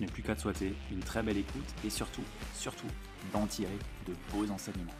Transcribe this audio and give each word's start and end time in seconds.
n'ai 0.00 0.06
plus 0.06 0.22
qu'à 0.22 0.34
te 0.34 0.40
souhaiter 0.40 0.74
une 0.90 1.00
très 1.00 1.22
belle 1.22 1.36
écoute 1.36 1.74
et 1.84 1.90
surtout, 1.90 2.24
surtout, 2.54 2.86
d'en 3.32 3.46
tirer 3.46 3.78
de 4.06 4.14
beaux 4.32 4.50
enseignements. 4.50 4.94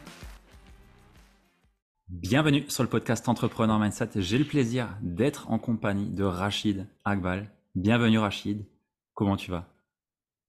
Bienvenue 2.07 2.65
sur 2.67 2.83
le 2.83 2.89
podcast 2.89 3.27
Entrepreneur 3.27 3.79
Mindset. 3.79 4.09
J'ai 4.17 4.37
le 4.37 4.45
plaisir 4.45 4.89
d'être 5.01 5.49
en 5.49 5.57
compagnie 5.57 6.09
de 6.09 6.23
Rachid 6.23 6.87
Akbal. 7.03 7.49
Bienvenue 7.73 8.19
Rachid. 8.19 8.65
Comment 9.13 9.37
tu 9.37 9.49
vas? 9.49 9.67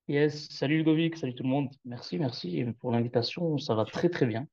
Yes, 0.08 0.48
salut 0.50 0.78
Ludovic, 0.78 1.16
salut 1.16 1.34
tout 1.34 1.44
le 1.44 1.48
monde. 1.48 1.68
Merci, 1.84 2.18
merci 2.18 2.64
pour 2.80 2.92
l'invitation. 2.92 3.56
Ça 3.58 3.74
va 3.74 3.84
très 3.84 4.10
très 4.10 4.26
bien. 4.26 4.46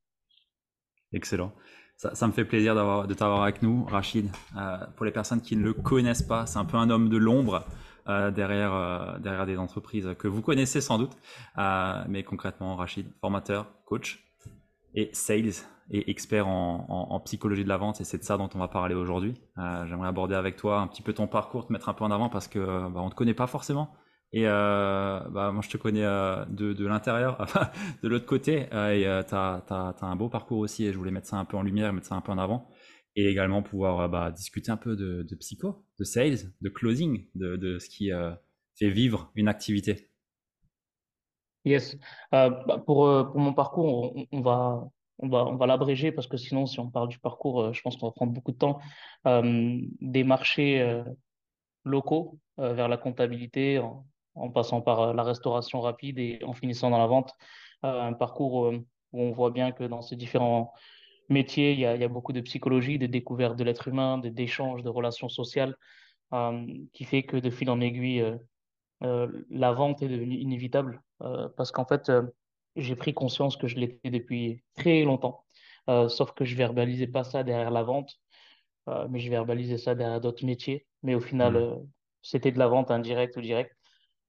Excellent. 1.11 1.52
Ça, 1.97 2.28
me 2.28 2.31
fait 2.31 2.45
plaisir 2.45 2.75
de 2.75 3.13
t'avoir 3.13 3.44
avec 3.44 3.61
nous, 3.61 3.84
Rachid. 3.84 4.30
Euh, 4.56 4.78
pour 4.95 5.06
les 5.06 5.11
personnes 5.11 5.41
qui 5.41 5.58
ne 5.58 5.63
le 5.63 5.73
connaissent 5.73 6.22
pas, 6.22 6.45
c'est 6.45 6.58
un 6.58 6.63
peu 6.63 6.78
un 6.78 6.89
homme 6.89 7.09
de 7.09 7.17
l'ombre 7.17 7.66
derrière, 8.08 8.73
euh, 8.73 9.19
derrière 9.19 9.45
des 9.45 9.58
entreprises 9.58 10.09
que 10.17 10.28
vous 10.28 10.42
connaissez 10.42 10.81
sans 10.81 10.97
doute. 10.97 11.11
mais 12.08 12.23
concrètement, 12.23 12.75
Rachid, 12.75 13.08
formateur, 13.22 13.67
coach 13.86 14.23
et 14.95 15.09
sales 15.14 15.66
et 15.91 16.09
expert 16.11 16.47
en, 16.47 17.19
psychologie 17.25 17.64
de 17.64 17.69
la 17.69 17.78
vente 17.78 18.00
et 18.00 18.03
c'est 18.03 18.17
de 18.17 18.23
ça 18.23 18.38
dont 18.38 18.50
on 18.53 18.59
va 18.59 18.67
parler 18.67 18.95
aujourd'hui. 18.95 19.33
Euh, 19.58 19.86
j'aimerais 19.88 20.08
aborder 20.08 20.36
avec 20.36 20.56
toi 20.56 20.80
un 20.80 20.88
petit 20.88 21.02
peu 21.02 21.14
ton 21.14 21.28
parcours, 21.28 21.67
te 21.67 21.73
mettre 21.73 21.89
un 21.89 21.94
peu 21.94 22.03
en 22.03 22.11
avant 22.11 22.30
parce 22.30 22.47
que 22.47 22.59
euh, 22.59 22.89
bah, 22.89 23.02
on 23.02 23.09
te 23.09 23.16
connaît 23.16 23.33
pas 23.33 23.47
forcément. 23.47 23.94
Et 24.31 24.44
euh, 24.45 25.19
bah, 25.31 25.52
moi, 25.52 25.63
je 25.63 25.69
te 25.69 25.78
connais 25.78 26.03
de, 26.03 26.73
de 26.73 26.86
l'intérieur, 26.86 27.47
de 28.03 28.08
l'autre 28.08 28.28
côté, 28.28 28.67
et 28.72 29.23
tu 29.28 29.36
as, 29.36 29.95
un 30.02 30.16
beau 30.16 30.30
parcours 30.30 30.59
aussi, 30.59 30.86
et 30.86 30.94
je 30.94 30.97
voulais 31.00 31.09
mettre 31.09 31.28
ça 31.28 31.38
un 31.38 31.45
peu 31.45 31.58
en 31.58 31.63
lumière, 31.63 31.91
mettre 31.94 32.06
ça 32.06 32.13
un 32.13 32.22
peu 32.22 32.31
en 32.31 32.38
avant, 32.38 32.69
et 33.20 33.30
également 33.30 33.62
pouvoir 33.64 34.09
bah, 34.09 34.31
discuter 34.31 34.72
un 34.72 34.78
peu 34.78 34.96
de, 34.96 35.35
psycho, 35.35 35.84
de 35.97 36.03
sales, 36.03 36.52
de 36.62 36.69
closing, 36.69 37.25
de, 37.35 37.78
ce 37.80 37.90
qui 37.90 38.12
fait 38.75 38.90
vivre 38.90 39.31
une 39.35 39.47
activité. 39.47 40.09
Yes. 41.66 41.97
Bah, 42.31 42.84
pour, 42.85 43.07
mon 43.35 43.53
parcours, 43.53 44.16
on 44.31 44.41
va, 44.41 44.90
on 45.19 45.28
va, 45.28 45.46
on 45.46 45.56
va 45.56 45.68
l'abréger 45.68 46.12
parce 46.12 46.28
que 46.28 46.38
sinon, 46.38 46.66
si 46.66 46.80
on 46.80 46.90
parle 46.90 47.09
du 47.09 47.19
parcours, 47.19 47.62
euh, 47.62 47.74
je 47.74 47.81
pense 47.81 47.97
qu'on 47.97 48.07
va 48.07 48.13
prendre 48.13 48.31
beaucoup 48.31 48.52
de 48.52 48.57
temps. 48.57 48.80
Euh, 49.28 49.80
des 50.01 50.24
marchés 50.24 50.81
euh, 50.81 51.03
locaux 51.84 52.40
vers 52.57 52.90
la 52.90 52.97
comptabilité, 52.97 53.80
en, 53.80 54.50
passant 54.51 54.81
par 54.81 55.13
la 55.13 55.24
restauration 55.24 55.80
rapide 55.80 56.19
et 56.19 56.40
en 56.44 56.53
finissant 56.53 56.90
dans 56.90 56.97
la 56.97 57.07
vente. 57.07 57.34
un 57.84 58.12
parcours 58.12 58.74
où 59.13 59.22
on 59.22 59.31
voit 59.31 59.51
bien 59.51 59.72
que 59.72 59.86
dans 59.86 60.01
ces 60.01 60.18
différents 60.18 60.74
métiers, 61.29 61.73
il 61.73 61.79
y 61.79 61.85
a, 61.85 61.95
il 61.95 62.01
y 62.01 62.03
a 62.03 62.07
beaucoup 62.07 62.34
de 62.34 62.41
psychologie, 62.41 63.00
de 63.00 63.07
découverte 63.07 63.56
de 63.56 63.63
l'être 63.63 63.88
humain, 63.88 64.17
d'échanges, 64.17 64.84
de 64.84 64.90
relations 64.90 65.29
sociales, 65.29 65.75
qui 66.94 67.06
fait 67.06 67.23
que 67.23 67.38
de 67.38 67.50
fil 67.50 67.69
en 67.69 67.81
aiguille, 67.81 68.23
la 69.01 69.72
vente 69.72 70.03
est 70.03 70.07
devenue 70.07 70.38
inévitable 70.38 71.01
parce 71.56 71.72
qu'en 71.72 71.85
fait, 71.85 72.12
j'ai 72.75 72.95
pris 72.95 73.13
conscience 73.13 73.57
que 73.57 73.68
je 73.68 73.78
l'étais 73.78 74.09
depuis 74.09 74.63
très 74.75 75.03
longtemps. 75.03 75.44
Euh, 75.89 76.07
sauf 76.07 76.34
que 76.34 76.45
je 76.45 76.56
verbalisais 76.56 77.07
pas 77.07 77.23
ça 77.23 77.44
derrière 77.44 77.72
la 77.72 77.84
vente, 77.84 78.13
euh, 78.88 79.07
mais 79.09 79.19
je 79.19 79.29
verbalisais 79.29 79.78
ça 79.78 79.95
derrière 79.95 80.22
d'autres 80.22 80.45
métiers. 80.45 80.85
Mais 81.03 81.16
au 81.16 81.19
final, 81.19 81.53
mmh. 81.53 81.57
euh, 81.57 81.75
c'était 82.22 82.51
de 82.51 82.59
la 82.59 82.68
vente 82.68 82.91
indirecte 82.91 83.38
ou 83.38 83.41
directe. 83.41 83.75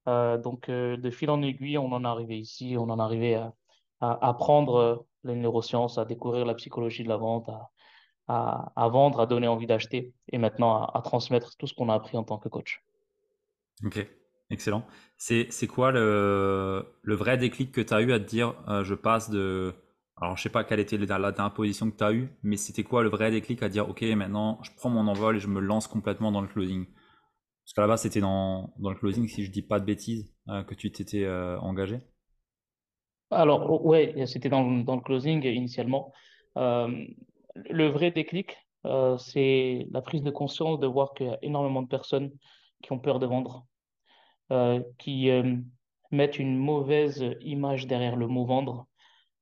donc, 0.07 0.71
de 0.71 1.11
fil 1.11 1.31
en 1.31 1.43
aiguille, 1.43 1.79
on 1.79 1.93
en 1.93 2.05
est 2.05 2.09
arrivé 2.09 2.39
ici, 2.39 2.77
on 2.79 2.89
en 2.89 2.99
est 2.99 3.03
arrivé 3.03 3.35
à, 3.35 3.55
à 4.01 4.29
apprendre 4.29 5.07
les 5.25 5.35
neurosciences, 5.35 5.99
à 5.99 6.05
découvrir 6.05 6.45
la 6.45 6.55
psychologie 6.55 7.05
de 7.05 7.09
la 7.09 7.17
vente, 7.17 7.51
à, 8.29 8.89
vendre, 8.89 9.21
à 9.21 9.27
donner 9.27 9.49
envie 9.49 9.67
d'acheter 9.67 10.15
et 10.29 10.39
maintenant 10.39 10.85
à, 10.85 11.03
transmettre 11.03 11.57
tout 11.57 11.67
ce 11.67 11.75
qu'on 11.75 11.89
a 11.89 11.95
appris 11.95 12.17
en 12.17 12.23
tant 12.23 12.39
que 12.39 12.49
coach. 12.49 12.83
Ok. 13.85 14.07
Excellent. 14.51 14.85
C'est, 15.17 15.67
quoi 15.69 15.93
le, 15.93 16.85
vrai 17.05 17.39
déclic 17.39 17.73
que 17.73 17.81
tu 17.81 17.95
as 17.95 18.01
eu 18.01 18.13
à 18.13 18.19
te 18.19 18.25
dire 18.25 18.55
euh, 18.69 18.83
je 18.83 18.95
passe 18.95 19.31
de. 19.31 19.73
Alors, 20.17 20.37
je 20.37 20.43
sais 20.43 20.51
pas 20.51 20.65
quelle 20.65 20.81
était 20.81 20.99
la, 20.99 21.33
dernière 21.33 21.55
position 21.55 21.91
que 21.91 21.97
tu 21.97 22.05
as 22.05 22.13
eue, 22.13 22.29
mais 22.43 22.57
c'était 22.57 22.83
quoi 22.83 23.03
le 23.03 23.09
vrai 23.09 23.31
déclic 23.31 23.63
à 23.63 23.69
dire 23.69 23.89
ok, 23.89 24.03
maintenant 24.03 24.59
je 24.63 24.71
prends 24.77 24.91
mon 24.91 25.07
envol 25.07 25.37
et 25.37 25.41
je 25.41 25.49
me 25.49 25.61
lance 25.61 25.87
complètement 25.87 26.33
dans 26.33 26.41
le 26.41 26.49
closing? 26.49 26.87
Parce 27.65 27.75
qu'à 27.75 27.83
la 27.83 27.89
base, 27.89 28.03
c'était 28.03 28.21
dans, 28.21 28.75
dans, 28.79 28.91
le 28.91 28.97
closing, 28.97 29.29
si 29.29 29.45
je 29.45 29.51
dis 29.51 29.63
pas 29.63 29.79
de 29.79 29.85
bêtises, 29.85 30.35
euh, 30.49 30.65
que 30.65 30.75
tu 30.75 30.91
t'étais 30.91 31.25
euh, 31.25 31.59
engagé 31.61 32.01
Alors, 33.31 33.71
oh, 33.71 33.89
ouais, 33.89 34.27
c'était 34.27 34.49
dans, 34.49 34.65
dans, 34.65 34.97
le 34.97 35.03
closing 35.03 35.45
initialement. 35.45 36.13
le 36.57 37.87
vrai 37.89 38.11
déclic, 38.11 38.57
c'est 39.19 39.87
la 39.91 40.03
prise 40.03 40.23
de 40.23 40.31
conscience 40.31 40.81
de 40.81 40.87
voir 40.87 41.15
qu'il 41.15 41.27
y 41.27 41.31
a 41.31 41.39
énormément 41.43 41.83
de 41.83 41.89
personnes 41.89 42.31
qui 42.83 42.93
ont 42.93 42.99
peur 42.99 43.19
de 43.19 43.27
vendre 43.27 43.67
euh, 44.53 44.81
qui 44.99 45.31
euh, 45.31 45.57
mettent 46.11 46.41
une 46.41 46.57
mauvaise 46.57 47.25
image 47.41 47.87
derrière 47.87 48.17
le 48.17 48.27
mot 48.27 48.45
vendre. 48.45 48.89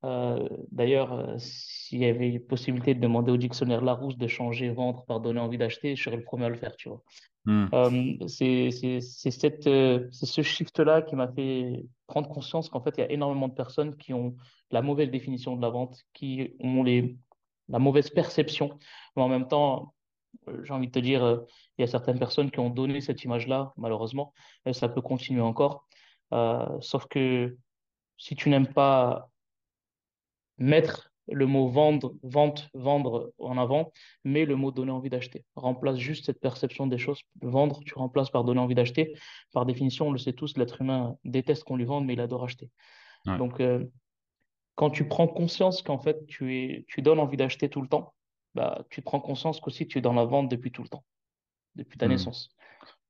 Euh, 0.04 0.46
d'ailleurs, 0.70 1.34
s'il 1.38 2.00
y 2.00 2.04
avait 2.04 2.38
possibilité 2.38 2.94
de 2.94 3.00
demander 3.00 3.32
au 3.32 3.38
dictionnaire 3.38 3.80
Larousse 3.80 4.18
de 4.18 4.26
changer 4.26 4.68
vendre 4.68 5.06
par 5.06 5.20
donner 5.20 5.40
envie 5.40 5.56
d'acheter, 5.56 5.96
je 5.96 6.02
serais 6.02 6.16
le 6.16 6.24
premier 6.24 6.44
à 6.44 6.48
le 6.50 6.56
faire, 6.56 6.76
tu 6.76 6.90
vois. 6.90 7.02
Hmm. 7.46 7.68
c'est 8.26 8.70
ce 9.00 10.42
shift-là 10.42 11.00
qui 11.00 11.16
m'a 11.16 11.28
fait 11.28 11.86
prendre 12.08 12.28
conscience 12.28 12.68
qu'en 12.68 12.80
fait, 12.80 12.94
il 12.96 13.00
y 13.00 13.04
a 13.04 13.12
énormément 13.12 13.46
de 13.46 13.54
personnes 13.54 13.96
qui 13.96 14.12
ont 14.12 14.34
la 14.72 14.82
mauvaise 14.82 15.10
définition 15.10 15.54
de 15.54 15.62
la 15.62 15.68
vente, 15.68 16.04
qui 16.14 16.56
ont 16.58 16.82
les, 16.82 17.16
la 17.68 17.78
mauvaise 17.78 18.10
perception, 18.10 18.78
mais 19.14 19.22
en 19.22 19.28
même 19.28 19.46
temps, 19.46 19.94
euh, 20.48 20.64
j'ai 20.64 20.72
envie 20.72 20.88
de 20.88 20.92
te 20.92 20.98
dire, 20.98 21.22
euh, 21.22 21.36
il 21.76 21.82
y 21.82 21.84
a 21.84 21.86
certaines 21.86 22.18
personnes 22.18 22.50
qui 22.50 22.58
ont 22.58 22.70
donné 22.70 23.00
cette 23.00 23.22
image-là, 23.22 23.72
malheureusement, 23.76 24.32
et 24.66 24.72
ça 24.72 24.88
peut 24.88 25.02
continuer 25.02 25.42
encore. 25.42 25.86
Euh, 26.32 26.80
sauf 26.80 27.06
que 27.06 27.56
si 28.16 28.34
tu 28.34 28.48
n'aimes 28.48 28.72
pas 28.72 29.30
mettre 30.56 31.07
le 31.30 31.46
mot 31.46 31.68
vendre, 31.68 32.14
vente, 32.22 32.68
vendre 32.74 33.32
en 33.38 33.58
avant, 33.58 33.92
mais 34.24 34.44
le 34.44 34.56
mot 34.56 34.70
donner 34.70 34.90
envie 34.90 35.10
d'acheter. 35.10 35.44
Remplace 35.56 35.96
juste 35.96 36.26
cette 36.26 36.40
perception 36.40 36.86
des 36.86 36.98
choses. 36.98 37.20
Vendre, 37.40 37.80
tu 37.84 37.94
remplaces 37.94 38.30
par 38.30 38.44
donner 38.44 38.60
envie 38.60 38.74
d'acheter. 38.74 39.14
Par 39.52 39.66
définition, 39.66 40.08
on 40.08 40.12
le 40.12 40.18
sait 40.18 40.32
tous, 40.32 40.56
l'être 40.56 40.80
humain 40.80 41.16
déteste 41.24 41.64
qu'on 41.64 41.76
lui 41.76 41.84
vende, 41.84 42.06
mais 42.06 42.14
il 42.14 42.20
adore 42.20 42.44
acheter. 42.44 42.70
Donc, 43.26 43.60
quand 44.78 44.90
tu 44.90 45.08
prends 45.08 45.26
conscience 45.26 45.82
qu'en 45.82 45.98
fait, 45.98 46.24
tu, 46.26 46.56
es, 46.56 46.84
tu 46.86 47.02
donnes 47.02 47.18
envie 47.18 47.36
d'acheter 47.36 47.68
tout 47.68 47.82
le 47.82 47.88
temps, 47.88 48.14
bah, 48.54 48.84
tu 48.90 49.02
prends 49.02 49.20
conscience 49.20 49.60
qu'aussi 49.60 49.88
tu 49.88 49.98
es 49.98 50.00
dans 50.00 50.12
la 50.12 50.24
vente 50.24 50.48
depuis 50.48 50.70
tout 50.70 50.82
le 50.82 50.88
temps, 50.88 51.04
depuis 51.74 51.98
ta 51.98 52.06
hmm. 52.06 52.10
naissance. 52.10 52.50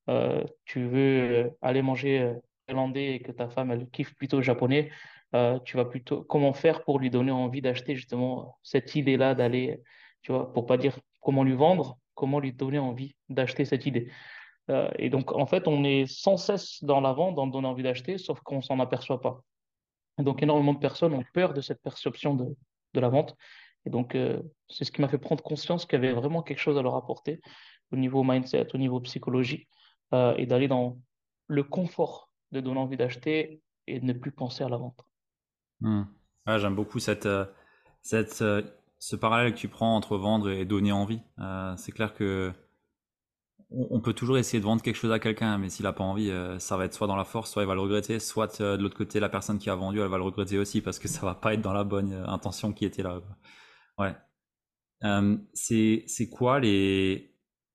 Euh, 0.09 0.43
tu 0.64 0.87
veux 0.87 1.44
euh, 1.44 1.50
aller 1.61 1.82
manger 1.82 2.21
euh, 2.21 2.35
thaïlandais 2.67 3.17
et 3.17 3.21
que 3.21 3.32
ta 3.32 3.50
femme 3.50 3.71
elle 3.71 3.88
kiffe 3.91 4.14
plutôt 4.14 4.41
japonais, 4.41 4.91
tu 5.64 5.76
vas 5.76 5.84
plutôt 5.84 6.22
comment 6.22 6.52
faire 6.52 6.84
pour 6.84 6.98
lui 6.98 7.10
donner 7.10 7.30
envie 7.30 7.60
d'acheter 7.60 7.94
justement 7.94 8.58
cette 8.62 8.94
idée-là 8.94 9.34
d'aller, 9.34 9.82
tu 10.22 10.32
vois, 10.32 10.52
pour 10.52 10.66
pas 10.66 10.78
dire 10.78 10.98
comment 11.20 11.44
lui 11.44 11.54
vendre, 11.54 11.98
comment 12.14 12.40
lui 12.40 12.52
donner 12.52 12.78
envie 12.78 13.14
d'acheter 13.28 13.64
cette 13.64 13.86
idée. 13.86 14.10
et 14.98 15.10
donc 15.10 15.32
en 15.32 15.46
fait, 15.46 15.69
on 15.69 15.84
est 15.84 16.06
sans 16.06 16.36
cesse 16.36 16.82
dans 16.82 17.00
la 17.00 17.12
vente, 17.12 17.34
dans 17.34 17.46
donner 17.46 17.69
envie 17.69 17.82
d'acheter, 17.82 18.16
sauf 18.19 18.40
qu'on 18.40 18.62
s'en 18.62 18.80
aperçoit 18.80 19.20
pas. 19.20 19.42
Et 20.19 20.22
donc, 20.22 20.42
énormément 20.42 20.75
de 20.75 20.78
personnes 20.78 21.14
ont 21.14 21.25
peur 21.32 21.54
de 21.54 21.60
cette 21.60 21.80
perception 21.82 22.34
de, 22.34 22.44
de 22.94 23.00
la 23.00 23.08
vente. 23.08 23.36
Et 23.86 23.90
donc, 23.90 24.14
euh, 24.14 24.42
c'est 24.69 24.84
ce 24.84 24.92
qui 24.92 25.00
m'a 25.00 25.08
fait 25.08 25.19
prendre 25.19 25.42
conscience 25.42 25.86
qu'il 25.86 26.02
y 26.02 26.04
avait 26.04 26.12
vraiment 26.12 26.42
quelque 26.42 26.58
chose 26.58 26.76
à 26.76 26.82
leur 26.82 26.96
apporter 26.96 27.40
au 27.92 27.96
niveau 27.96 28.22
mindset, 28.25 28.75
au 28.75 28.78
niveau 28.78 29.00
psychologie, 29.00 29.69
euh, 30.12 30.34
et 30.36 30.46
d'aller 30.46 30.69
dans 30.69 30.98
le 31.46 31.62
confort 31.62 32.30
de 32.52 32.60
donner 32.60 32.80
envie 32.80 32.96
d'acheter 32.96 33.60
et 33.86 34.00
de 34.00 34.04
ne 34.04 34.12
plus 34.12 34.32
penser 34.32 34.64
à 34.64 34.69
la 34.69 34.76
vente. 34.76 35.07
Hmm. 35.80 36.04
J'aime 36.46 36.75
beaucoup 36.75 36.98
cette, 36.98 37.26
euh, 37.26 37.44
cette, 38.02 38.44
ce 38.98 39.16
parallèle 39.16 39.52
que 39.52 39.58
tu 39.58 39.69
prends 39.69 39.96
entre 39.96 40.16
vendre 40.16 40.50
et 40.50 40.64
donner 40.64 40.92
envie. 40.92 41.20
c'est 41.76 41.92
clair 41.92 42.14
que 42.14 42.52
on 43.70 44.00
peut 44.00 44.14
toujours 44.14 44.38
essayer 44.38 44.60
de 44.60 44.64
vendre 44.64 44.82
quelque 44.82 44.96
chose 44.96 45.12
à 45.12 45.19
quelqu'un, 45.19 45.58
mais 45.58 45.69
s'il 45.69 45.84
n'a 45.84 45.92
pas 45.92 46.04
envie, 46.04 46.30
euh, 46.30 46.58
ça 46.58 46.76
va 46.76 46.86
être 46.86 46.94
soit 46.94 47.06
dans 47.06 47.16
la 47.16 47.25
force, 47.25 47.50
soit 47.50 47.62
il 47.62 47.66
va 47.66 47.75
le 47.75 47.80
regretter, 47.80 48.19
soit 48.19 48.60
euh, 48.60 48.78
de 48.78 48.82
l'autre 48.82 48.96
côté, 48.96 49.20
la 49.20 49.28
personne 49.28 49.58
qui 49.58 49.69
a 49.69 49.75
vendu, 49.75 50.00
elle 50.00 50.08
va 50.08 50.16
le 50.16 50.22
regretter 50.22 50.58
aussi 50.58 50.80
parce 50.80 50.98
que 50.98 51.06
ça 51.06 51.20
va 51.20 51.34
pas 51.34 51.52
être 51.52 51.60
dans 51.60 51.75
la 51.75 51.84
bonne 51.84 52.12
euh, 52.12 52.26
intention 52.26 52.72
qui 52.72 52.86
était 52.86 53.02
là. 53.02 53.20
Ouais. 53.98 54.14
c'est 55.52 56.30
quoi 56.30 56.60
les 56.60 57.34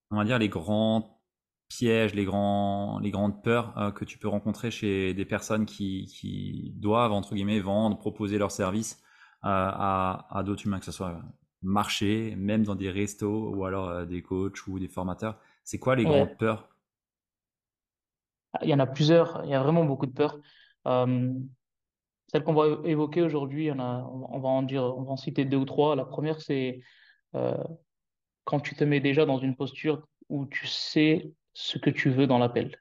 on 0.09 0.17
va 0.17 0.25
dire 0.25 0.39
les 0.39 0.50
grands 0.50 1.12
pièges, 1.78 2.14
les 2.14 2.25
grands 2.25 3.00
les 3.00 3.12
grandes 3.12 3.42
peurs 3.42 3.94
que 3.96 4.06
tu 4.06 4.18
peux 4.18 4.28
rencontrer 4.28 4.70
chez 4.72 5.14
des 5.14 5.25
personnes 5.25 5.66
qui 5.66 6.06
qui 6.06 6.74
doivent 6.75 7.12
entre 7.12 7.34
guillemets 7.36 7.60
vendre, 7.60 7.98
proposer 7.98 8.38
leurs 8.38 8.52
services 8.52 9.02
à 9.42 10.28
à 10.38 10.44
d'autres 10.44 10.66
humains, 10.66 10.80
que 10.80 10.86
ce 10.86 10.92
soit 10.92 11.22
marché, 11.62 12.36
même 12.36 12.64
dans 12.64 12.75
des 12.75 12.92
restos 12.92 13.56
ou 13.56 13.66
alors 13.66 14.06
des 14.06 14.22
coachs 14.22 14.68
ou 14.68 14.80
des 14.80 14.90
formateurs. 14.90 15.40
C'est 15.64 15.80
quoi 15.80 15.96
les 15.96 16.04
grandes 16.04 16.38
peurs? 16.38 16.70
Il 18.62 18.70
y 18.70 18.74
en 18.74 18.80
a 18.80 18.86
plusieurs, 18.86 19.42
il 19.46 19.50
y 19.50 19.56
a 19.56 19.64
vraiment 19.64 19.86
beaucoup 19.86 20.06
de 20.06 20.12
peurs. 20.12 20.38
Euh, 20.86 21.34
celles 22.28 22.44
qu'on 22.44 22.54
va 22.54 22.66
évoquer 22.84 23.22
aujourd'hui, 23.22 23.72
on, 23.72 23.80
on 23.80 24.40
va 24.40 24.50
en 24.50 24.64
dire, 24.64 24.84
on 24.84 25.04
va 25.04 25.12
en 25.12 25.18
citer 25.18 25.46
deux 25.46 25.58
ou 25.58 25.66
trois. 25.66 25.96
La 25.96 26.06
première, 26.06 26.40
c'est 26.42 26.81
euh, 27.36 27.64
quand 28.44 28.60
tu 28.60 28.75
te 28.75 28.84
mets 28.84 29.00
déjà 29.00 29.25
dans 29.25 29.40
une 29.40 29.56
posture 29.56 30.08
où 30.30 30.46
tu 30.46 30.68
sais 30.68 31.31
ce 31.53 31.77
que 31.77 31.89
tu 31.89 32.09
veux 32.09 32.27
dans 32.27 32.39
l'appel. 32.39 32.77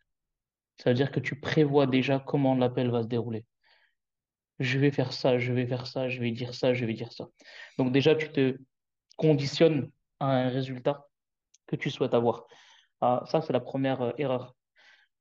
Ça 0.78 0.90
veut 0.90 0.94
dire 0.94 1.12
que 1.12 1.20
tu 1.20 1.38
prévois 1.38 1.86
déjà 1.86 2.19
comment 2.19 2.54
l'appel 2.54 2.90
va 2.90 3.02
se 3.02 3.08
dérouler. 3.08 3.44
Je 4.58 4.78
vais 4.78 4.90
faire 4.90 5.12
ça, 5.12 5.38
je 5.38 5.52
vais 5.52 5.66
faire 5.66 5.86
ça, 5.86 6.08
je 6.08 6.20
vais 6.20 6.30
dire 6.30 6.54
ça, 6.54 6.74
je 6.74 6.84
vais 6.84 6.94
dire 6.94 7.12
ça. 7.12 7.28
Donc 7.78 7.92
déjà, 7.92 8.14
tu 8.14 8.30
te 8.30 8.58
conditionnes 9.16 9.90
à 10.20 10.26
un 10.26 10.48
résultat 10.48 11.08
que 11.66 11.76
tu 11.76 11.90
souhaites 11.90 12.14
avoir. 12.14 12.46
Ah, 13.00 13.22
ça, 13.26 13.40
c'est 13.42 13.52
la 13.52 13.60
première 13.60 14.00
euh, 14.02 14.12
erreur. 14.19 14.54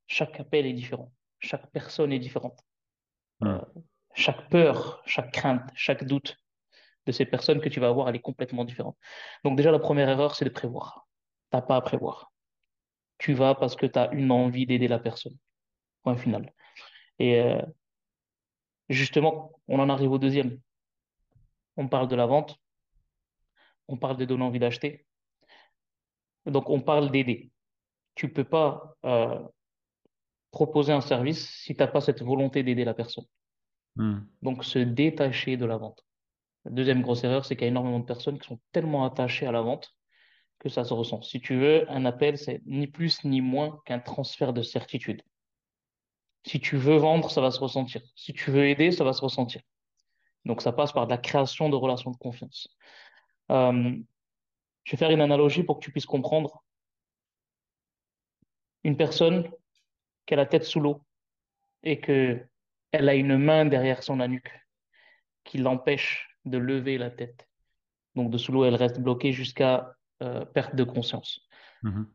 Chaque 0.08 0.40
appel 0.40 0.66
est 0.66 0.74
différent. 0.74 1.12
Chaque 1.40 1.72
personne 1.72 2.12
est 2.12 2.20
différente. 2.20 2.60
Euh, 3.44 3.60
chaque 4.14 4.50
peur, 4.50 5.02
chaque 5.06 5.32
crainte, 5.32 5.68
chaque 5.74 6.04
doute 6.04 6.38
de 7.08 7.12
ces 7.12 7.26
personnes 7.26 7.62
que 7.62 7.70
tu 7.70 7.80
vas 7.80 7.88
avoir, 7.88 8.10
elle 8.10 8.16
est 8.16 8.20
complètement 8.20 8.66
différente. 8.66 8.98
Donc 9.44 9.58
déjà, 9.58 9.72
la 9.72 9.80
première 9.80 10.10
erreur, 10.10 10.36
c'est 10.36 10.46
de 10.46 10.52
prévoir. 10.52 11.08
Tu 11.52 11.58
n'as 11.58 11.62
pas 11.62 11.76
à 11.76 11.82
prévoir. 11.82 12.31
Tu 13.22 13.34
vas 13.34 13.54
parce 13.56 13.76
que 13.76 13.86
tu 13.86 14.00
as 14.00 14.12
une 14.14 14.32
envie 14.32 14.66
d'aider 14.66 14.88
la 14.88 15.00
personne. 15.00 15.38
Point 16.04 16.18
final. 16.18 16.52
Et 17.20 17.40
euh, 17.40 17.62
justement, 18.90 19.54
on 19.68 19.80
en 19.80 19.90
arrive 19.90 20.12
au 20.12 20.18
deuxième. 20.18 20.60
On 21.78 21.88
parle 21.88 22.08
de 22.08 22.16
la 22.16 22.26
vente. 22.26 22.58
On 23.88 23.98
parle 23.98 24.18
de 24.18 24.26
donner 24.26 24.44
envie 24.44 24.60
d'acheter. 24.60 25.06
Donc, 26.46 26.70
on 26.70 26.82
parle 26.82 27.12
d'aider 27.12 27.52
tu 28.16 28.32
peux 28.32 28.44
pas 28.44 28.96
euh, 29.06 29.40
proposer 30.52 30.94
un 30.94 31.02
service 31.02 31.50
si 31.50 31.76
tu 31.76 31.82
n'as 31.82 31.88
pas 31.88 32.02
cette 32.02 32.22
volonté 32.22 32.64
d'aider 32.64 32.86
la 32.86 32.94
personne. 32.94 33.26
Hmm. 33.96 34.20
Donc, 34.42 34.64
se 34.64 34.80
détacher 34.80 35.58
de 35.58 35.66
la 35.66 35.78
vente. 35.78 36.06
La 36.66 36.72
deuxième 36.72 37.02
grosse 37.02 37.24
erreur, 37.24 37.46
c'est 37.46 37.56
qu'il 37.56 37.64
y 37.64 37.66
a 37.66 37.70
énormément 37.70 38.00
de 38.00 38.06
personnes 38.06 38.40
qui 38.40 38.48
sont 38.48 38.60
tellement 38.72 39.06
attachées 39.06 39.48
à 39.48 39.52
la 39.52 39.62
vente 39.62 39.94
que 40.62 40.70
ça 40.70 40.84
se 40.84 40.94
ressent. 40.94 41.24
Si 41.24 41.42
tu 41.42 41.58
veux, 41.58 41.90
un 41.92 42.06
appel, 42.06 42.38
c'est 42.38 42.62
ni 42.68 42.86
plus 42.86 43.24
ni 43.26 43.42
moins 43.42 43.82
qu'un 43.84 44.00
transfert 44.00 44.54
de 44.54 44.62
certitude. 44.62 45.24
Si 46.46 46.60
tu 46.60 46.78
veux 46.78 46.98
vendre, 46.98 47.32
ça 47.32 47.42
va 47.42 47.50
se 47.50 47.60
ressentir. 47.60 48.02
Si 48.16 48.32
tu 48.32 48.52
veux 48.52 48.68
aider, 48.68 48.92
ça 48.92 49.04
va 49.04 49.14
se 49.14 49.22
ressentir. 49.22 49.62
Donc, 50.46 50.62
ça 50.62 50.72
passe 50.72 50.92
par 50.92 51.08
de 51.08 51.12
la 51.12 51.18
création 51.18 51.68
de 51.68 51.76
relations 51.76 52.12
de 52.12 52.18
confiance. 52.18 52.78
Euh, 53.50 53.98
je 54.84 54.92
vais 54.92 54.98
faire 54.98 55.10
une 55.10 55.22
analogie 55.22 55.64
pour 55.64 55.80
que 55.80 55.84
tu 55.84 55.92
puisses 55.92 56.06
comprendre 56.06 56.64
une 58.84 58.98
personne 58.98 59.50
qui 60.28 60.36
a 60.36 60.38
la 60.38 60.46
tête 60.46 60.64
sous 60.64 60.80
l'eau 60.80 61.02
et 61.82 62.00
que 62.00 62.40
elle 62.92 63.10
a 63.10 63.16
une 63.16 63.38
main 63.38 63.66
derrière 63.66 64.04
son 64.04 64.18
nuque 64.18 64.52
qui 65.44 65.58
l'empêche 65.58 66.38
de 66.46 66.60
lever 66.60 67.00
la 67.00 67.10
tête. 67.10 67.48
Donc 68.14 68.30
de 68.30 68.38
sous 68.38 68.52
l'eau, 68.52 68.66
elle 68.66 68.76
reste 68.76 69.00
bloquée 69.00 69.32
jusqu'à 69.32 69.96
euh, 70.22 70.46
perte 70.46 70.76
de 70.76 70.84
conscience. 70.84 71.48
Mm-hmm. 71.84 72.06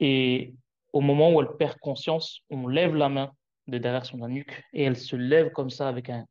Et 0.00 0.54
au 0.92 1.00
moment 1.00 1.32
où 1.32 1.40
elle 1.40 1.56
perd 1.56 1.78
conscience, 1.78 2.40
on 2.50 2.66
lève 2.66 2.94
la 2.94 3.08
main 3.08 3.32
de 3.66 3.78
derrière 3.78 4.04
son 4.04 4.26
nuque 4.28 4.62
et 4.72 4.84
elle 4.84 4.96
se 4.96 5.16
lève 5.16 5.50
comme 5.52 5.70
ça 5.70 5.88
avec 5.88 6.10
un, 6.10 6.26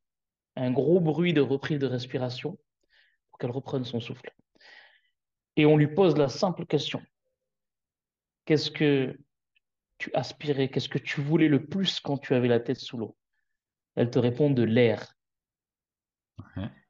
un 0.56 0.72
gros 0.72 1.00
bruit 1.00 1.34
de 1.34 1.42
reprise 1.42 1.80
de 1.80 1.88
respiration 1.88 2.58
pour 3.30 3.40
qu'elle 3.40 3.52
reprenne 3.52 3.86
son 3.86 4.00
souffle. 4.00 4.32
Et 5.56 5.66
on 5.66 5.78
lui 5.78 5.88
pose 5.88 6.18
la 6.18 6.30
simple 6.30 6.66
question. 6.66 7.02
Qu'est-ce 8.46 8.72
que 8.72 9.18
tu 9.98 10.12
aspirais, 10.14 10.70
qu'est-ce 10.70 10.90
que 10.90 10.98
tu 10.98 11.22
voulais 11.22 11.48
le 11.48 11.66
plus 11.66 12.00
quand 12.00 12.18
tu 12.18 12.34
avais 12.34 12.48
la 12.48 12.60
tête 12.60 12.80
sous 12.80 12.98
l'eau? 12.98 13.16
Elle 13.96 14.10
te 14.10 14.20
répond 14.20 14.50
de 14.50 14.64
l'air. 14.64 15.14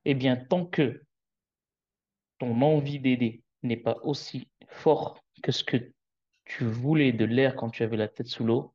Eh 0.05 0.15
bien, 0.15 0.35
tant 0.35 0.65
que 0.65 1.03
ton 2.39 2.61
envie 2.61 2.99
d'aider 2.99 3.42
n'est 3.63 3.77
pas 3.77 3.97
aussi 4.03 4.49
fort 4.67 5.19
que 5.41 5.51
ce 5.51 5.63
que 5.63 5.77
tu 6.45 6.65
voulais 6.65 7.11
de 7.11 7.25
l'air 7.25 7.55
quand 7.55 7.69
tu 7.69 7.83
avais 7.83 7.97
la 7.97 8.07
tête 8.07 8.27
sous 8.27 8.43
l'eau, 8.43 8.73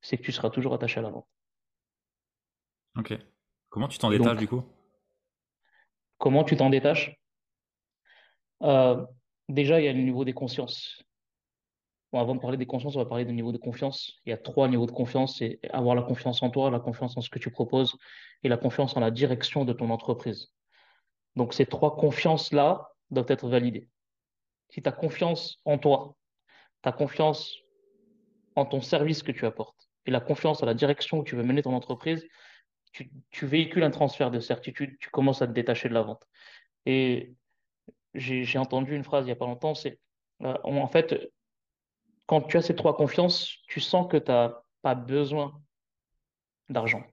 c'est 0.00 0.16
que 0.18 0.22
tu 0.22 0.32
seras 0.32 0.50
toujours 0.50 0.74
attaché 0.74 1.00
à 1.00 1.02
la 1.02 1.10
vente. 1.10 1.26
Ok. 2.96 3.16
Comment 3.68 3.88
tu 3.88 3.98
t'en 3.98 4.10
détaches 4.10 4.38
du 4.38 4.48
coup? 4.48 4.62
Comment 6.18 6.44
tu 6.44 6.56
t'en 6.56 6.70
détaches? 6.70 7.16
Euh, 8.62 9.04
Déjà, 9.48 9.80
il 9.80 9.84
y 9.84 9.88
a 9.88 9.92
le 9.92 10.00
niveau 10.00 10.24
des 10.24 10.32
consciences 10.32 11.06
avant 12.20 12.34
de 12.34 12.40
parler 12.40 12.56
des 12.56 12.66
consciences, 12.66 12.96
on 12.96 13.00
va 13.00 13.06
parler 13.06 13.24
du 13.24 13.32
niveau 13.32 13.52
de 13.52 13.58
confiance. 13.58 14.14
Il 14.24 14.30
y 14.30 14.32
a 14.32 14.36
trois 14.36 14.68
niveaux 14.68 14.86
de 14.86 14.92
confiance. 14.92 15.38
C'est 15.38 15.58
avoir 15.70 15.94
la 15.94 16.02
confiance 16.02 16.42
en 16.42 16.50
toi, 16.50 16.70
la 16.70 16.80
confiance 16.80 17.16
en 17.16 17.20
ce 17.20 17.30
que 17.30 17.38
tu 17.38 17.50
proposes 17.50 17.96
et 18.42 18.48
la 18.48 18.56
confiance 18.56 18.96
en 18.96 19.00
la 19.00 19.10
direction 19.10 19.64
de 19.64 19.72
ton 19.72 19.90
entreprise. 19.90 20.52
Donc 21.34 21.54
ces 21.54 21.66
trois 21.66 21.96
confiances-là 21.96 22.90
doivent 23.10 23.26
être 23.28 23.48
validées. 23.48 23.88
Si 24.70 24.82
tu 24.82 24.88
as 24.88 24.92
confiance 24.92 25.60
en 25.64 25.78
toi, 25.78 26.16
tu 26.82 26.88
as 26.88 26.92
confiance 26.92 27.58
en 28.54 28.66
ton 28.66 28.80
service 28.80 29.22
que 29.22 29.32
tu 29.32 29.46
apportes 29.46 29.88
et 30.06 30.10
la 30.10 30.20
confiance 30.20 30.62
en 30.62 30.66
la 30.66 30.74
direction 30.74 31.18
où 31.18 31.24
tu 31.24 31.36
veux 31.36 31.42
mener 31.42 31.62
ton 31.62 31.74
entreprise, 31.74 32.26
tu, 32.92 33.46
véhicules 33.46 33.82
un 33.82 33.90
transfert 33.90 34.30
de 34.30 34.40
certitude, 34.40 34.96
tu 35.00 35.10
commences 35.10 35.42
à 35.42 35.46
te 35.46 35.52
détacher 35.52 35.88
de 35.88 35.94
la 35.94 36.02
vente. 36.02 36.26
Et 36.86 37.34
j'ai 38.14 38.58
entendu 38.58 38.94
une 38.94 39.04
phrase 39.04 39.24
il 39.24 39.26
n'y 39.26 39.32
a 39.32 39.36
pas 39.36 39.46
longtemps, 39.46 39.74
c'est 39.74 39.98
euh, 40.42 40.56
en 40.64 40.86
fait, 40.88 41.30
quand 42.26 42.42
tu 42.42 42.56
as 42.56 42.62
ces 42.62 42.74
trois 42.74 42.96
confiances, 42.96 43.58
tu 43.68 43.80
sens 43.80 44.10
que 44.10 44.16
tu 44.16 44.30
n'as 44.30 44.54
pas 44.82 44.94
besoin 44.94 45.60
d'argent. 46.68 47.04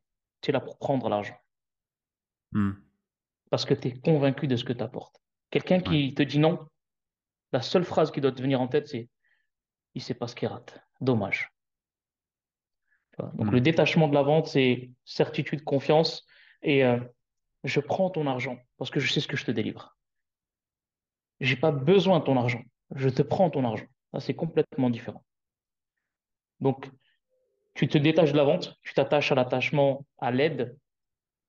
Tu 0.41 0.49
es 0.49 0.53
là 0.53 0.59
pour 0.59 0.77
prendre 0.77 1.09
l'argent. 1.09 1.37
Hmm. 2.51 2.73
Parce 3.49 3.65
que 3.65 3.73
tu 3.73 3.89
es 3.89 3.99
convaincu 3.99 4.47
de 4.47 4.55
ce 4.55 4.63
que 4.63 4.73
tu 4.73 4.83
apportes. 4.83 5.21
Quelqu'un 5.49 5.79
qui 5.79 6.13
te 6.13 6.23
dit 6.23 6.39
non, 6.39 6.67
la 7.53 7.61
seule 7.61 7.85
phrase 7.85 8.11
qui 8.11 8.21
doit 8.21 8.31
te 8.31 8.41
venir 8.41 8.59
en 8.59 8.67
tête, 8.67 8.87
c'est 8.87 9.09
il 9.95 9.99
ne 9.99 10.03
sait 10.03 10.15
pas 10.15 10.27
ce 10.27 10.35
qu'il 10.35 10.47
rate. 10.47 10.81
Dommage. 11.01 11.51
Donc 13.35 13.51
le 13.51 13.59
hmm. 13.59 13.63
détachement 13.63 14.07
de 14.07 14.13
la 14.15 14.23
vente, 14.23 14.47
c'est 14.47 14.89
certitude, 15.05 15.63
confiance 15.63 16.25
et 16.63 16.83
euh, 16.83 16.99
je 17.63 17.79
prends 17.79 18.09
ton 18.09 18.25
argent 18.25 18.57
parce 18.77 18.89
que 18.89 18.99
je 18.99 19.11
sais 19.11 19.19
ce 19.19 19.27
que 19.27 19.37
je 19.37 19.45
te 19.45 19.51
délivre. 19.51 19.95
Je 21.39 21.53
n'ai 21.53 21.59
pas 21.59 21.71
besoin 21.71 22.19
de 22.19 22.23
ton 22.23 22.37
argent. 22.37 22.63
Je 22.95 23.09
te 23.09 23.21
prends 23.21 23.49
ton 23.49 23.65
argent 23.65 23.85
c'est 24.19 24.33
complètement 24.33 24.89
différent. 24.89 25.23
Donc, 26.59 26.89
tu 27.73 27.87
te 27.87 27.97
détaches 27.97 28.31
de 28.31 28.37
la 28.37 28.43
vente, 28.43 28.75
tu 28.83 28.93
t'attaches 28.93 29.31
à 29.31 29.35
l'attachement 29.35 30.05
à 30.19 30.31
l'aide 30.31 30.77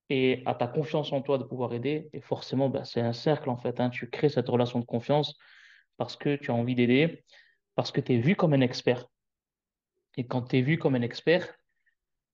et 0.09 0.43
à 0.47 0.55
ta 0.55 0.67
confiance 0.67 1.13
en 1.13 1.21
toi 1.21 1.39
de 1.39 1.45
pouvoir 1.45 1.73
aider. 1.75 2.09
Et 2.13 2.21
forcément, 2.21 2.69
ben, 2.69 2.85
c'est 2.85 3.01
un 3.01 3.13
cercle 3.13 3.51
en 3.51 3.57
fait. 3.57 3.81
Hein. 3.81 3.91
Tu 3.91 4.09
crées 4.09 4.29
cette 4.29 4.49
relation 4.49 4.81
de 4.81 4.85
confiance 4.85 5.37
parce 5.97 6.17
que 6.17 6.37
tu 6.37 6.51
as 6.51 6.55
envie 6.55 6.75
d'aider, 6.75 7.25
parce 7.75 7.93
que 7.93 8.01
tu 8.01 8.15
es 8.15 8.19
vu 8.19 8.37
comme 8.37 8.55
un 8.55 8.61
expert. 8.61 9.07
Et 10.17 10.27
quand 10.27 10.43
tu 10.43 10.59
es 10.59 10.63
vu 10.63 10.79
comme 10.79 10.95
un 10.95 11.03
expert, 11.03 11.55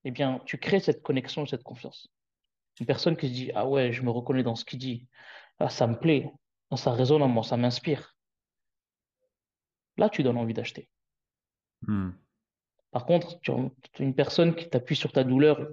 eh 0.05 0.11
bien, 0.11 0.41
tu 0.47 0.59
crées 0.59 0.81
cette 0.81 1.03
connexion, 1.03 1.47
cette 1.47 1.63
confiance. 1.63 2.09
Une 2.79 2.87
personne 2.87 3.17
qui 3.17 3.29
se 3.29 3.33
dit 3.33 3.53
Ah 3.55 3.67
ouais, 3.67 3.93
je 3.93 4.03
me 4.03 4.11
reconnais 4.11 4.43
dans 4.43 4.55
ce 4.55 4.65
qu'il 4.65 4.79
dit, 4.79 5.09
ah, 5.59 5.69
ça 5.69 5.87
me 5.87 5.99
plaît, 5.99 6.31
ça 6.77 6.93
résonne 6.93 7.23
en 7.23 7.29
moi, 7.29 7.43
ça 7.43 7.57
m'inspire 7.57 8.15
là, 10.01 10.09
tu 10.09 10.25
donnes 10.25 10.39
envie 10.39 10.55
d'acheter. 10.55 10.89
Hmm. 11.83 12.11
Par 12.91 13.07
contre, 13.07 13.39
tu, 13.41 13.53
une 14.01 14.15
personne 14.15 14.57
qui 14.57 14.69
t'appuie 14.69 14.97
sur 14.97 15.13
ta 15.13 15.23
douleur, 15.23 15.69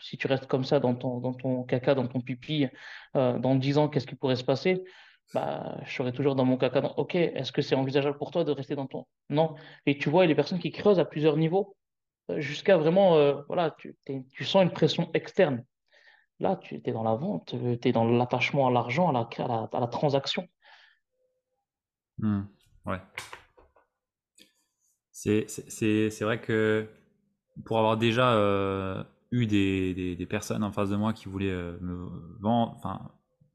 si 0.00 0.16
tu 0.16 0.28
restes 0.28 0.46
comme 0.46 0.64
ça 0.64 0.78
dans 0.78 0.94
ton, 0.94 1.18
dans 1.18 1.34
ton 1.34 1.64
caca, 1.64 1.96
dans 1.96 2.06
ton 2.06 2.20
pipi, 2.20 2.68
euh, 3.16 3.38
dans 3.40 3.56
10 3.56 3.78
ans, 3.78 3.88
qu'est-ce 3.88 4.06
qui 4.06 4.14
pourrait 4.14 4.36
se 4.36 4.44
passer? 4.44 4.84
Bah, 5.32 5.78
je 5.84 5.94
serai 5.94 6.12
toujours 6.12 6.34
dans 6.34 6.44
mon 6.44 6.56
caca. 6.56 6.82
Ok, 6.96 7.14
est-ce 7.14 7.52
que 7.52 7.62
c'est 7.62 7.74
envisageable 7.76 8.18
pour 8.18 8.30
toi 8.30 8.44
de 8.44 8.50
rester 8.50 8.74
dans 8.74 8.86
ton... 8.86 9.06
Non. 9.28 9.54
Et 9.86 9.96
tu 9.96 10.10
vois, 10.10 10.24
il 10.24 10.28
y 10.28 10.30
a 10.30 10.34
des 10.34 10.36
personnes 10.36 10.58
qui 10.58 10.72
creusent 10.72 10.98
à 10.98 11.04
plusieurs 11.04 11.36
niveaux, 11.36 11.76
euh, 12.30 12.40
jusqu'à 12.40 12.76
vraiment, 12.76 13.16
euh, 13.16 13.42
voilà, 13.46 13.70
tu, 13.78 13.96
tu 14.32 14.44
sens 14.44 14.62
une 14.64 14.72
pression 14.72 15.10
externe. 15.14 15.64
Là, 16.40 16.56
tu 16.56 16.80
es 16.84 16.92
dans 16.92 17.02
la 17.02 17.14
vente, 17.14 17.54
tu 17.80 17.88
es 17.88 17.92
dans 17.92 18.04
l'attachement 18.04 18.66
à 18.66 18.70
l'argent, 18.70 19.08
à 19.08 19.12
la, 19.12 19.44
à 19.44 19.48
la, 19.48 19.68
à 19.72 19.80
la 19.80 19.86
transaction. 19.86 20.48
Hmm. 22.18 22.42
Ouais. 22.86 23.00
C'est 25.12 26.22
vrai 26.22 26.40
que 26.40 26.88
pour 27.64 27.78
avoir 27.78 27.98
déjà 27.98 28.32
euh, 28.34 29.04
eu 29.30 29.46
des, 29.46 30.16
des- 30.16 30.26
personnes 30.26 30.64
en 30.64 30.72
face 30.72 30.88
de 30.88 30.96
moi 30.96 31.12
qui 31.12 31.28
voulaient 31.28 31.50
euh, 31.50 31.78
me 31.80 32.38
vendre, 32.40 32.80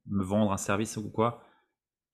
me 0.05 0.23
vendre 0.23 0.51
un 0.51 0.57
service 0.57 0.95
ou 0.97 1.09
quoi, 1.09 1.43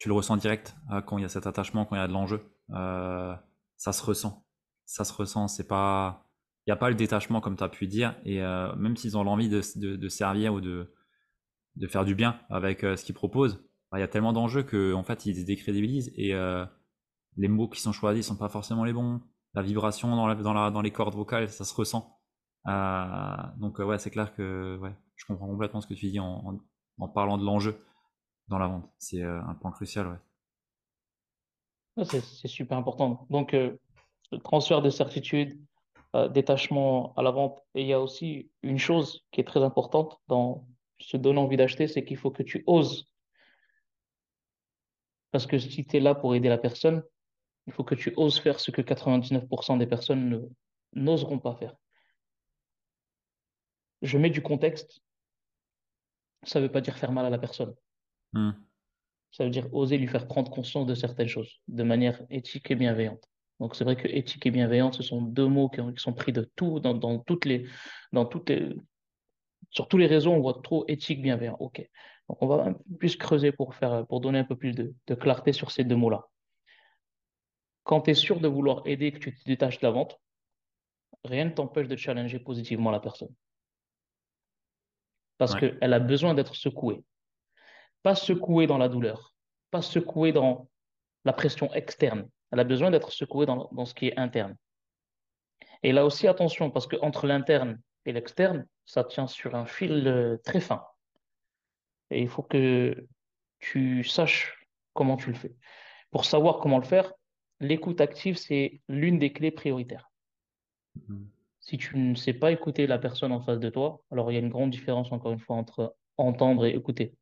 tu 0.01 0.07
le 0.07 0.15
ressens 0.15 0.37
direct 0.37 0.75
hein, 0.89 1.03
quand 1.03 1.19
il 1.19 1.21
y 1.21 1.25
a 1.25 1.29
cet 1.29 1.45
attachement, 1.45 1.85
quand 1.85 1.95
il 1.95 1.99
y 1.99 2.01
a 2.01 2.07
de 2.07 2.11
l'enjeu. 2.11 2.41
Euh, 2.71 3.35
ça 3.77 3.93
se 3.93 4.03
ressent. 4.03 4.47
Ça 4.83 5.03
se 5.03 5.13
ressent. 5.13 5.47
C'est 5.47 5.67
pas, 5.67 6.25
il 6.65 6.71
n'y 6.71 6.73
a 6.73 6.75
pas 6.75 6.89
le 6.89 6.95
détachement 6.95 7.39
comme 7.39 7.55
tu 7.55 7.63
as 7.63 7.69
pu 7.69 7.85
dire. 7.85 8.15
Et 8.25 8.41
euh, 8.41 8.75
même 8.77 8.97
s'ils 8.97 9.15
ont 9.15 9.23
l'envie 9.23 9.47
de, 9.47 9.61
servir 10.09 10.55
ou 10.55 10.59
de, 10.59 10.91
faire 11.87 12.03
du 12.03 12.15
bien 12.15 12.39
avec 12.49 12.83
euh, 12.83 12.95
ce 12.95 13.05
qu'ils 13.05 13.13
proposent, 13.13 13.63
bah, 13.91 13.99
il 13.99 14.01
y 14.01 14.03
a 14.03 14.07
tellement 14.07 14.33
d'enjeux 14.33 14.63
qu'en 14.63 14.99
en 14.99 15.03
fait 15.03 15.27
ils 15.27 15.35
se 15.35 15.45
décrédibilisent 15.45 16.11
et 16.15 16.33
euh, 16.33 16.65
les 17.37 17.47
mots 17.47 17.69
qui 17.69 17.79
sont 17.79 17.91
choisis 17.91 18.25
sont 18.25 18.37
pas 18.37 18.49
forcément 18.49 18.83
les 18.83 18.93
bons. 18.93 19.21
La 19.53 19.61
vibration 19.61 20.15
dans, 20.15 20.81
les 20.81 20.91
cordes 20.91 21.13
vocales, 21.13 21.47
ça 21.49 21.63
se 21.63 21.75
ressent. 21.75 22.17
Euh, 22.67 23.35
donc 23.57 23.79
euh, 23.79 23.85
ouais, 23.85 23.99
c'est 23.99 24.09
clair 24.09 24.33
que 24.33 24.79
je 25.15 25.25
comprends 25.27 25.47
complètement 25.47 25.79
ce 25.79 25.85
que 25.85 25.93
tu 25.93 26.09
dis 26.09 26.19
en 26.19 26.59
parlant 27.13 27.37
de 27.37 27.45
l'enjeu 27.45 27.77
dans 28.51 28.59
la 28.59 28.67
vente. 28.67 28.91
C'est 28.99 29.23
euh, 29.23 29.41
un 29.43 29.55
point 29.55 29.71
crucial, 29.71 30.07
ouais. 30.07 30.17
C'est 32.05 32.47
super 32.47 32.77
important. 32.77 33.25
Donc, 33.29 33.53
euh, 33.53 33.77
le 34.31 34.39
transfert 34.39 34.81
de 34.81 34.89
certitude, 34.89 35.59
euh, 36.15 36.27
détachement 36.27 37.13
à 37.15 37.21
la 37.21 37.31
vente. 37.31 37.63
Et 37.75 37.81
il 37.81 37.87
y 37.87 37.93
a 37.93 37.99
aussi 38.01 38.51
une 38.61 38.77
chose 38.77 39.25
qui 39.31 39.41
est 39.41 39.45
très 39.45 39.63
importante 39.63 40.19
dans 40.27 40.67
se 40.99 41.17
donner 41.17 41.39
envie 41.39 41.57
d'acheter, 41.57 41.87
c'est 41.87 42.03
qu'il 42.03 42.17
faut 42.17 42.31
que 42.31 42.43
tu 42.43 42.63
oses. 42.67 43.11
Parce 45.31 45.47
que 45.47 45.57
si 45.57 45.85
tu 45.85 45.97
es 45.97 45.99
là 45.99 46.13
pour 46.13 46.35
aider 46.35 46.49
la 46.49 46.57
personne, 46.57 47.03
il 47.67 47.73
faut 47.73 47.83
que 47.83 47.95
tu 47.95 48.13
oses 48.17 48.39
faire 48.39 48.59
ce 48.59 48.71
que 48.71 48.81
99% 48.81 49.77
des 49.77 49.87
personnes 49.87 50.29
ne- 50.29 50.49
n'oseront 50.93 51.39
pas 51.39 51.55
faire. 51.55 51.75
Je 54.01 54.17
mets 54.17 54.29
du 54.29 54.41
contexte, 54.41 55.01
ça 56.43 56.59
ne 56.59 56.65
veut 56.65 56.71
pas 56.71 56.81
dire 56.81 56.97
faire 56.97 57.11
mal 57.11 57.25
à 57.25 57.29
la 57.29 57.37
personne. 57.37 57.73
Hmm. 58.33 58.51
Ça 59.31 59.43
veut 59.45 59.49
dire 59.49 59.73
oser 59.73 59.97
lui 59.97 60.07
faire 60.07 60.27
prendre 60.27 60.51
conscience 60.51 60.85
de 60.85 60.95
certaines 60.95 61.27
choses 61.27 61.61
de 61.67 61.83
manière 61.83 62.21
éthique 62.29 62.69
et 62.71 62.75
bienveillante. 62.75 63.23
Donc 63.59 63.75
c'est 63.75 63.83
vrai 63.83 63.95
que 63.95 64.07
éthique 64.07 64.45
et 64.45 64.51
bienveillante, 64.51 64.95
ce 64.95 65.03
sont 65.03 65.21
deux 65.21 65.47
mots 65.47 65.69
qui, 65.69 65.79
ont- 65.81 65.93
qui 65.93 66.01
sont 66.01 66.13
pris 66.13 66.33
de 66.33 66.49
tout, 66.55 66.79
dans, 66.79 66.93
dans 66.93 67.19
toutes 67.19 67.45
les, 67.45 67.67
dans 68.11 68.25
toutes 68.25 68.49
les, 68.49 68.75
sur 69.69 69.87
tous 69.87 69.97
les 69.97 70.07
réseaux, 70.07 70.31
on 70.31 70.41
voit 70.41 70.59
trop 70.63 70.85
éthique, 70.87 71.21
bienveillant. 71.21 71.55
OK. 71.59 71.87
Donc 72.27 72.41
on 72.41 72.47
va 72.47 72.63
un 72.65 72.73
peu 72.73 72.83
plus 72.99 73.15
creuser 73.15 73.51
pour 73.51 73.75
faire, 73.75 74.05
pour 74.07 74.19
donner 74.19 74.39
un 74.39 74.43
peu 74.43 74.55
plus 74.57 74.73
de, 74.73 74.93
de 75.07 75.15
clarté 75.15 75.53
sur 75.53 75.71
ces 75.71 75.83
deux 75.83 75.95
mots-là. 75.95 76.27
Quand 77.83 78.01
tu 78.01 78.11
es 78.11 78.13
sûr 78.13 78.39
de 78.39 78.47
vouloir 78.47 78.81
aider 78.85 79.07
et 79.07 79.11
que 79.11 79.19
tu 79.19 79.35
te 79.35 79.43
détaches 79.45 79.79
de 79.79 79.85
la 79.85 79.91
vente, 79.91 80.19
rien 81.23 81.45
ne 81.45 81.49
t'empêche 81.51 81.87
de 81.87 81.95
challenger 81.95 82.39
positivement 82.39 82.91
la 82.91 82.99
personne. 82.99 83.33
Parce 85.37 85.53
Ouais. 85.55 85.75
qu'elle 85.79 85.93
a 85.93 85.99
besoin 85.99 86.33
d'être 86.33 86.55
secouée. 86.55 87.03
Pas 88.03 88.15
secouée 88.15 88.67
dans 88.67 88.77
la 88.77 88.89
douleur, 88.89 89.33
pas 89.69 89.81
secouée 89.81 90.31
dans 90.31 90.69
la 91.25 91.33
pression 91.33 91.73
externe. 91.73 92.27
Elle 92.51 92.59
a 92.59 92.63
besoin 92.63 92.91
d'être 92.91 93.11
secouée 93.11 93.45
dans, 93.45 93.69
dans 93.71 93.85
ce 93.85 93.93
qui 93.93 94.07
est 94.07 94.17
interne. 94.17 94.55
Et 95.83 95.91
là 95.91 96.05
aussi, 96.05 96.27
attention, 96.27 96.69
parce 96.69 96.87
qu'entre 96.87 97.27
l'interne 97.27 97.79
et 98.05 98.11
l'externe, 98.11 98.67
ça 98.85 99.03
tient 99.03 99.27
sur 99.27 99.55
un 99.55 99.65
fil 99.65 100.07
euh, 100.07 100.37
très 100.43 100.59
fin. 100.59 100.83
Et 102.09 102.21
il 102.21 102.27
faut 102.27 102.43
que 102.43 103.07
tu 103.59 104.03
saches 104.03 104.65
comment 104.93 105.17
tu 105.17 105.29
le 105.29 105.35
fais. 105.35 105.55
Pour 106.11 106.25
savoir 106.25 106.59
comment 106.59 106.77
le 106.77 106.83
faire, 106.83 107.13
l'écoute 107.59 108.01
active, 108.01 108.35
c'est 108.35 108.81
l'une 108.89 109.17
des 109.17 109.31
clés 109.31 109.51
prioritaires. 109.51 110.11
Hmm. 111.07 111.25
Si 111.61 111.77
tu 111.77 111.97
ne 111.97 112.15
sais 112.15 112.33
pas 112.33 112.51
écouter 112.51 112.87
la 112.87 112.97
personne 112.97 113.31
en 113.31 113.39
face 113.39 113.59
de 113.59 113.69
toi, 113.69 114.03
alors 114.11 114.31
il 114.31 114.33
y 114.33 114.37
a 114.37 114.41
une 114.41 114.49
grande 114.49 114.71
différence, 114.71 115.11
encore 115.11 115.31
une 115.31 115.39
fois, 115.39 115.55
entre 115.55 115.95
entendre 116.17 116.65
et 116.65 116.75
écouter. 116.75 117.13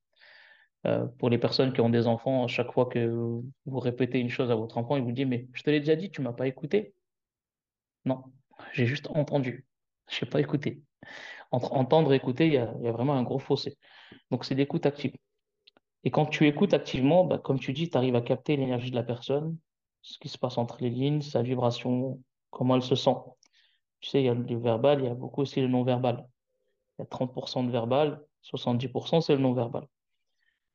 Euh, 0.87 1.05
pour 1.17 1.29
les 1.29 1.37
personnes 1.37 1.73
qui 1.73 1.81
ont 1.81 1.89
des 1.89 2.07
enfants, 2.07 2.45
à 2.45 2.47
chaque 2.47 2.71
fois 2.71 2.85
que 2.85 3.07
vous 3.65 3.79
répétez 3.79 4.19
une 4.19 4.29
chose 4.29 4.49
à 4.49 4.55
votre 4.55 4.77
enfant, 4.77 4.95
il 4.95 5.03
vous 5.03 5.11
dit, 5.11 5.25
mais 5.25 5.47
je 5.53 5.63
te 5.63 5.69
l'ai 5.69 5.79
déjà 5.79 5.95
dit, 5.95 6.09
tu 6.09 6.21
m'as 6.21 6.33
pas 6.33 6.47
écouté. 6.47 6.93
Non, 8.05 8.23
j'ai 8.73 8.85
juste 8.85 9.07
entendu. 9.09 9.65
Je 10.09 10.23
n'ai 10.23 10.29
pas 10.31 10.39
écouté. 10.39 10.81
Entre 11.51 11.73
entendre 11.73 12.13
et 12.13 12.15
écouter, 12.15 12.47
il 12.47 12.53
y 12.53 12.57
a, 12.57 12.73
il 12.79 12.85
y 12.85 12.87
a 12.87 12.91
vraiment 12.91 13.13
un 13.13 13.23
gros 13.23 13.39
fossé. 13.39 13.77
Donc, 14.31 14.45
c'est 14.45 14.55
l'écoute 14.55 14.85
active. 14.85 15.13
Et 16.03 16.11
quand 16.11 16.25
tu 16.25 16.47
écoutes 16.47 16.73
activement, 16.73 17.25
bah, 17.25 17.39
comme 17.39 17.59
tu 17.59 17.73
dis, 17.73 17.89
tu 17.89 17.97
arrives 17.97 18.15
à 18.15 18.21
capter 18.21 18.55
l'énergie 18.55 18.91
de 18.91 18.95
la 18.95 19.03
personne, 19.03 19.57
ce 20.01 20.17
qui 20.17 20.29
se 20.29 20.37
passe 20.37 20.57
entre 20.57 20.77
les 20.81 20.89
lignes, 20.89 21.21
sa 21.21 21.41
vibration, 21.41 22.21
comment 22.51 22.75
elle 22.75 22.81
se 22.81 22.95
sent. 22.95 23.15
Tu 23.99 24.09
sais, 24.09 24.21
il 24.21 24.25
y 24.25 24.29
a 24.29 24.33
le 24.33 24.57
verbal, 24.57 25.01
il 25.01 25.05
y 25.05 25.09
a 25.09 25.13
beaucoup 25.13 25.41
aussi 25.41 25.59
le 25.61 25.67
non-verbal. 25.67 26.27
Il 26.97 27.01
y 27.01 27.03
a 27.03 27.05
30% 27.05 27.65
de 27.65 27.71
verbal, 27.71 28.21
70% 28.43 29.21
c'est 29.21 29.35
le 29.35 29.41
non-verbal. 29.41 29.87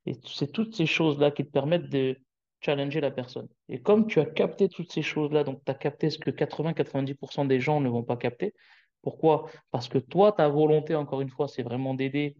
Et 0.07 0.15
c'est 0.25 0.53
toutes 0.53 0.75
ces 0.75 0.87
choses-là 0.87 1.31
qui 1.31 1.45
te 1.45 1.51
permettent 1.51 1.89
de 1.89 2.19
challenger 2.61 3.01
la 3.01 3.11
personne. 3.11 3.49
Et 3.69 3.81
comme 3.81 4.07
tu 4.07 4.21
as 4.21 4.27
capté 4.27 4.69
toutes 4.69 4.93
ces 4.93 5.03
choses-là, 5.03 5.45
donc 5.45 5.63
tu 5.65 5.71
as 5.71 5.75
capté 5.75 6.11
ce 6.11 6.19
que 6.19 6.31
80-90% 6.31 7.47
des 7.47 7.61
gens 7.61 7.81
ne 7.81 7.89
vont 7.89 8.03
pas 8.03 8.17
capter. 8.17 8.55
Pourquoi? 9.03 9.51
Parce 9.71 9.89
que 9.89 9.99
toi, 9.99 10.33
ta 10.33 10.49
volonté, 10.49 10.95
encore 10.95 11.21
une 11.21 11.29
fois, 11.29 11.49
c'est 11.49 11.63
vraiment 11.63 11.95
d'aider 11.95 12.37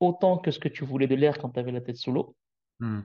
autant 0.00 0.38
que 0.38 0.50
ce 0.50 0.58
que 0.58 0.68
tu 0.68 0.84
voulais 0.84 1.06
de 1.06 1.14
l'air 1.14 1.38
quand 1.38 1.50
tu 1.50 1.60
avais 1.60 1.72
la 1.72 1.80
tête 1.80 1.96
sous 1.96 2.12
l'eau. 2.12 2.34
Hmm. 2.80 3.02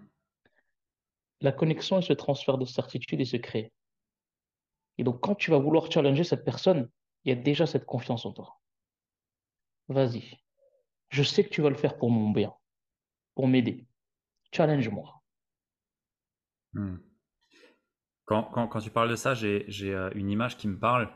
La 1.41 1.51
connexion 1.51 1.99
et 1.99 2.01
ce 2.01 2.13
transfert 2.13 2.57
de 2.57 2.65
certitude 2.65 3.19
et 3.19 3.25
se 3.25 3.37
crée. 3.37 3.71
Et 4.97 5.03
donc, 5.03 5.19
quand 5.21 5.35
tu 5.35 5.51
vas 5.51 5.57
vouloir 5.57 5.91
challenger 5.91 6.23
cette 6.23 6.43
personne, 6.43 6.89
il 7.23 7.29
y 7.29 7.31
a 7.31 7.41
déjà 7.41 7.65
cette 7.65 7.85
confiance 7.85 8.25
en 8.25 8.33
toi. 8.33 8.59
Vas-y. 9.87 10.37
Je 11.09 11.23
sais 11.23 11.43
que 11.43 11.49
tu 11.49 11.61
vas 11.61 11.69
le 11.69 11.75
faire 11.75 11.97
pour 11.97 12.09
mon 12.09 12.29
bien, 12.29 12.53
pour 13.35 13.47
m'aider. 13.47 13.87
Challenge-moi. 14.51 15.21
Hmm. 16.73 16.97
Quand, 18.25 18.43
quand, 18.43 18.67
quand 18.67 18.79
tu 18.79 18.89
parles 18.89 19.09
de 19.09 19.15
ça, 19.15 19.33
j'ai 19.33 19.65
euh, 19.81 20.09
une 20.15 20.29
image 20.29 20.57
qui 20.57 20.67
me 20.67 20.79
parle. 20.79 21.09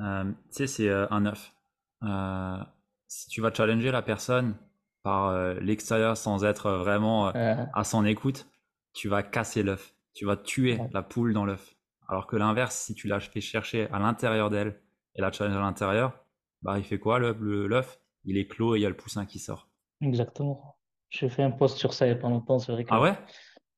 Euh, 0.00 0.24
tu 0.24 0.36
sais, 0.50 0.66
c'est 0.66 0.88
euh, 0.88 1.06
un 1.10 1.26
œuf. 1.26 1.54
Euh, 2.02 2.58
si 3.06 3.28
tu 3.28 3.40
vas 3.40 3.52
challenger 3.52 3.90
la 3.90 4.02
personne 4.02 4.56
par 5.02 5.28
euh, 5.28 5.54
l'extérieur 5.60 6.16
sans 6.16 6.44
être 6.44 6.70
vraiment 6.72 7.28
à 7.28 7.84
son 7.84 8.04
écoute, 8.04 8.46
tu 8.92 9.08
vas 9.08 9.22
casser 9.22 9.62
l'œuf. 9.62 9.94
Tu 10.14 10.26
vas 10.26 10.36
tuer 10.36 10.78
ouais. 10.78 10.90
la 10.92 11.02
poule 11.02 11.32
dans 11.32 11.44
l'œuf. 11.44 11.76
Alors 12.08 12.26
que 12.26 12.36
l'inverse, 12.36 12.74
si 12.76 12.94
tu 12.94 13.06
la 13.08 13.20
fais 13.20 13.40
chercher 13.40 13.88
à 13.90 13.98
l'intérieur 13.98 14.50
d'elle 14.50 14.80
et 15.14 15.20
la 15.20 15.30
challenge 15.30 15.56
à 15.56 15.60
l'intérieur, 15.60 16.24
bah 16.62 16.78
il 16.78 16.84
fait 16.84 16.98
quoi 16.98 17.18
L'œuf, 17.18 18.00
il 18.24 18.38
est 18.38 18.46
clos 18.46 18.74
et 18.74 18.78
il 18.78 18.82
y 18.82 18.86
a 18.86 18.88
le 18.88 18.96
poussin 18.96 19.26
qui 19.26 19.38
sort. 19.38 19.68
Exactement. 20.00 20.77
J'ai 21.10 21.28
fait 21.28 21.42
un 21.42 21.50
post 21.50 21.78
sur 21.78 21.92
ça 21.94 22.06
il 22.06 22.10
n'y 22.12 22.18
a 22.18 22.20
pas 22.20 22.28
longtemps. 22.28 22.58
C'est 22.58 22.72
vrai 22.72 22.84
que 22.84 22.90
Ah 22.92 23.00
ouais? 23.00 23.18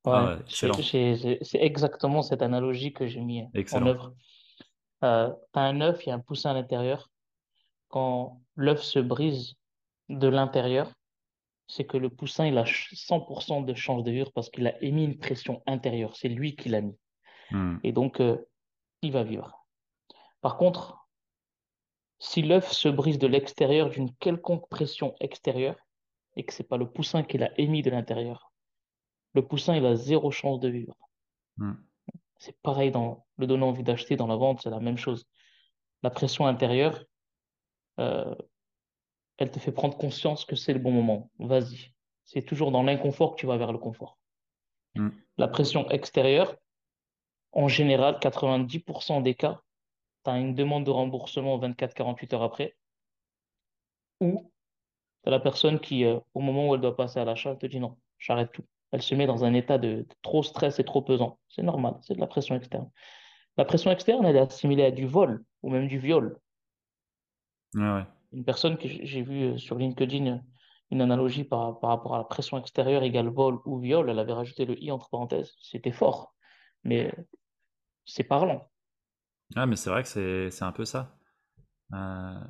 Ah 0.05 0.11
ouais, 0.11 0.29
ouais, 0.31 0.37
j'ai- 0.47 0.67
excellent. 0.69 0.75
j'ai- 0.81 1.17
j'ai- 1.17 1.39
c'est 1.43 1.59
exactement 1.61 2.23
cette 2.23 2.43
analogie 2.43 2.93
que 2.93 3.07
j'ai 3.07 3.21
mis 3.21 3.43
en 3.43 3.51
Excellent. 3.55 3.87
œuvre. 3.89 4.15
Euh, 5.05 5.31
tu 5.53 5.59
as 5.59 5.63
un 5.63 5.81
œuf, 5.81 6.05
il 6.05 6.09
y 6.09 6.13
a 6.13 6.15
un 6.15 6.21
poussin 6.21 6.51
à 6.51 6.55
l'intérieur. 6.55 7.11
Quand 7.89 8.41
l'œuf 8.55 8.83
se 8.83 8.99
brise 8.99 9.55
de 10.09 10.29
l'intérieur, 10.29 10.91
c'est 11.67 11.85
que 11.85 11.97
le 11.97 12.09
poussin, 12.11 12.47
il 12.47 12.59
a 12.59 12.65
ch- 12.65 12.95
100% 12.95 13.61
de 13.61 13.75
chance 13.75 14.03
de 14.05 14.11
vivre 14.11 14.33
parce 14.33 14.51
qu'il 14.51 14.67
a 14.67 14.83
émis 14.83 15.05
une 15.05 15.19
pression 15.19 15.63
intérieure. 15.67 16.17
C'est 16.17 16.29
lui 16.29 16.57
qui 16.57 16.69
l'a 16.69 16.81
mis. 16.81 16.97
Hmm. 17.51 17.79
Et 17.85 17.93
donc, 17.93 18.21
euh, 18.21 18.39
il 19.03 19.13
va 19.13 19.23
vivre. 19.23 19.67
Par 20.41 20.57
contre, 20.57 21.07
si 22.19 22.43
l'œuf 22.43 22.73
se 22.73 22.89
brise 22.89 23.19
de 23.19 23.27
l'extérieur 23.27 23.89
d'une 23.91 24.15
quelconque 24.17 24.69
pression 24.69 25.15
extérieure 25.21 25.77
et 26.41 26.45
que 26.45 26.55
c'est 26.55 26.65
pas 26.65 26.79
le 26.79 26.91
poussin 26.91 27.23
qui 27.23 27.37
l'a 27.37 27.51
émis 27.61 27.83
de 27.83 27.91
l'intérieur, 27.91 28.51
le 29.35 29.47
poussin, 29.47 29.77
il 29.77 29.85
a 29.85 29.95
zéro 29.95 30.31
chance 30.31 30.59
de 30.59 30.71
vivre. 30.71 30.97
Hmm. 31.59 31.75
C'est 32.39 32.59
pareil 32.63 32.91
dans 32.91 33.27
le 33.37 33.47
donner 33.47 33.65
envie 33.65 33.83
d'acheter, 33.83 34.17
dans 34.17 34.27
la 34.27 34.37
vente, 34.37 34.63
c'est 34.63 34.71
la 34.71 34.81
même 34.81 34.97
chose. 34.97 35.27
La 36.03 36.09
pression 36.09 36.47
intérieure, 36.47 37.05
euh, 37.99 38.35
elle 39.37 39.51
te 39.51 39.59
fait 39.59 39.71
prendre 39.71 39.99
conscience 39.99 40.47
que 40.47 40.57
c'est 40.57 40.73
le 40.73 40.79
bon 40.79 40.93
moment. 40.93 41.31
Vas-y. 41.39 41.93
C'est 42.25 42.41
toujours 42.41 42.73
dans 42.73 42.83
l'inconfort 42.83 43.33
que 43.37 43.41
tu 43.41 43.47
vas 43.47 43.59
vers 43.59 43.73
le 43.73 43.79
confort. 43.79 44.17
Hmm. 44.95 45.11
La 45.37 45.47
pression 45.47 45.91
extérieure, 45.91 46.57
en 47.53 47.69
général, 47.69 48.19
90% 48.19 49.23
des 49.23 49.35
cas, 49.35 49.61
tu 50.25 50.31
as 50.31 50.39
une 50.39 50.55
demande 50.55 50.87
de 50.87 50.91
remboursement 50.91 51.59
24-48 51.59 52.35
heures 52.35 52.43
après, 52.45 52.79
ou 54.21 54.50
tu 55.23 55.29
as 55.29 55.31
la 55.31 55.41
personne 55.41 55.81
qui, 55.81 56.05
euh, 56.05 56.19
au 56.35 56.41
moment 56.41 56.69
où 56.69 56.75
elle 56.75 56.81
doit 56.81 56.97
passer 56.97 57.21
à 57.21 57.25
l'achat, 57.25 57.51
elle 57.51 57.59
te 57.59 57.67
dit 57.67 57.81
non, 57.81 57.97
j'arrête 58.19 58.53
tout. 58.53 58.65
Elle 58.93 59.03
se 59.03 59.15
met 59.15 59.27
dans 59.27 59.45
un 59.45 59.55
état 59.55 59.79
de, 59.79 60.03
de 60.03 60.15
trop 60.23 60.43
stress 60.43 60.79
et 60.79 60.85
trop 60.85 61.03
pesant. 61.03 61.39
C'est 61.49 61.63
normal, 61.63 61.95
c'est 62.03 62.15
de 62.15 62.21
la 62.21 62.27
pression 62.27 62.57
externe. 62.57 62.91
La 63.57 63.65
pression 63.65 63.91
externe, 63.91 64.25
elle 64.25 64.37
est 64.37 64.41
assimilée 64.41 64.85
à 64.85 64.91
du 64.91 65.07
vol 65.07 65.45
ou 65.63 65.71
même 65.71 65.87
du 65.87 65.99
viol. 65.99 66.39
Ouais. 67.75 68.05
Une 68.33 68.45
personne 68.45 68.79
que 68.79 68.89
j'ai 68.89 69.23
vue 69.23 69.53
euh, 69.53 69.59
sur 69.59 69.77
LinkedIn, 69.77 70.27
euh, 70.27 70.39
une 70.91 71.03
analogie 71.03 71.45
par, 71.45 71.79
par 71.79 71.91
rapport 71.91 72.15
à 72.15 72.19
la 72.19 72.25
pression 72.25 72.59
extérieure 72.59 73.03
égale 73.03 73.29
vol 73.29 73.59
ou 73.65 73.79
viol, 73.79 74.11
elle 74.11 74.19
avait 74.19 74.33
rajouté 74.33 74.65
le 74.65 74.83
i 74.83 74.91
entre 74.91 75.09
parenthèses. 75.09 75.55
C'était 75.63 75.93
fort, 75.93 76.35
mais 76.83 77.13
c'est 78.05 78.25
parlant. 78.25 78.69
Ah, 79.57 79.67
mais 79.67 79.77
c'est 79.77 79.91
vrai 79.91 80.03
que 80.03 80.09
c'est 80.09 80.51
c'est 80.51 80.65
un 80.65 80.73
peu 80.73 80.85
ça. 80.85 81.17
Euh, 81.93 82.45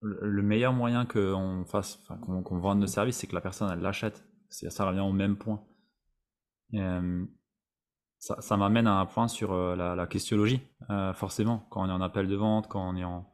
Le 0.00 0.42
meilleur 0.42 0.72
moyen 0.72 1.04
qu'on 1.04 1.64
fasse, 1.66 1.98
enfin, 2.02 2.16
qu'on 2.18 2.58
vende 2.58 2.78
nos 2.78 2.86
services, 2.86 3.16
c'est 3.16 3.26
que 3.26 3.34
la 3.34 3.40
personne 3.40 3.68
elle 3.72 3.80
l'achète. 3.80 4.24
Ça 4.48 4.86
revient 4.86 5.00
au 5.00 5.12
même 5.12 5.36
point. 5.36 5.60
Euh, 6.74 7.26
ça, 8.18 8.56
m'amène 8.56 8.86
à 8.86 8.94
un 8.94 9.06
point 9.06 9.28
sur 9.28 9.52
euh, 9.52 9.76
la, 9.76 9.94
la 9.94 10.06
questiologie. 10.06 10.60
Euh, 10.90 11.12
forcément, 11.12 11.66
quand 11.70 11.82
on 11.82 11.88
est 11.88 11.92
en 11.92 12.00
appel 12.00 12.28
de 12.28 12.36
vente, 12.36 12.68
quand 12.68 12.88
on 12.88 12.96
est 12.96 13.04
en, 13.04 13.28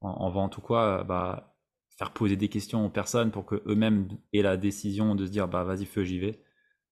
en, 0.00 0.08
en 0.10 0.30
vente 0.30 0.58
ou 0.58 0.60
quoi, 0.60 1.00
euh, 1.00 1.04
bah, 1.04 1.55
faire 1.96 2.12
poser 2.12 2.36
des 2.36 2.48
questions 2.48 2.84
aux 2.86 2.90
personnes 2.90 3.30
pour 3.30 3.46
que 3.46 3.62
eux-mêmes 3.66 4.08
aient 4.32 4.42
la 4.42 4.56
décision 4.56 5.14
de 5.14 5.26
se 5.26 5.30
dire 5.30 5.48
bah 5.48 5.64
vas-y 5.64 5.86
feu 5.86 6.04
j'y 6.04 6.18
vais, 6.18 6.42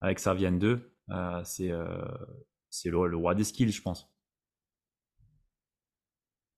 avec 0.01 0.19
ça 0.19 0.35
vienne 0.35 0.59
d'eux, 0.59 0.95
euh, 1.11 1.43
c'est 1.45 1.71
euh, 1.71 1.87
c'est 2.71 2.91
le, 2.91 3.07
le 3.07 3.17
roi 3.17 3.35
des 3.35 3.45
skills, 3.45 3.73
je 3.73 3.83
pense. 3.83 4.11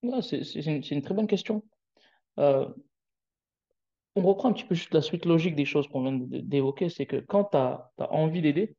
Ouais, 0.02 0.22
c'est 0.22 0.42
c'est 0.44 0.60
une, 0.64 0.82
c'est 0.82 0.94
une 0.94 1.02
très 1.02 1.14
bonne 1.14 1.26
question. 1.26 1.62
Euh, 2.38 2.68
on 4.16 4.22
reprend 4.22 4.48
un 4.48 4.52
petit 4.52 4.64
peu 4.64 4.74
juste 4.74 4.94
la 4.94 5.02
suite 5.02 5.26
logique 5.26 5.54
des 5.54 5.64
choses 5.64 5.86
qu'on 5.88 6.02
vient 6.02 6.12
d'évoquer, 6.12 6.88
c'est 6.88 7.06
que 7.06 7.16
quand 7.16 7.44
tu 7.52 7.56
as, 7.56 7.92
envie 7.98 8.42
d'aider, 8.42 8.76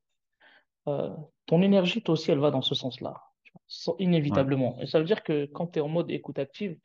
ton 1.46 1.62
énergie, 1.62 2.02
toi 2.02 2.14
aussi, 2.14 2.32
elle 2.32 2.40
va 2.40 2.52
dans 2.52 2.62
ce 2.62 2.76
sans- 2.76 3.96
Ouais, 4.30 4.48
inévitablement. 4.48 4.78
Et 4.82 4.88
ça 4.88 5.00
veut 5.00 5.06
dire 5.06 5.24
que 5.24 5.46
quand 5.46 5.68
tu 5.68 5.80
es 5.80 5.82
en 5.82 5.88
mode 5.90 6.10
écoute 6.12 6.40
active, 6.40 6.78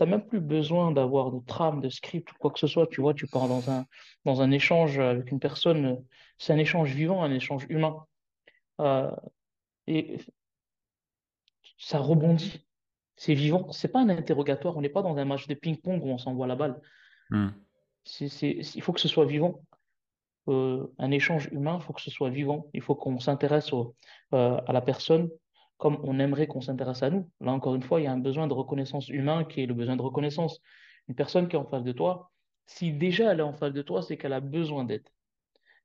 n'as 0.00 0.06
même 0.06 0.26
plus 0.26 0.40
besoin 0.40 0.92
d'avoir 0.92 1.30
de 1.32 1.40
trame, 1.44 1.80
de 1.80 1.88
script 1.88 2.30
ou 2.32 2.34
quoi 2.38 2.50
que 2.50 2.58
ce 2.58 2.66
soit. 2.66 2.86
Tu 2.86 3.00
vois, 3.00 3.14
tu 3.14 3.26
pars 3.26 3.48
dans 3.48 3.70
un, 3.70 3.86
dans 4.24 4.40
un 4.42 4.50
échange 4.50 4.98
avec 4.98 5.30
une 5.30 5.40
personne, 5.40 6.02
c'est 6.38 6.52
un 6.52 6.58
échange 6.58 6.92
vivant, 6.94 7.22
un 7.22 7.32
échange 7.32 7.66
humain. 7.68 8.04
Euh, 8.80 9.10
et 9.86 10.18
ça 11.78 11.98
rebondit, 11.98 12.66
c'est 13.16 13.34
vivant. 13.34 13.70
C'est 13.72 13.88
pas 13.88 14.00
un 14.00 14.08
interrogatoire, 14.08 14.76
on 14.76 14.80
n'est 14.80 14.88
pas 14.88 15.02
dans 15.02 15.16
un 15.16 15.24
match 15.24 15.46
de 15.48 15.54
ping-pong 15.54 16.02
où 16.04 16.08
on 16.08 16.18
s'envoie 16.18 16.46
la 16.46 16.56
balle. 16.56 16.80
Hmm. 17.30 17.48
Il 18.20 18.82
faut 18.82 18.92
que 18.92 19.00
ce 19.00 19.08
soit 19.08 19.26
vivant. 19.26 19.60
euh, 20.48 20.86
un 20.98 21.10
échange 21.10 21.48
humain, 21.52 21.78
il 21.80 21.84
faut 21.84 21.92
que 21.92 22.00
ce 22.00 22.10
soit 22.10 22.30
vivant. 22.30 22.66
Il 22.72 22.82
faut 22.82 22.94
qu'on 22.94 23.20
s'intéresse 23.20 23.70
euh, 23.72 24.60
à 24.66 24.72
la 24.72 24.80
personne 24.80 25.28
comme 25.78 25.98
on 26.02 26.18
aimerait 26.18 26.46
qu'on 26.46 26.60
s'intéresse 26.60 27.02
à 27.02 27.10
nous. 27.10 27.30
Là, 27.40 27.52
encore 27.52 27.74
une 27.74 27.82
fois, 27.82 28.00
il 28.00 28.04
y 28.04 28.06
a 28.06 28.12
un 28.12 28.18
besoin 28.18 28.46
de 28.46 28.52
reconnaissance 28.52 29.08
humain 29.08 29.44
qui 29.44 29.62
est 29.62 29.66
le 29.66 29.74
besoin 29.74 29.96
de 29.96 30.02
reconnaissance. 30.02 30.60
Une 31.08 31.14
personne 31.14 31.48
qui 31.48 31.56
est 31.56 31.58
en 31.58 31.64
face 31.64 31.84
de 31.84 31.92
toi, 31.92 32.30
si 32.66 32.92
déjà 32.92 33.32
elle 33.32 33.40
est 33.40 33.44
en 33.44 33.54
face 33.54 33.72
de 33.72 33.82
toi, 33.82 34.02
c'est 34.02 34.16
qu'elle 34.16 34.32
a 34.32 34.40
besoin 34.40 34.84
d'aide. 34.84 35.08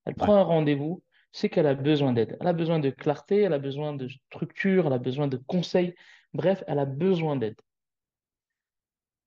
Elle 0.05 0.13
ouais, 0.13 0.25
prend 0.25 0.35
un 0.35 0.43
rendez-vous, 0.43 1.03
c'est 1.31 1.47
qu'elle 1.47 1.67
a 1.67 1.75
besoin 1.75 2.11
d'aide. 2.11 2.37
Elle 2.41 2.47
a 2.47 2.53
besoin 2.53 2.79
de 2.79 2.89
clarté, 2.89 3.41
elle 3.41 3.53
a 3.53 3.59
besoin 3.59 3.93
de 3.93 4.07
structure, 4.07 4.87
elle 4.87 4.93
a 4.93 4.97
besoin 4.97 5.27
de 5.27 5.37
conseils. 5.37 5.93
Bref, 6.33 6.63
elle 6.67 6.79
a 6.79 6.85
besoin 6.85 7.35
d'aide. 7.35 7.55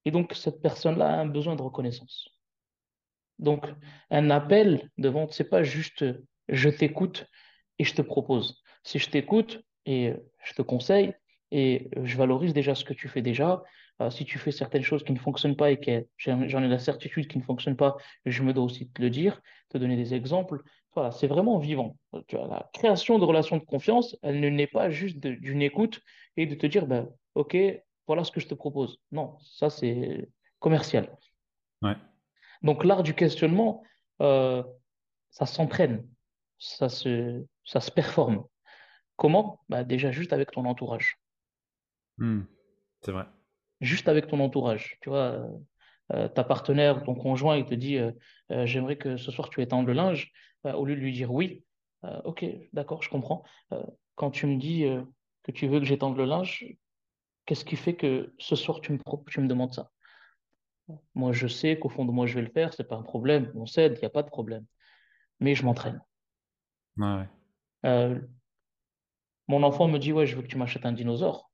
Et 0.05 0.11
donc, 0.11 0.33
cette 0.33 0.61
personne-là 0.61 1.07
a 1.07 1.21
un 1.21 1.25
besoin 1.25 1.55
de 1.55 1.61
reconnaissance. 1.61 2.29
Donc, 3.39 3.65
un 4.09 4.29
appel 4.29 4.89
de 4.97 5.09
vente, 5.09 5.33
c'est 5.33 5.49
pas 5.49 5.63
juste 5.63 6.05
je 6.49 6.69
t'écoute 6.69 7.25
et 7.79 7.83
je 7.83 7.93
te 7.93 8.01
propose. 8.01 8.61
Si 8.83 8.99
je 8.99 9.09
t'écoute 9.09 9.61
et 9.87 10.09
euh, 10.09 10.17
je 10.43 10.53
te 10.53 10.61
conseille 10.61 11.13
et 11.49 11.89
euh, 11.97 12.05
je 12.05 12.17
valorise 12.17 12.53
déjà 12.53 12.75
ce 12.75 12.83
que 12.83 12.93
tu 12.93 13.07
fais 13.07 13.21
déjà, 13.21 13.63
euh, 14.01 14.11
si 14.11 14.25
tu 14.25 14.37
fais 14.37 14.51
certaines 14.51 14.83
choses 14.83 15.03
qui 15.03 15.13
ne 15.13 15.17
fonctionnent 15.17 15.55
pas 15.55 15.71
et 15.71 15.79
que 15.79 16.05
j'en 16.17 16.61
ai 16.63 16.67
la 16.67 16.77
certitude 16.77 17.27
qui 17.27 17.39
ne 17.39 17.43
fonctionnent 17.43 17.77
pas, 17.77 17.95
je 18.25 18.43
me 18.43 18.53
dois 18.53 18.65
aussi 18.65 18.89
te 18.89 19.01
le 19.01 19.09
dire, 19.09 19.41
te 19.69 19.77
donner 19.77 19.95
des 19.95 20.13
exemples. 20.13 20.61
Voilà, 20.93 21.11
c'est 21.11 21.27
vraiment 21.27 21.57
vivant. 21.57 21.97
Tu 22.27 22.35
vois, 22.35 22.47
la 22.47 22.69
création 22.73 23.17
de 23.17 23.25
relations 23.25 23.57
de 23.57 23.63
confiance, 23.63 24.15
elle 24.21 24.39
ne 24.39 24.49
naît 24.49 24.67
pas 24.67 24.89
juste 24.89 25.19
d'une 25.19 25.61
écoute 25.61 26.01
et 26.35 26.45
de 26.45 26.55
te 26.55 26.67
dire, 26.67 26.85
ben, 26.85 27.09
OK, 27.35 27.55
voilà 28.07 28.23
ce 28.23 28.31
que 28.31 28.39
je 28.39 28.47
te 28.47 28.53
propose. 28.53 28.99
Non, 29.11 29.37
ça 29.41 29.69
c'est 29.69 30.29
commercial. 30.59 31.15
ouais. 31.81 31.95
Donc 32.63 32.83
l'art 32.83 33.03
du 33.03 33.13
questionnement, 33.13 33.83
euh, 34.21 34.63
ça 35.29 35.45
s'entraîne, 35.45 36.07
ça 36.57 36.89
se, 36.89 37.45
ça 37.63 37.79
se 37.79 37.91
performe. 37.91 38.43
Comment? 39.17 39.59
Bah, 39.69 39.83
déjà 39.83 40.11
juste 40.11 40.31
avec 40.33 40.51
ton 40.51 40.65
entourage. 40.65 41.17
Hmm. 42.17 42.43
C'est 43.01 43.11
vrai. 43.11 43.25
Juste 43.81 44.07
avec 44.07 44.27
ton 44.27 44.39
entourage. 44.39 44.97
Tu 45.01 45.09
vois, 45.09 45.31
euh, 45.33 45.47
euh, 46.13 46.27
ta 46.27 46.43
partenaire, 46.43 47.03
ton 47.03 47.15
conjoint, 47.15 47.57
il 47.57 47.65
te 47.65 47.73
dit 47.75 47.97
euh, 47.97 48.11
euh, 48.51 48.65
j'aimerais 48.65 48.97
que 48.97 49.17
ce 49.17 49.31
soir 49.31 49.49
tu 49.49 49.61
étendes 49.61 49.87
le 49.87 49.93
linge. 49.93 50.31
Euh, 50.65 50.73
au 50.73 50.85
lieu 50.85 50.95
de 50.95 51.01
lui 51.01 51.13
dire 51.13 51.31
oui, 51.31 51.63
ok, 52.23 52.45
d'accord, 52.73 53.03
je 53.03 53.09
comprends. 53.09 53.43
Quand 54.15 54.31
tu 54.31 54.45
me 54.45 54.57
dis 54.57 54.85
que 55.43 55.51
tu 55.51 55.67
veux 55.67 55.79
que 55.79 55.85
j'étende 55.85 56.15
le 56.17 56.25
linge, 56.25 56.65
qu'est-ce 57.45 57.65
qui 57.65 57.75
fait 57.75 57.95
que 57.95 58.33
ce 58.39 58.55
soir 58.55 58.81
tu 58.81 58.93
me, 58.93 58.97
pro- 58.97 59.25
tu 59.29 59.41
me 59.41 59.47
demandes 59.47 59.73
ça? 59.73 59.91
Moi, 61.15 61.33
je 61.33 61.47
sais 61.47 61.77
qu'au 61.77 61.89
fond 61.89 62.05
de 62.05 62.11
moi, 62.11 62.27
je 62.27 62.35
vais 62.35 62.41
le 62.41 62.51
faire, 62.51 62.73
c'est 62.73 62.87
pas 62.87 62.95
un 62.95 63.03
problème. 63.03 63.51
On 63.55 63.65
s'aide, 63.65 63.93
il 63.95 63.99
n'y 63.99 64.05
a 64.05 64.09
pas 64.09 64.23
de 64.23 64.29
problème. 64.29 64.65
Mais 65.39 65.53
je 65.53 65.65
m'entraîne. 65.65 66.01
Ouais, 66.97 67.05
ouais. 67.05 67.29
Euh, 67.85 68.19
Mon 69.47 69.63
enfant 69.63 69.87
me 69.87 69.97
dit, 69.97 70.11
ouais, 70.11 70.25
je 70.25 70.35
veux 70.35 70.41
que 70.41 70.47
tu 70.47 70.57
m'achètes 70.57 70.85
un 70.85 70.91
dinosaure. 70.91 71.49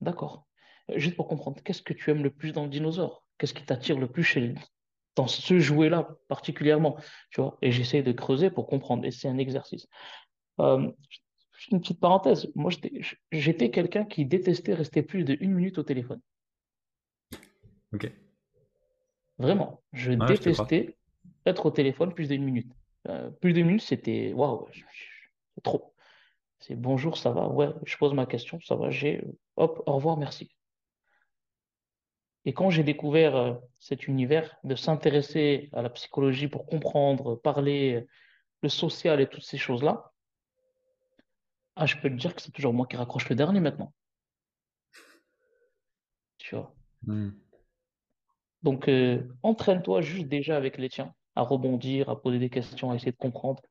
D'accord. 0.00 0.46
Euh, 0.90 0.98
Juste 0.98 1.16
pour 1.16 1.28
comprendre, 1.28 1.60
qu'est-ce 1.62 1.82
que 1.82 1.92
tu 1.92 2.10
aimes 2.10 2.22
le 2.22 2.30
plus 2.30 2.52
dans 2.52 2.64
le 2.64 2.70
dinosaure? 2.70 3.24
Qu'est-ce 3.38 3.54
qui 3.54 3.64
t'attire 3.64 3.98
le 3.98 4.08
plus 4.08 4.24
chez 4.24 4.54
dans 5.16 5.26
ce 5.26 5.58
jouet-là 5.58 6.08
particulièrement? 6.28 6.96
Tu 7.30 7.40
vois? 7.40 7.58
Et 7.62 7.70
j'essaie 7.70 8.02
de 8.02 8.12
creuser 8.12 8.50
pour 8.50 8.66
comprendre. 8.66 9.04
Et 9.04 9.10
c'est 9.10 9.28
un 9.28 9.38
exercice. 9.38 9.86
Euh, 10.60 10.90
une 11.70 11.80
petite 11.80 12.00
parenthèse. 12.00 12.50
Moi, 12.54 12.70
j'étais 12.70 13.00
j'étais 13.32 13.70
quelqu'un 13.70 14.04
qui 14.04 14.24
détestait 14.24 14.74
rester 14.74 15.02
plus 15.02 15.24
de 15.24 15.36
une 15.40 15.54
minute 15.54 15.78
au 15.78 15.82
téléphone. 15.82 16.20
Ok. 17.92 18.10
Vraiment. 19.38 19.82
Je 19.92 20.12
crois. 20.12 20.26
détestais 20.26 20.96
être 21.46 21.66
au 21.66 21.70
téléphone 21.70 22.12
plus 22.12 22.28
d'une 22.28 22.44
minute. 22.44 22.72
Euh, 23.08 23.30
plus 23.30 23.52
d'une 23.52 23.66
minute, 23.66 23.82
c'était 23.82 24.32
waouh, 24.32 24.68
trop. 25.62 25.94
C'est 26.60 26.74
bonjour, 26.74 27.16
ça 27.16 27.30
va? 27.30 27.48
Ouais, 27.48 27.68
je 27.84 27.96
pose 27.96 28.14
ma 28.14 28.26
question, 28.26 28.60
ça 28.60 28.74
va, 28.74 28.90
j'ai. 28.90 29.24
Hop, 29.56 29.82
au 29.86 29.94
revoir, 29.94 30.16
merci. 30.16 30.50
Et 32.44 32.52
quand 32.52 32.70
j'ai 32.70 32.82
découvert 32.82 33.36
euh, 33.36 33.54
cet 33.78 34.08
univers, 34.08 34.56
de 34.64 34.74
s'intéresser 34.74 35.68
à 35.72 35.82
la 35.82 35.90
psychologie 35.90 36.48
pour 36.48 36.66
comprendre, 36.66 37.36
parler, 37.36 37.94
euh, 37.94 38.08
le 38.62 38.68
social 38.68 39.20
et 39.20 39.28
toutes 39.28 39.44
ces 39.44 39.58
choses-là, 39.58 40.12
ah, 41.76 41.86
je 41.86 41.96
peux 41.96 42.10
te 42.10 42.14
dire 42.14 42.34
que 42.34 42.42
c'est 42.42 42.50
toujours 42.50 42.72
moi 42.74 42.86
qui 42.86 42.96
raccroche 42.96 43.28
le 43.28 43.36
dernier 43.36 43.60
maintenant. 43.60 43.92
tu 46.38 46.56
vois? 46.56 46.74
Hmm. 47.02 47.30
Donc, 48.62 48.88
euh, 48.88 49.22
entraîne-toi 49.42 50.00
juste 50.00 50.26
déjà 50.26 50.56
avec 50.56 50.78
les 50.78 50.88
tiens, 50.88 51.14
à 51.36 51.42
rebondir, 51.42 52.08
à 52.08 52.20
poser 52.20 52.38
des 52.38 52.50
questions, 52.50 52.90
à 52.90 52.96
essayer 52.96 53.12
de 53.12 53.16
comprendre. 53.16 53.62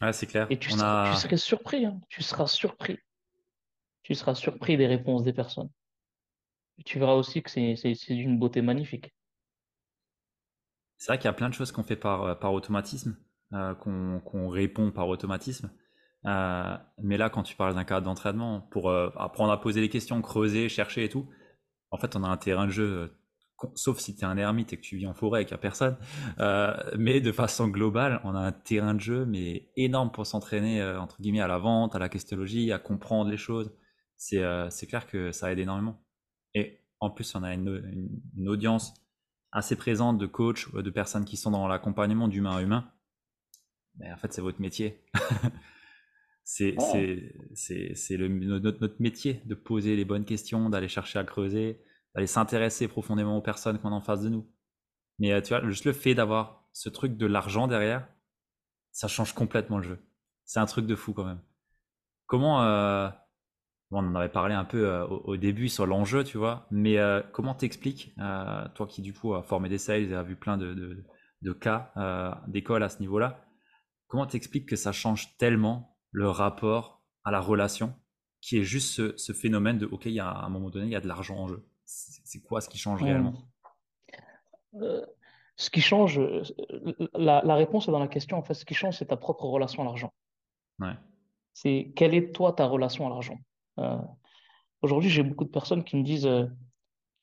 Ouais, 0.00 0.12
c'est 0.12 0.26
clair. 0.26 0.50
Et 0.50 0.58
tu 0.58 0.70
On 0.70 0.76
seras, 0.76 0.98
tu 1.02 1.12
a, 1.12 1.14
serais 1.14 1.38
surpris, 1.38 1.86
hein. 1.86 2.00
Tu 2.10 2.22
seras 2.22 2.46
surpris. 2.46 2.98
Tu 4.02 4.14
seras 4.14 4.34
surpris 4.34 4.76
des 4.76 4.86
réponses 4.86 5.22
des 5.22 5.32
personnes. 5.32 5.70
Tu 6.84 6.98
verras 6.98 7.14
aussi 7.14 7.42
que 7.44 7.50
c'est, 7.50 7.76
c'est, 7.76 7.94
c'est 7.94 8.14
d'une 8.16 8.36
beauté 8.38 8.60
magnifique. 8.60 9.14
c'est 10.96 11.12
vrai 11.12 11.18
qu'il 11.18 11.26
y 11.26 11.28
a 11.28 11.32
plein 11.32 11.48
de 11.48 11.54
choses 11.54 11.72
qu'on 11.72 11.82
fait 11.82 11.96
par, 11.96 12.22
euh, 12.24 12.34
par 12.34 12.52
automatisme, 12.52 13.16
euh, 13.54 13.74
qu'on 13.74 14.48
répond 14.48 14.90
par 14.92 15.08
automatisme. 15.08 15.70
Euh, 16.26 16.76
mais 16.98 17.16
là, 17.16 17.30
quand 17.30 17.42
tu 17.42 17.56
parles 17.56 17.74
d'un 17.74 17.84
cadre 17.84 18.04
d'entraînement, 18.04 18.60
pour 18.60 18.90
euh, 18.90 19.10
apprendre 19.16 19.52
à 19.52 19.60
poser 19.60 19.80
les 19.80 19.88
questions, 19.88 20.20
creuser, 20.20 20.68
chercher 20.68 21.04
et 21.04 21.08
tout, 21.08 21.28
en 21.90 21.98
fait, 21.98 22.16
on 22.16 22.24
a 22.24 22.28
un 22.28 22.36
terrain 22.36 22.66
de 22.66 22.72
jeu, 22.72 23.19
sauf 23.74 23.98
si 23.98 24.14
tu 24.14 24.22
es 24.22 24.24
un 24.24 24.36
ermite 24.36 24.72
et 24.72 24.76
que 24.76 24.82
tu 24.82 24.96
vis 24.96 25.06
en 25.06 25.14
forêt 25.14 25.42
et 25.42 25.44
qu'il 25.44 25.54
n'y 25.54 25.58
a 25.58 25.62
personne. 25.62 25.96
Euh, 26.38 26.74
mais 26.98 27.20
de 27.20 27.32
façon 27.32 27.68
globale, 27.68 28.20
on 28.24 28.34
a 28.34 28.40
un 28.40 28.52
terrain 28.52 28.94
de 28.94 29.00
jeu, 29.00 29.24
mais 29.26 29.70
énorme 29.76 30.10
pour 30.12 30.26
s'entraîner, 30.26 30.80
euh, 30.80 31.00
entre 31.00 31.20
guillemets, 31.20 31.40
à 31.40 31.46
la 31.48 31.58
vente, 31.58 31.94
à 31.94 31.98
la 31.98 32.08
questologie, 32.08 32.72
à 32.72 32.78
comprendre 32.78 33.30
les 33.30 33.36
choses. 33.36 33.72
C'est 34.16 34.42
euh, 34.42 34.68
clair 34.88 35.06
que 35.06 35.32
ça 35.32 35.52
aide 35.52 35.58
énormément. 35.58 36.02
Et 36.54 36.80
en 37.00 37.10
plus, 37.10 37.34
on 37.34 37.42
a 37.42 37.54
une, 37.54 37.68
une- 37.92 38.20
une 38.36 38.48
audience 38.48 38.94
assez 39.52 39.76
présente 39.76 40.18
de 40.18 40.26
coachs, 40.26 40.72
de 40.74 40.90
personnes 40.90 41.24
qui 41.24 41.36
sont 41.36 41.50
dans 41.50 41.66
l'accompagnement 41.68 42.28
d'humain 42.28 42.56
à 42.56 42.62
humain. 42.62 42.90
Mais 43.98 44.12
en 44.12 44.16
fait, 44.16 44.32
c'est 44.32 44.42
votre 44.42 44.60
métier. 44.60 45.04
C'est 46.42 46.74
Oh, 46.78 46.92
notre, 48.58 48.80
notre 48.80 49.00
métier 49.00 49.40
de 49.44 49.54
poser 49.54 49.94
les 49.94 50.04
bonnes 50.04 50.24
questions, 50.24 50.68
d'aller 50.68 50.88
chercher 50.88 51.18
à 51.20 51.24
creuser, 51.24 51.80
d'aller 52.14 52.26
s'intéresser 52.26 52.88
profondément 52.88 53.36
aux 53.36 53.42
personnes 53.42 53.78
qu'on 53.78 53.92
a 53.92 53.96
en 53.96 54.00
face 54.00 54.22
de 54.22 54.28
nous. 54.28 54.50
Mais 55.18 55.32
euh, 55.32 55.40
tu 55.40 55.50
vois, 55.54 55.66
juste 55.68 55.84
le 55.84 55.92
fait 55.92 56.14
d'avoir 56.14 56.64
ce 56.72 56.88
truc 56.88 57.16
de 57.16 57.26
l'argent 57.26 57.68
derrière, 57.68 58.08
ça 58.92 59.08
change 59.08 59.34
complètement 59.34 59.78
le 59.78 59.84
jeu. 59.84 59.98
C'est 60.44 60.60
un 60.60 60.66
truc 60.66 60.86
de 60.86 60.96
fou 60.96 61.12
quand 61.12 61.24
même. 61.24 61.40
Comment, 62.26 62.62
euh, 62.62 63.08
on 63.90 63.98
en 63.98 64.14
avait 64.14 64.28
parlé 64.28 64.54
un 64.54 64.64
peu 64.64 64.86
euh, 64.86 65.06
au, 65.06 65.36
début 65.36 65.68
sur 65.68 65.86
l'enjeu, 65.86 66.24
tu 66.24 66.38
vois, 66.38 66.66
mais 66.70 66.96
comment 67.32 67.54
t'expliques, 67.54 68.14
toi 68.16 68.86
qui 68.88 69.02
du 69.02 69.12
coup 69.12 69.34
a 69.34 69.42
formé 69.42 69.68
des 69.68 69.78
sales 69.78 70.10
et 70.10 70.14
a 70.14 70.22
vu 70.22 70.36
plein 70.36 70.56
de, 70.56 71.04
de, 71.42 71.52
cas 71.52 71.92
d'école 72.46 72.82
à 72.82 72.88
ce 72.88 73.00
niveau-là, 73.00 73.44
comment 74.06 74.26
t'expliques 74.26 74.68
que 74.68 74.76
ça 74.76 74.92
change 74.92 75.36
tellement 75.38 75.98
le 76.12 76.28
rapport 76.28 77.02
à 77.24 77.30
la 77.30 77.40
relation, 77.40 77.94
qui 78.40 78.58
est 78.58 78.64
juste 78.64 78.94
ce, 78.94 79.16
ce 79.16 79.32
phénomène 79.32 79.78
de, 79.78 79.86
ok, 79.86 80.06
il 80.06 80.12
y 80.12 80.20
a, 80.20 80.28
à 80.28 80.46
un 80.46 80.48
moment 80.48 80.70
donné, 80.70 80.86
il 80.86 80.92
y 80.92 80.96
a 80.96 81.00
de 81.00 81.08
l'argent 81.08 81.36
en 81.36 81.48
jeu? 81.48 81.69
C'est 81.90 82.40
quoi 82.40 82.60
ce 82.60 82.68
qui 82.68 82.78
change 82.78 83.02
réellement? 83.02 83.34
Euh, 84.74 85.04
ce 85.56 85.70
qui 85.70 85.80
change, 85.80 86.20
euh, 86.20 86.42
la, 87.14 87.42
la 87.44 87.54
réponse 87.56 87.88
est 87.88 87.90
dans 87.90 87.98
la 87.98 88.08
question. 88.08 88.38
En 88.38 88.42
fait, 88.42 88.54
ce 88.54 88.64
qui 88.64 88.74
change, 88.74 88.96
c'est 88.96 89.06
ta 89.06 89.16
propre 89.16 89.44
relation 89.46 89.82
à 89.82 89.84
l'argent. 89.84 90.12
Ouais, 90.78 90.94
C'est 91.52 91.92
quelle 91.96 92.14
est 92.14 92.32
toi 92.32 92.52
ta 92.52 92.66
relation 92.66 93.06
à 93.06 93.10
l'argent? 93.10 93.38
Euh, 93.78 93.98
aujourd'hui, 94.82 95.10
j'ai 95.10 95.24
beaucoup 95.24 95.44
de 95.44 95.50
personnes 95.50 95.82
qui 95.82 95.96
me 95.96 96.04
disent 96.04 96.26
euh, 96.26 96.46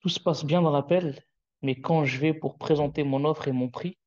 tout 0.01 0.10
se 0.10 0.19
passe 0.19 0.43
bien 0.43 0.62
dans 0.62 0.71
l'appel, 0.71 1.23
mais 1.62 1.80
quand 1.80 2.03
je 2.03 2.19
vais 2.19 2.34
pour 2.34 2.58
présenter 2.58 3.03
mon 3.03 3.23
offre 3.23 3.47
et 3.47 3.53
mon 3.53 3.69
prix, 3.69 3.97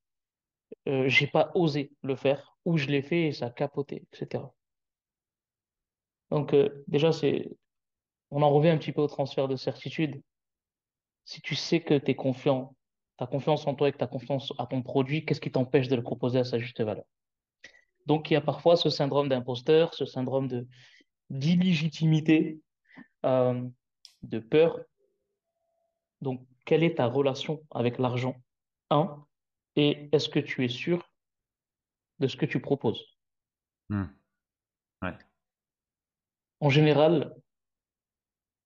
j'ai 0.85 1.27
pas 1.27 1.51
osé 1.53 1.91
le 2.01 2.15
faire, 2.15 2.57
ou 2.65 2.77
je 2.77 2.87
l'ai 2.87 3.01
fait 3.01 3.27
et 3.27 3.31
ça 3.33 3.47
a 3.47 3.49
capoté, 3.49 4.07
etc. 4.11 4.43
Donc, 6.31 6.55
déjà, 6.87 7.11
c'est, 7.11 7.51
on 8.31 8.41
en 8.41 8.49
revient 8.49 8.69
un 8.69 8.77
petit 8.77 8.93
peu 8.93 9.01
au 9.01 9.07
transfert 9.07 9.49
de 9.49 9.57
certitude. 9.57 10.21
Si 11.31 11.39
tu 11.39 11.55
sais 11.55 11.79
que 11.79 11.93
tu 11.97 12.11
es 12.11 12.15
confiant, 12.15 12.75
tu 13.17 13.23
as 13.23 13.27
confiance 13.27 13.65
en 13.65 13.73
toi 13.73 13.87
et 13.87 13.93
que 13.93 13.97
tu 13.97 14.03
as 14.03 14.07
confiance 14.07 14.51
à 14.57 14.65
ton 14.65 14.81
produit, 14.81 15.23
qu'est-ce 15.23 15.39
qui 15.39 15.49
t'empêche 15.49 15.87
de 15.87 15.95
le 15.95 16.03
proposer 16.03 16.39
à 16.39 16.43
sa 16.43 16.59
juste 16.59 16.81
valeur? 16.81 17.05
Donc, 18.05 18.29
il 18.29 18.33
y 18.33 18.35
a 18.35 18.41
parfois 18.41 18.75
ce 18.75 18.89
syndrome 18.89 19.29
d'imposteur, 19.29 19.93
ce 19.93 20.05
syndrome 20.05 20.49
de 20.49 20.67
d'illégitimité, 21.29 22.59
euh, 23.23 23.65
de 24.23 24.39
peur. 24.39 24.81
Donc, 26.19 26.45
quelle 26.65 26.83
est 26.83 26.95
ta 26.95 27.05
relation 27.05 27.63
avec 27.71 27.97
l'argent? 27.97 28.35
Un, 28.89 29.25
et 29.77 30.09
est-ce 30.11 30.27
que 30.27 30.39
tu 30.39 30.65
es 30.65 30.67
sûr 30.67 31.09
de 32.19 32.27
ce 32.27 32.35
que 32.35 32.45
tu 32.45 32.59
proposes? 32.59 33.05
Ouais, 35.01 35.17
En 36.59 36.69
général, 36.69 37.33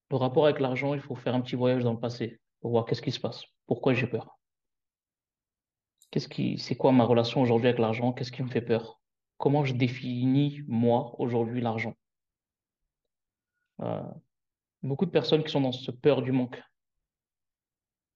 le 0.09 0.17
rapport 0.17 0.45
avec 0.45 0.59
l'argent, 0.59 0.95
il 0.95 0.99
faut 0.99 1.13
faire 1.13 1.35
un 1.35 1.41
petit 1.41 1.55
voyage 1.55 1.83
dans 1.83 1.93
le 1.93 1.99
passé 1.99 2.39
pour 2.65 2.71
voir 2.71 2.85
qu'est-ce 2.85 3.03
qui 3.03 3.11
se 3.11 3.19
passe, 3.19 3.43
pourquoi 3.67 3.93
j'ai 3.93 4.07
peur, 4.07 4.39
qu'est-ce 6.09 6.27
qui, 6.27 6.57
c'est 6.57 6.75
quoi 6.75 6.91
ma 6.91 7.03
relation 7.03 7.39
aujourd'hui 7.43 7.67
avec 7.67 7.77
l'argent, 7.77 8.11
qu'est-ce 8.11 8.31
qui 8.31 8.41
me 8.41 8.49
fait 8.49 8.59
peur, 8.59 8.99
comment 9.37 9.63
je 9.65 9.75
définis 9.75 10.63
moi 10.67 11.13
aujourd'hui 11.19 11.61
l'argent? 11.61 11.93
Euh, 13.81 14.01
beaucoup 14.81 15.05
de 15.05 15.11
personnes 15.11 15.43
qui 15.43 15.51
sont 15.51 15.61
dans 15.61 15.73
ce 15.73 15.91
peur 15.91 16.23
du 16.23 16.31
manque, 16.31 16.59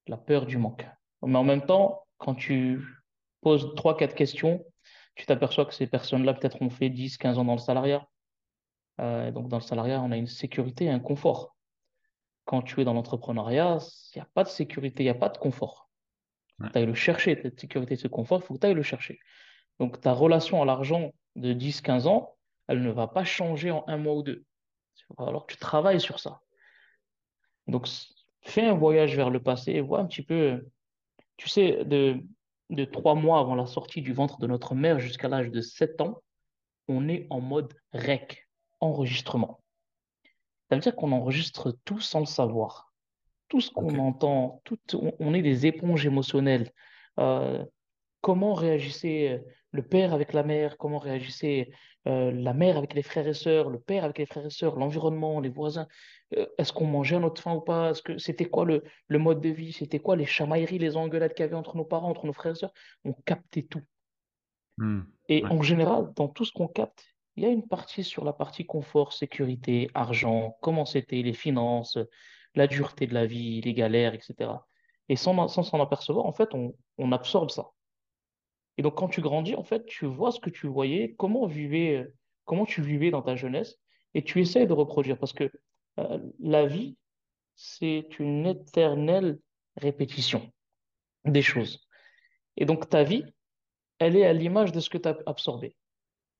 la 0.07 0.17
peur 0.17 0.47
du 0.47 0.57
manque. 0.57 0.87
Mais 1.21 1.37
en 1.37 1.43
même 1.43 1.63
temps, 1.63 2.07
quand 2.17 2.33
tu 2.33 2.81
poses 3.41 3.75
trois, 3.75 3.95
quatre 3.95 4.15
questions, 4.15 4.65
tu 5.13 5.27
t'aperçois 5.27 5.67
que 5.67 5.75
ces 5.75 5.85
personnes-là 5.85 6.33
peut-être 6.33 6.59
ont 6.63 6.71
fait 6.71 6.89
10, 6.89 7.19
15 7.19 7.37
ans 7.37 7.45
dans 7.45 7.53
le 7.53 7.59
salariat. 7.59 8.07
Euh, 8.99 9.29
donc 9.29 9.47
dans 9.47 9.57
le 9.57 9.61
salariat, 9.61 10.01
on 10.01 10.11
a 10.11 10.17
une 10.17 10.25
sécurité 10.25 10.89
un 10.89 10.99
confort. 10.99 11.55
Quand 12.49 12.63
tu 12.63 12.81
es 12.81 12.83
dans 12.83 12.95
l'entrepreneuriat, 12.95 13.77
il 14.15 14.17
n'y 14.17 14.23
a 14.23 14.27
pas 14.33 14.43
de 14.43 14.49
sécurité, 14.49 15.03
il 15.03 15.05
n'y 15.05 15.11
a 15.11 15.13
pas 15.13 15.29
de 15.29 15.37
confort. 15.37 15.87
ouais, 16.59 16.71
Tu 16.71 16.79
ailles 16.79 16.87
le 16.87 16.95
chercher, 16.95 17.39
cette 17.39 17.59
sécurité, 17.59 17.95
ce 17.95 18.07
confort, 18.07 18.39
il 18.41 18.43
faut 18.43 18.55
que 18.55 18.59
tu 18.59 18.65
ailles 18.65 18.73
le 18.73 18.81
chercher. 18.81 19.19
Donc 19.77 20.01
ta 20.01 20.13
relation 20.13 20.59
à 20.59 20.65
l'argent 20.65 21.11
de 21.35 21.53
10, 21.53 21.81
15 21.81 22.07
ans, 22.07 22.35
elle 22.67 22.81
ne 22.81 22.89
va 22.89 23.05
pas 23.05 23.23
changer 23.23 23.69
en 23.69 23.83
un 23.85 23.97
mois 23.97 24.15
ou 24.15 24.23
deux. 24.23 24.45
Alors 25.19 25.45
tu 25.45 25.57
travailles 25.57 26.01
sur 26.01 26.19
ça. 26.19 26.41
Donc 27.67 27.87
fais 28.41 28.65
un 28.65 28.73
voyage 28.73 29.15
vers 29.15 29.29
le 29.29 29.43
passé 29.43 29.73
et 29.73 29.81
vois 29.81 29.99
un 29.99 30.07
petit 30.07 30.23
peu, 30.23 30.67
tu 31.37 31.49
sais, 31.49 31.85
de, 31.85 32.17
de 32.71 32.83
trois 32.83 33.13
mois 33.13 33.41
avant 33.41 33.53
la 33.53 33.67
sortie 33.67 34.01
du 34.01 34.11
ventre 34.11 34.39
de 34.39 34.47
notre 34.47 34.73
mère 34.73 34.99
jusqu'à 34.99 35.27
l'âge 35.27 35.51
de 35.51 35.61
7 35.61 36.01
ans, 36.01 36.23
on 36.87 37.09
est 37.09 37.27
en 37.29 37.41
mode 37.41 37.75
REC, 37.93 38.49
enregistrement. 38.79 39.59
Ça 40.69 40.75
veut 40.75 40.81
dire 40.81 40.95
qu'on 40.95 41.11
enregistre 41.11 41.75
tout 41.85 41.99
sans 41.99 42.19
le 42.19 42.25
savoir. 42.25 42.93
Tout 43.47 43.61
ce 43.61 43.71
qu'on 43.71 43.97
entend, 43.97 44.61
tout, 44.63 44.77
on, 44.93 45.13
on 45.19 45.33
est 45.33 45.41
des 45.41 45.65
éponges 45.65 46.05
émotionnelles. 46.05 46.71
Euh, 47.19 47.65
comment 48.21 48.53
réagissait 48.53 49.31
euh, 49.31 49.39
le 49.71 49.81
père 49.81 50.13
avec 50.13 50.33
la 50.33 50.43
mère, 50.43 50.77
comment 50.77 50.99
réagissait 50.99 51.71
euh, 52.07 52.31
la 52.31 52.53
mère 52.53 52.77
avec 52.77 52.93
les 52.93 53.01
frères 53.01 53.27
et 53.27 53.33
sœurs, 53.33 53.69
le 53.69 53.79
père 53.79 54.03
avec 54.03 54.19
les 54.19 54.25
frères 54.27 54.45
et 54.45 54.51
sœurs, 54.51 54.75
l'environnement, 54.75 55.39
les 55.39 55.49
voisins? 55.49 55.87
Euh, 56.37 56.45
est-ce 56.59 56.71
qu'on 56.71 56.85
mangeait 56.85 57.15
à 57.15 57.19
notre 57.19 57.41
faim 57.41 57.55
ou 57.55 57.61
pas? 57.61 57.89
Est-ce 57.89 58.03
que 58.03 58.17
c'était 58.19 58.45
quoi 58.45 58.65
le, 58.65 58.83
le 59.07 59.17
mode 59.17 59.41
de 59.41 59.49
vie? 59.49 59.73
C'était 59.73 59.99
quoi 59.99 60.15
les 60.15 60.25
chamailleries, 60.25 60.77
les 60.77 60.95
engueulades 60.95 61.33
qu'il 61.33 61.43
y 61.43 61.47
avait 61.47 61.55
entre 61.55 61.75
nos 61.75 61.85
parents, 61.85 62.09
entre 62.09 62.27
nos 62.27 62.33
frères 62.33 62.51
et 62.51 62.55
sœurs? 62.55 62.73
On 63.03 63.13
captait 63.13 63.63
tout. 63.63 63.81
Hmm. 64.77 65.01
Et 65.27 65.43
Ouais, 65.43 65.51
en 65.51 65.61
général, 65.61 66.13
dans 66.15 66.27
tout 66.27 66.45
ce 66.45 66.51
qu'on 66.51 66.67
capte, 66.67 67.03
il 67.39 67.43
y 67.43 67.45
a 67.45 67.49
une 67.49 67.65
partie 67.65 68.03
sur 68.03 68.25
la 68.25 68.33
partie 68.33 68.65
confort, 68.65 69.13
sécurité, 69.13 69.89
argent, 69.93 70.57
comment 70.61 70.83
c'était, 70.83 71.21
les 71.21 71.31
finances, 71.31 71.97
la 72.53 72.67
dureté 72.67 73.07
de 73.07 73.13
la 73.13 73.25
vie, 73.25 73.61
les 73.61 73.73
galères, 73.73 74.13
etc. 74.13 74.51
Et 75.07 75.15
sans, 75.15 75.47
s'en 75.47 75.81
apercevoir, 75.81 76.25
en 76.25 76.33
fait, 76.33 76.53
on, 76.53 76.75
on 76.97 77.13
absorbe 77.13 77.49
ça. 77.49 77.71
Et 78.77 78.81
donc, 78.81 78.95
quand 78.95 79.07
tu 79.07 79.21
grandis, 79.21 79.55
en 79.55 79.63
fait, 79.63 79.85
tu 79.85 80.05
vois 80.05 80.33
ce 80.33 80.41
que 80.41 80.49
tu 80.49 80.67
voyais, 80.67 81.15
comment 81.17 81.49
comment 82.43 82.65
tu 82.65 82.81
vivais 82.81 83.09
dans 83.09 83.21
ta 83.21 83.37
jeunesse, 83.37 83.77
et 84.13 84.21
tu 84.21 84.41
essaies 84.41 84.67
de 84.67 84.73
reproduire. 84.73 85.17
Parce 85.17 85.31
que 85.31 85.49
euh, 85.99 86.19
la 86.39 86.65
vie, 86.65 86.97
c'est 87.55 88.19
une 88.19 88.47
éternelle 88.47 89.39
répétition 89.77 90.51
des 91.23 91.41
choses. 91.41 91.87
Et 92.57 92.65
donc, 92.65 92.89
ta 92.89 93.03
vie, 93.03 93.23
elle 93.97 94.17
est 94.17 94.25
à 94.25 94.33
l'image 94.33 94.73
de 94.73 94.81
ce 94.81 94.89
que 94.89 94.97
tu 94.97 95.07
as 95.07 95.17
absorbé. 95.25 95.77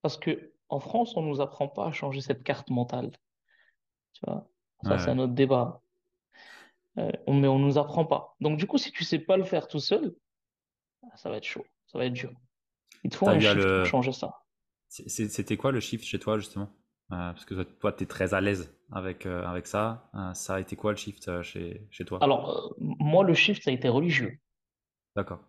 Parce 0.02 0.18
que 0.18 0.52
en 0.70 0.80
France, 0.80 1.18
on 1.18 1.22
ne 1.22 1.28
nous 1.28 1.42
apprend 1.42 1.68
pas 1.68 1.88
à 1.88 1.92
changer 1.92 2.22
cette 2.22 2.44
carte 2.44 2.70
mentale. 2.70 3.12
Tu 4.14 4.22
vois? 4.26 4.48
ouais, 4.84 4.90
Ça, 4.90 4.98
c'est 5.00 5.10
un 5.12 5.20
autre 5.20 5.34
débat. 5.34 5.82
Euh, 6.98 7.12
mais 7.28 7.48
on 7.48 7.60
ne 7.60 7.66
nous 7.66 7.78
apprend 7.78 8.06
pas. 8.06 8.36
Donc, 8.40 8.58
du 8.58 8.68
coup, 8.68 8.78
si 8.78 8.92
tu 8.92 9.04
sais 9.04 9.20
pas 9.20 9.38
le 9.38 9.44
faire 9.44 9.68
tout 9.68 9.80
seul, 9.80 10.16
ça 11.16 11.30
va 11.30 11.38
être 11.38 11.46
chaud, 11.46 11.66
ça 11.88 11.98
va 11.98 12.06
être 12.06 12.14
dur. 12.14 12.32
Il 13.04 13.10
te 13.10 13.16
faut 13.16 13.28
un 13.28 13.40
shift 13.40 13.56
pour 13.56 13.86
changer 13.86 14.12
ça. 14.12 14.34
C'était 14.90 15.58
quoi 15.58 15.72
le 15.72 15.80
shift 15.80 16.04
chez 16.04 16.20
toi 16.20 16.38
justement? 16.38 16.70
Euh, 17.12 17.32
parce 17.34 17.46
que 17.46 17.64
toi, 17.64 17.92
tu 17.92 18.04
es 18.04 18.08
très 18.08 18.34
à 18.34 18.42
l'aise 18.42 18.76
avec, 18.92 19.26
euh, 19.26 19.44
avec 19.46 19.66
ça. 19.66 20.10
Euh, 20.14 20.34
ça 20.34 20.56
a 20.56 20.60
été 20.60 20.76
quoi 20.76 20.92
le 20.92 20.98
shift 20.98 21.42
chez, 21.42 21.88
chez 21.90 22.06
toi? 22.06 22.20
Alors, 22.22 22.76
moi, 22.80 23.24
le 23.24 23.34
shift, 23.34 23.64
ça 23.64 23.72
a 23.72 23.74
été 23.74 23.90
religieux. 23.90 24.40
D'accord. 25.16 25.40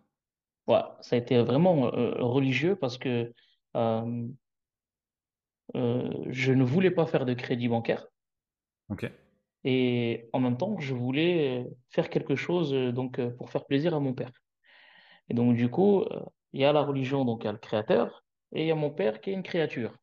Ouais, 0.67 0.81
ça 1.01 1.15
a 1.15 1.19
été 1.19 1.41
vraiment 1.41 1.81
religieux 1.91 2.75
parce 2.75 2.97
que 2.97 3.33
euh, 3.75 4.27
je 5.73 6.51
ne 6.51 6.63
voulais 6.63 6.91
pas 6.91 7.05
faire 7.05 7.25
de 7.25 7.33
crédit 7.33 7.67
bancaire. 7.67 8.07
Ok. 8.89 9.09
Et 9.63 10.29
en 10.33 10.39
même 10.39 10.57
temps, 10.57 10.79
je 10.79 10.93
voulais 10.93 11.67
faire 11.89 12.09
quelque 12.09 12.35
chose 12.35 12.73
euh, 12.73 12.91
donc 12.91 13.19
euh, 13.19 13.29
pour 13.29 13.51
faire 13.51 13.65
plaisir 13.65 13.93
à 13.93 13.99
mon 13.99 14.13
père. 14.13 14.31
Et 15.29 15.33
donc 15.33 15.55
du 15.55 15.69
coup, 15.69 16.01
euh, 16.01 16.21
il 16.53 16.61
y 16.61 16.65
a 16.65 16.73
la 16.73 16.81
religion, 16.81 17.25
donc 17.25 17.43
il 17.43 17.45
y 17.45 17.49
a 17.49 17.53
le 17.53 17.57
créateur, 17.57 18.23
et 18.53 18.63
il 18.63 18.67
y 18.67 18.71
a 18.71 18.75
mon 18.75 18.89
père 18.89 19.21
qui 19.21 19.29
est 19.29 19.33
une 19.33 19.43
créature. 19.43 19.93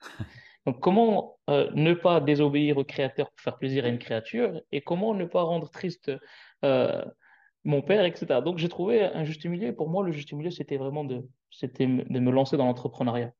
Donc 0.64 0.78
comment 0.78 1.40
euh, 1.50 1.68
ne 1.74 1.92
pas 1.92 2.20
désobéir 2.20 2.78
au 2.78 2.84
créateur 2.84 3.28
pour 3.30 3.40
faire 3.40 3.58
plaisir 3.58 3.84
à 3.84 3.88
une 3.88 3.98
créature, 3.98 4.60
et 4.70 4.80
comment 4.80 5.12
ne 5.12 5.24
pas 5.24 5.42
rendre 5.42 5.68
triste 5.68 6.12
euh, 6.64 7.04
mon 7.64 7.82
père, 7.82 8.04
etc. 8.04 8.40
Donc 8.42 8.58
j'ai 8.58 8.68
trouvé 8.68 9.02
un 9.02 9.24
juste 9.24 9.44
milieu, 9.44 9.74
pour 9.74 9.88
moi, 9.88 10.04
le 10.04 10.12
juste 10.12 10.32
milieu, 10.32 10.50
c'était 10.50 10.76
vraiment 10.76 11.04
de, 11.04 11.28
c'était 11.50 11.86
de 11.86 12.20
me 12.20 12.30
lancer 12.30 12.56
dans 12.56 12.66
l'entrepreneuriat. 12.66 13.32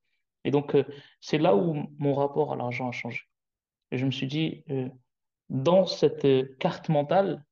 Et 0.44 0.50
donc, 0.50 0.74
euh, 0.74 0.84
c'est 1.20 1.38
là 1.38 1.54
où 1.56 1.86
mon 1.98 2.14
rapport 2.14 2.52
à 2.52 2.56
l'argent 2.56 2.88
a 2.88 2.92
changé. 2.92 3.22
Et 3.90 3.98
je 3.98 4.06
me 4.06 4.10
suis 4.10 4.26
dit, 4.26 4.64
euh, 4.70 4.88
dans 5.48 5.86
cette 5.86 6.24
euh, 6.24 6.56
carte 6.58 6.88
mentale, 6.88 7.44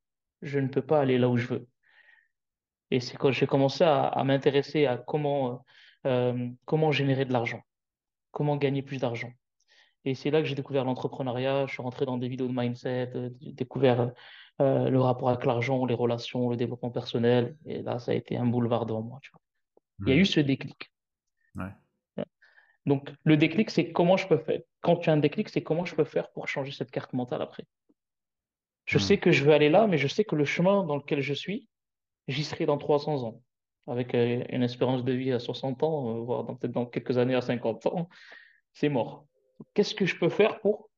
je 0.43 0.59
ne 0.59 0.69
peux 0.69 0.83
pas 0.83 1.01
aller 1.01 1.19
là 1.19 1.29
où 1.29 1.37
je 1.37 1.47
veux. 1.47 1.69
Et 2.91 2.99
c'est 3.01 3.17
quand 3.17 3.31
j'ai 3.31 3.47
commencé 3.47 3.85
à, 3.85 4.07
à 4.07 4.25
m'intéresser 4.25 4.87
à 4.87 4.97
comment, 4.97 5.65
comment 6.65 6.91
générer 6.91 7.25
de 7.25 7.33
l'argent, 7.33 7.61
comment 8.33 8.57
gagner 8.57 8.83
plus 8.83 8.99
d'argent. 8.99 9.31
Et 10.05 10.17
c'est 10.17 10.31
là 10.31 10.41
que 10.41 10.49
j'ai 10.49 10.57
découvert 10.57 10.85
l'entrepreneuriat, 10.85 11.67
je 11.67 11.75
suis 11.75 11.83
rentré 11.83 12.05
dans 12.05 12.17
des 12.17 12.27
vidéos 12.27 12.49
de 12.49 12.53
mindset, 12.53 13.13
j'ai 13.41 13.53
découvert 13.53 14.11
le 14.59 14.97
rapport 14.97 15.29
avec 15.29 15.45
l'argent, 15.45 15.85
les 15.85 15.95
relations, 15.95 16.51
le 16.51 16.57
développement 16.57 16.91
personnel. 16.91 17.55
Et 17.65 17.83
là, 17.83 18.01
ça 18.01 18.11
a 18.11 18.15
été 18.15 18.37
un 18.37 18.47
boulevard 18.47 18.87
devant 18.87 19.03
moi, 19.03 19.21
tu 19.23 19.31
vois. 19.31 19.41
Il 20.07 20.13
y 20.13 20.17
a 20.17 20.21
eu 20.21 20.27
ce 20.27 20.41
déclic. 20.41 20.91
Ouais. 21.55 21.71
Donc, 22.87 23.11
le 23.25 23.37
déclic, 23.37 23.71
c'est 23.71 23.93
comment 23.93 24.17
je 24.17 24.27
peux 24.27 24.39
faire. 24.39 24.61
Quand 24.81 24.97
tu 24.97 25.11
as 25.11 25.13
un 25.13 25.19
déclic, 25.19 25.49
c'est 25.49 25.63
comment 25.63 25.85
je 25.85 25.95
peux 25.95 26.05
faire 26.05 26.31
pour 26.33 26.49
changer 26.49 26.73
cette 26.73 26.91
carte 26.91 27.13
mentale 27.13 27.43
après. 27.43 27.67
Je 28.87 28.99
Hmm. 28.99 29.03
sais 29.03 29.19
que 29.19 29.31
je 29.33 29.45
veux 29.45 29.53
aller 29.53 29.69
là, 29.69 29.87
mais 29.87 29.99
je 29.99 30.09
sais 30.09 30.25
que 30.25 30.35
le 30.35 30.45
chemin 30.45 30.85
dans 30.85 30.97
lequel 30.97 31.21
je 31.21 31.35
suis, 31.35 31.69
j'y 32.29 32.45
serai 32.45 32.67
dans 32.67 32.79
300 32.79 33.23
ans. 33.25 33.43
Avec 33.87 34.15
euh, 34.15 34.45
une 34.51 34.63
espérance 34.63 35.05
de 35.05 35.13
vie 35.13 35.33
à 35.33 35.39
60 35.39 35.83
ans, 35.83 36.17
euh, 36.17 36.21
voire 36.21 36.47
peut-être 36.47 36.73
dans 36.73 36.87
quelques 36.87 37.19
années 37.19 37.35
à 37.35 37.41
50 37.41 37.87
ans, 37.87 38.09
c'est 38.73 38.89
mort. 38.89 39.27
Qu'est-ce 39.75 39.95
que 39.95 40.07
je 40.07 40.19
peux 40.19 40.29
faire 40.29 40.61
pour 40.61 40.91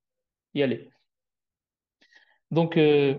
y 0.54 0.62
aller? 0.62 0.90
Donc, 2.50 2.76
euh, 2.76 3.18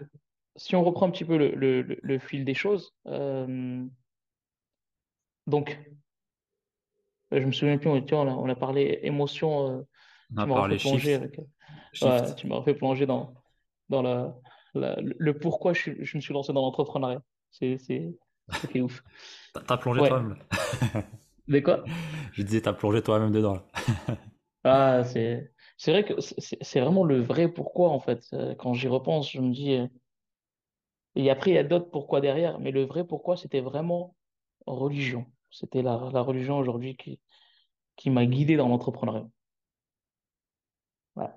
si 0.55 0.75
on 0.75 0.83
reprend 0.83 1.07
un 1.07 1.11
petit 1.11 1.25
peu 1.25 1.37
le, 1.37 1.51
le- 1.55 1.81
le- 1.81 1.99
le 2.01 2.19
fil 2.19 2.45
des 2.45 2.53
choses, 2.53 2.93
euh, 3.07 3.85
donc, 5.47 5.77
je 7.41 7.45
me 7.45 7.51
souviens 7.51 7.77
plus, 7.77 7.89
on, 7.89 7.95
on 8.15 8.27
a, 8.27 8.31
on 8.31 8.49
a 8.49 8.55
parlé 8.55 8.99
émotion, 9.03 9.79
euh, 9.79 9.81
On 10.37 10.37
tu 10.37 10.47
m'as 10.47 10.63
parlé 10.63 10.77
plonger 10.79 11.15
avec, 11.15 11.39
ouais, 12.01 12.35
tu 12.35 12.47
m'as 12.47 12.57
refait 12.57 12.75
plonger 12.75 13.05
dans, 13.05 13.35
dans 13.89 14.01
la, 14.03 14.35
la- 14.75 14.97
le 15.01 15.39
pourquoi 15.39 15.73
je, 15.73 15.91
me 16.17 16.21
suis 16.21 16.33
lancé 16.33 16.53
dans 16.53 16.61
l'entrepreneuriat. 16.61 17.21
C'est, 17.51 17.77
c'est, 17.79 18.15
c'était 18.53 18.81
ouf. 18.81 19.03
T'as 19.67 19.77
plongé 19.77 20.01
Ouais. 20.01 20.03
toi-même. 20.03 20.37
Mais 21.47 21.61
quoi? 21.61 21.83
Je 22.33 22.43
disais, 22.43 22.61
t'as 22.61 22.73
plongé 22.73 23.01
toi-même 23.01 23.31
dedans. 23.31 23.59
Ah, 24.65 25.03
c'est, 25.05 25.51
c'est 25.77 25.91
vrai 25.91 26.05
que 26.05 26.19
c'est 26.21 26.39
c'est- 26.41 26.57
c'est 26.63 26.79
vraiment 26.81 27.03
le 27.03 27.19
vrai 27.21 27.47
pourquoi, 27.51 27.89
en 27.89 27.99
fait. 27.99 28.25
Euh, 28.33 28.55
Quand 28.55 28.73
j'y 28.73 28.87
repense, 28.87 29.29
je 29.31 29.39
me 29.41 29.53
dis, 29.53 29.73
euh, 29.73 29.87
et 31.15 31.29
après, 31.31 31.49
il 31.51 31.53
y 31.55 31.57
a 31.57 31.63
d'autres 31.63 31.89
pourquoi 31.89 32.21
derrière, 32.21 32.59
mais 32.59 32.69
le 32.71 32.83
vrai 32.83 33.03
pourquoi, 33.05 33.35
c'était 33.35 33.61
vraiment 33.61 34.15
religion. 34.67 35.25
C'était 35.53 35.83
la, 35.83 36.09
la 36.11 36.21
religion 36.21 36.57
aujourd'hui 36.57 36.97
qui, 36.97 37.19
qui 37.95 38.09
m'a 38.09 38.25
guidé 38.25 38.57
dans 38.57 38.67
l'entrepreneuriat. 38.67 39.27
Ouais. 41.15 41.29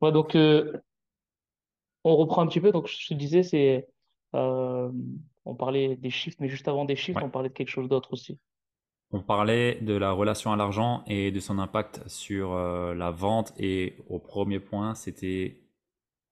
Ouais, 0.00 0.12
donc, 0.12 0.36
euh, 0.36 0.78
on 2.04 2.14
reprend 2.16 2.42
un 2.42 2.46
petit 2.46 2.60
peu. 2.60 2.70
Donc, 2.70 2.86
je 2.86 3.08
te 3.08 3.14
disais, 3.14 3.42
c'est, 3.42 3.88
euh, 4.34 4.90
on 5.44 5.54
parlait 5.56 5.96
des 5.96 6.10
chiffres, 6.10 6.36
mais 6.40 6.48
juste 6.48 6.68
avant 6.68 6.84
des 6.84 6.96
chiffres, 6.96 7.18
Ouais. 7.18 7.26
on 7.26 7.30
parlait 7.30 7.48
de 7.48 7.54
quelque 7.54 7.70
chose 7.70 7.88
d'autre 7.88 8.12
aussi. 8.12 8.38
On 9.10 9.22
parlait 9.22 9.80
de 9.80 9.94
la 9.94 10.12
relation 10.12 10.52
à 10.52 10.56
l'argent 10.56 11.04
et 11.06 11.30
de 11.30 11.40
son 11.40 11.58
impact 11.58 12.06
sur 12.08 12.52
euh, 12.52 12.94
la 12.94 13.10
vente. 13.10 13.52
Et 13.58 13.96
au 14.08 14.18
premier 14.18 14.60
point, 14.60 14.94
c'était 14.94 15.60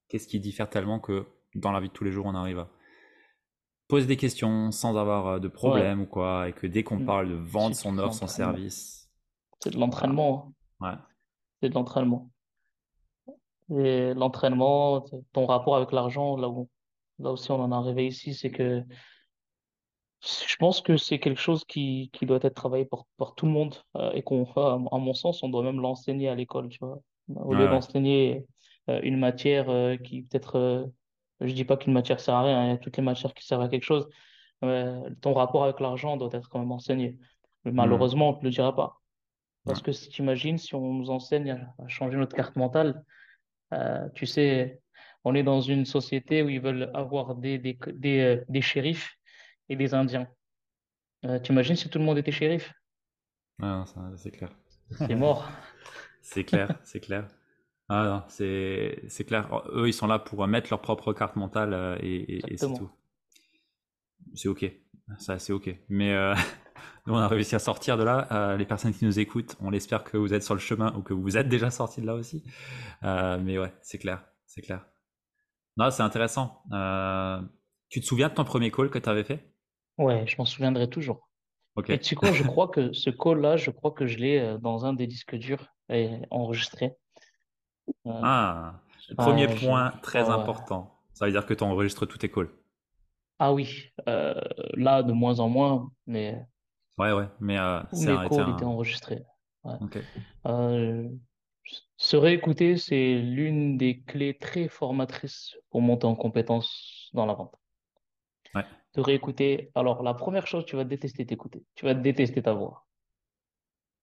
qu'est-ce 0.09 0.29
qui 0.29 0.41
diffère 0.41 0.71
tellement 0.71 1.01
que 1.01 1.27
dans 1.55 1.73
la 1.73 1.81
vie 1.81 1.89
de 1.89 1.93
tous 1.93 2.05
les 2.05 2.13
jours, 2.13 2.27
on 2.27 2.35
arrive 2.35 2.61
à 2.61 2.71
poser 3.89 4.07
des 4.07 4.17
questions 4.17 4.71
sans 4.73 4.97
avoir 4.97 5.27
euh, 5.27 5.39
de 5.41 5.49
Ouais, 5.49 5.59
problème 5.59 6.03
ou 6.03 6.07
quoi. 6.07 6.49
Et 6.49 6.53
que 6.53 6.67
dès 6.67 6.83
qu'on 6.85 6.99
Mm. 6.99 7.07
parle 7.07 7.29
de 7.31 7.35
vendre 7.35 7.77
son 7.77 7.99
offre, 7.99 8.15
son 8.15 8.27
service, 8.27 9.11
C'est 9.61 9.71
de 9.71 9.79
l'entraînement. 9.79 10.55
hein. 10.81 10.93
ouais. 10.93 10.99
C'est 11.63 11.71
de 11.71 11.75
l'entraînement. 11.75 12.31
Et 13.71 14.13
l'entraînement, 14.15 15.05
ton 15.33 15.47
rapport 15.47 15.77
avec 15.77 15.93
l'argent, 15.93 16.37
là 16.37 16.49
où, 16.49 16.69
là 17.19 17.31
aussi 17.33 17.51
on 17.51 17.61
en 17.61 17.73
est 17.73 17.75
arrivé 17.75 18.07
ici, 18.07 18.35
c'est 18.35 18.51
que 18.51 18.85
je 20.23 20.57
pense 20.57 20.81
que 20.81 20.97
c'est 20.97 21.19
quelque 21.19 21.41
chose 21.41 21.65
qui, 21.65 22.11
qui 22.13 22.27
doit 22.27 22.39
être 22.43 22.55
travaillé 22.55 22.85
par, 22.85 23.05
par 23.17 23.35
tout 23.35 23.47
le 23.47 23.53
monde 23.53 23.75
euh, 23.97 24.13
et 24.13 24.23
qu'on, 24.23 24.45
à 24.57 24.75
à 24.75 24.99
mon 24.99 25.15
sens, 25.15 25.43
on 25.43 25.49
doit 25.49 25.63
même 25.65 25.81
l'enseigner 25.81 26.29
à 26.29 26.35
l'école, 26.35 26.69
tu 26.69 26.79
vois. 26.81 27.01
Au 27.35 27.55
Ouais, 27.55 27.59
lieu 27.59 27.69
d'enseigner 27.69 28.47
euh, 28.89 29.01
une 29.03 29.19
matière 29.19 29.69
euh, 29.71 29.97
qui 29.97 30.23
peut-être, 30.23 30.89
je 31.49 31.55
dis 31.55 31.65
pas 31.65 31.77
qu'une 31.77 31.93
matière 31.93 32.21
sert 32.21 32.35
à 32.35 32.43
rien, 32.45 32.65
il 32.67 32.71
y 32.71 32.73
a 32.75 32.79
toutes 32.79 32.97
les 32.97 33.03
matières 33.03 33.35
qui 33.35 33.45
servent 33.47 33.63
à 33.63 33.69
quelque 33.69 33.85
chose, 33.85 34.09
euh, 34.65 35.11
ton 35.23 35.35
rapport 35.35 35.65
avec 35.65 35.81
l'argent 35.81 36.17
doit 36.17 36.31
être 36.33 36.49
quand 36.49 36.59
même 36.61 36.73
enseigné. 36.73 37.19
Mais 37.65 37.73
Hmm. 37.73 37.73
malheureusement, 37.73 38.31
on 38.31 38.33
ne 38.35 38.39
te 38.41 38.45
le 38.45 38.51
dira 38.51 38.75
pas. 38.77 39.01
Parce 39.67 39.83
que 39.83 39.93
si 39.93 40.11
tu 40.11 40.23
imagines, 40.23 40.59
si 40.59 40.75
on 40.75 40.95
nous 40.95 41.11
enseigne 41.11 41.53
à, 41.53 41.85
à 41.85 41.89
changer 41.89 42.19
notre 42.19 42.37
carte 42.37 42.57
mentale, 42.57 43.05
euh, 43.75 44.09
tu 44.15 44.27
sais, 44.27 44.81
on 45.25 45.35
est 45.35 45.43
dans 45.45 45.61
une 45.61 45.87
société 45.87 46.43
où 46.43 46.49
ils 46.51 46.61
veulent 46.61 46.91
avoir 46.95 47.37
des, 47.37 47.59
des, 47.59 47.79
des, 47.95 48.21
euh, 48.21 48.45
des 48.49 48.63
shérifs 48.63 49.17
et 49.69 49.77
des 49.77 49.95
Indiens. 49.95 50.29
Euh, 51.25 51.41
tu 51.41 51.53
imagines 51.53 51.77
si 51.77 51.89
tout 51.89 51.99
le 51.99 52.05
monde 52.05 52.19
était 52.19 52.33
shérif? 52.33 52.73
Ça, 53.85 54.13
c'est 54.17 54.31
clair. 54.31 54.51
C'est 54.95 55.15
mort. 55.17 55.49
C'est 56.23 56.45
clair, 56.45 56.79
c'est 56.85 57.01
clair. 57.01 57.29
Ah 57.95 58.05
non, 58.07 58.23
c'est 58.29 59.25
clair. 59.27 59.49
Eux, 59.75 59.87
ils 59.89 59.93
sont 59.93 60.07
là 60.07 60.19
pour 60.19 60.47
mettre 60.49 60.71
leur 60.71 60.81
propre 60.81 61.13
carte 61.13 61.37
mentale 61.37 61.75
euh, 61.75 61.97
et, 62.01 62.15
et- 62.39 62.55
et 62.55 62.57
c'est 62.57 62.73
tout. 62.73 62.91
C'est 64.35 64.49
ok. 64.49 64.65
Ça, 65.19 65.39
c'est 65.39 65.53
ok. 65.53 65.75
Mais 65.89 66.13
euh, 66.13 66.35
nous, 67.07 67.15
on 67.15 67.19
a 67.19 67.29
réussi 67.29 67.55
à 67.55 67.59
sortir 67.59 67.97
de 67.99 68.03
là. 68.03 68.29
Euh, 68.33 68.57
les 68.57 68.65
personnes 68.67 68.93
qui 68.95 69.05
nous 69.05 69.19
écoutent, 69.19 69.57
on 69.61 69.73
espère 69.73 70.05
que 70.05 70.17
vous 70.17 70.33
êtes 70.35 70.43
sur 70.43 70.55
le 70.55 70.61
chemin 70.61 70.95
ou 70.97 71.03
que 71.03 71.13
vous 71.13 71.37
êtes 71.37 71.49
déjà 71.49 71.71
sortis 71.71 72.01
de 72.01 72.07
là 72.07 72.15
aussi. 72.15 72.45
Euh, 73.05 73.39
mais 73.43 73.59
ouais, 73.59 73.73
c'est 73.83 73.99
clair, 73.99 74.25
c'est 74.47 74.63
clair. 74.63 74.87
Non, 75.77 75.91
c'est 75.91 76.03
intéressant. 76.03 76.63
Tu 77.91 78.01
te 78.01 78.07
souviens 78.07 78.29
de 78.29 78.35
ton 78.35 78.45
premier 78.45 78.71
call 78.73 78.91
que 78.91 78.99
tu 78.99 79.09
avais 79.09 79.25
fait? 79.25 79.53
Ouais, 79.99 80.27
je 80.27 80.37
m'en 80.39 80.45
souviendrai 80.45 80.89
toujours. 80.91 81.29
Et 81.89 81.99
tu 82.01 82.07
sais 82.11 82.17
quoi, 82.17 82.33
je 82.33 82.43
crois 82.45 82.69
que 82.69 82.93
ce 82.93 83.11
call-là, 83.11 83.57
je 83.57 83.71
crois 83.71 83.93
que 83.93 84.07
je 84.07 84.19
l'ai 84.19 84.57
dans 84.61 84.87
un 84.87 84.95
des 84.95 85.07
disques 85.07 85.37
durs 85.37 85.67
et 85.91 86.11
enregistré. 86.31 86.97
Euh, 88.07 88.21
Ah, 88.23 88.81
premier 89.17 89.49
point 89.49 89.91
très 90.03 90.29
important. 90.31 90.99
Ça 91.15 91.27
veut 91.27 91.33
dire 91.33 91.47
que 91.47 91.55
tu 91.55 91.65
enregistres 91.65 92.07
tous 92.07 92.19
tes 92.19 92.31
calls. 92.31 92.51
Ah 93.39 93.53
oui, 93.53 93.91
euh, 94.09 94.35
là, 94.75 95.03
de 95.03 95.13
moins 95.13 95.41
en 95.41 95.49
moins, 95.49 95.91
mais 96.07 96.47
Ouais, 96.99 97.13
ouais, 97.13 97.29
mais 97.41 97.59
euh, 97.59 97.83
c'est 97.93 98.11
un, 98.11 98.23
été 98.23 98.37
calls 98.37 98.51
étaient 98.51 98.65
un... 98.65 98.69
enregistrés. 98.69 99.25
Ouais. 99.65 99.77
Ok. 99.81 99.99
Euh, 100.47 101.09
se 101.97 102.17
réécouter, 102.17 102.77
c'est 102.77 103.15
l'une 103.15 103.77
des 103.79 104.03
clés 104.03 104.37
très 104.39 104.69
formatrices 104.69 105.57
pour 105.71 105.81
monter 105.83 106.07
en 106.07 106.15
compétence 106.17 107.11
dans 107.15 107.27
la 107.27 107.35
vente. 107.35 107.55
Ouais. 108.55 108.65
Te 108.93 109.01
réécouter. 109.01 109.71
Alors, 109.75 110.03
la 110.03 110.15
première 110.15 110.47
chose, 110.47 110.65
tu 110.67 110.77
vas 110.77 110.85
détester 110.85 111.27
t'écouter. 111.27 111.65
Tu 111.75 111.85
vas 111.85 111.95
détester 111.95 112.43
ta 112.43 112.53
voix. 112.53 112.87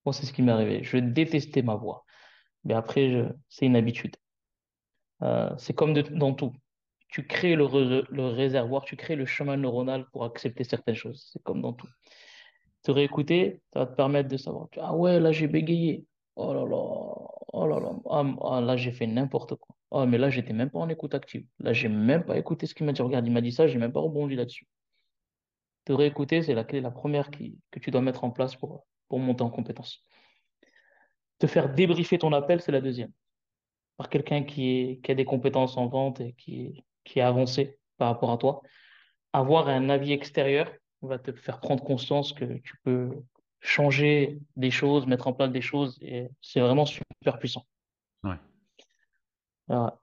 Moi, 0.06 0.14
c'est 0.14 0.26
ce 0.26 0.34
qui 0.34 0.42
m'est 0.42 0.52
arrivé. 0.52 0.84
Je 0.84 0.98
détestais 0.98 1.62
ma 1.62 1.76
voix. 1.76 2.06
Mais 2.64 2.74
après, 2.74 3.26
c'est 3.48 3.66
une 3.66 3.76
habitude. 3.76 4.16
Euh, 5.22 5.50
c'est 5.58 5.74
comme 5.74 5.94
dans 5.94 6.34
tout. 6.34 6.54
Tu 7.10 7.26
crées 7.26 7.56
le, 7.56 7.66
réservoir, 7.66 8.84
tu 8.84 8.96
crées 8.96 9.16
le 9.16 9.26
chemin 9.26 9.58
neuronal 9.58 10.06
pour 10.12 10.24
accepter 10.26 10.64
certaines 10.64 10.96
choses. 10.96 11.30
C'est 11.34 11.42
comme 11.44 11.62
dans 11.62 11.74
tout. 11.74 11.88
Te 12.84 12.92
réécouter, 12.92 13.62
ça 13.74 13.80
va 13.80 13.86
te 13.88 13.96
permettre 13.96 14.30
de 14.30 14.38
savoir. 14.38 14.68
Ah 14.78 14.96
ouais, 14.96 15.20
là, 15.20 15.32
j'ai 15.32 15.48
bégayé. 15.48 16.06
Oh 16.36 16.54
là 16.54 16.66
là. 16.66 16.78
Oh 17.52 17.68
là 17.68 17.80
là. 17.80 17.92
Ah, 18.10 18.24
ah, 18.44 18.62
là, 18.62 18.78
j'ai 18.78 18.92
fait 18.92 19.08
n'importe 19.08 19.56
quoi. 19.56 19.76
Oh, 19.92 20.06
mais 20.06 20.18
là, 20.18 20.30
j'étais 20.30 20.54
même 20.54 20.70
pas 20.70 20.80
en 20.80 20.90
écoute 20.90 21.16
active. 21.16 21.46
Là, 21.60 21.74
j'ai 21.74 21.90
même 21.90 22.24
pas 22.24 22.38
écouté 22.38 22.68
ce 22.68 22.76
qu'il 22.76 22.86
m'a 22.86 22.94
dit. 22.94 23.02
Regarde, 23.02 23.26
il 23.26 23.34
m'a 23.34 23.42
dit 23.42 23.52
ça, 23.52 23.68
j'ai 23.68 23.80
même 23.80 23.92
pas 23.92 24.00
rebondi 24.00 24.36
là-dessus. 24.36 24.68
Te 25.86 25.94
réécouter, 25.94 26.44
c'est 26.44 26.54
la 26.54 26.64
clé, 26.64 26.82
la 26.82 26.92
première 26.92 27.32
que 27.32 27.80
tu 27.80 27.92
dois 27.92 28.02
mettre 28.02 28.24
en 28.24 28.30
place 28.30 28.56
pour, 28.56 28.86
pour 29.08 29.20
monter 29.20 29.42
en 29.44 29.50
compétence. 29.50 30.06
Te 31.40 31.48
faire 31.48 31.74
débriefer 31.74 32.18
ton 32.20 32.34
appel, 32.34 32.62
c'est 32.62 32.72
la 32.72 32.82
deuxième. 32.82 33.12
Par 33.98 34.10
quelqu'un 34.10 34.44
qui 34.44 35.02
a 35.08 35.14
des 35.14 35.26
compétences 35.26 35.78
en 35.78 35.88
vente 35.88 36.20
et 36.22 36.34
qui, 36.34 36.62
est- 36.66 36.84
qui 37.04 37.20
est 37.20 37.24
avancé 37.24 37.80
par 37.98 38.10
rapport 38.10 38.32
à 38.32 38.38
toi. 38.38 38.62
Avoir 39.34 39.68
un 39.68 39.90
avis 39.90 40.12
extérieur 40.14 40.72
va 41.02 41.18
te 41.20 41.32
faire 41.32 41.60
prendre 41.60 41.84
conscience 41.84 42.34
que 42.34 42.46
tu 42.60 42.76
peux 42.84 43.12
changer 43.62 44.40
des 44.56 44.72
choses, 44.72 45.06
mettre 45.06 45.28
en 45.28 45.34
place 45.34 45.52
des 45.52 45.62
choses 45.62 45.98
et 46.02 46.30
c'est 46.42 46.60
vraiment 46.62 46.86
super 46.86 47.40
puissant. 47.40 47.66
Ouais. 48.24 48.38
Voilà. 49.68 50.00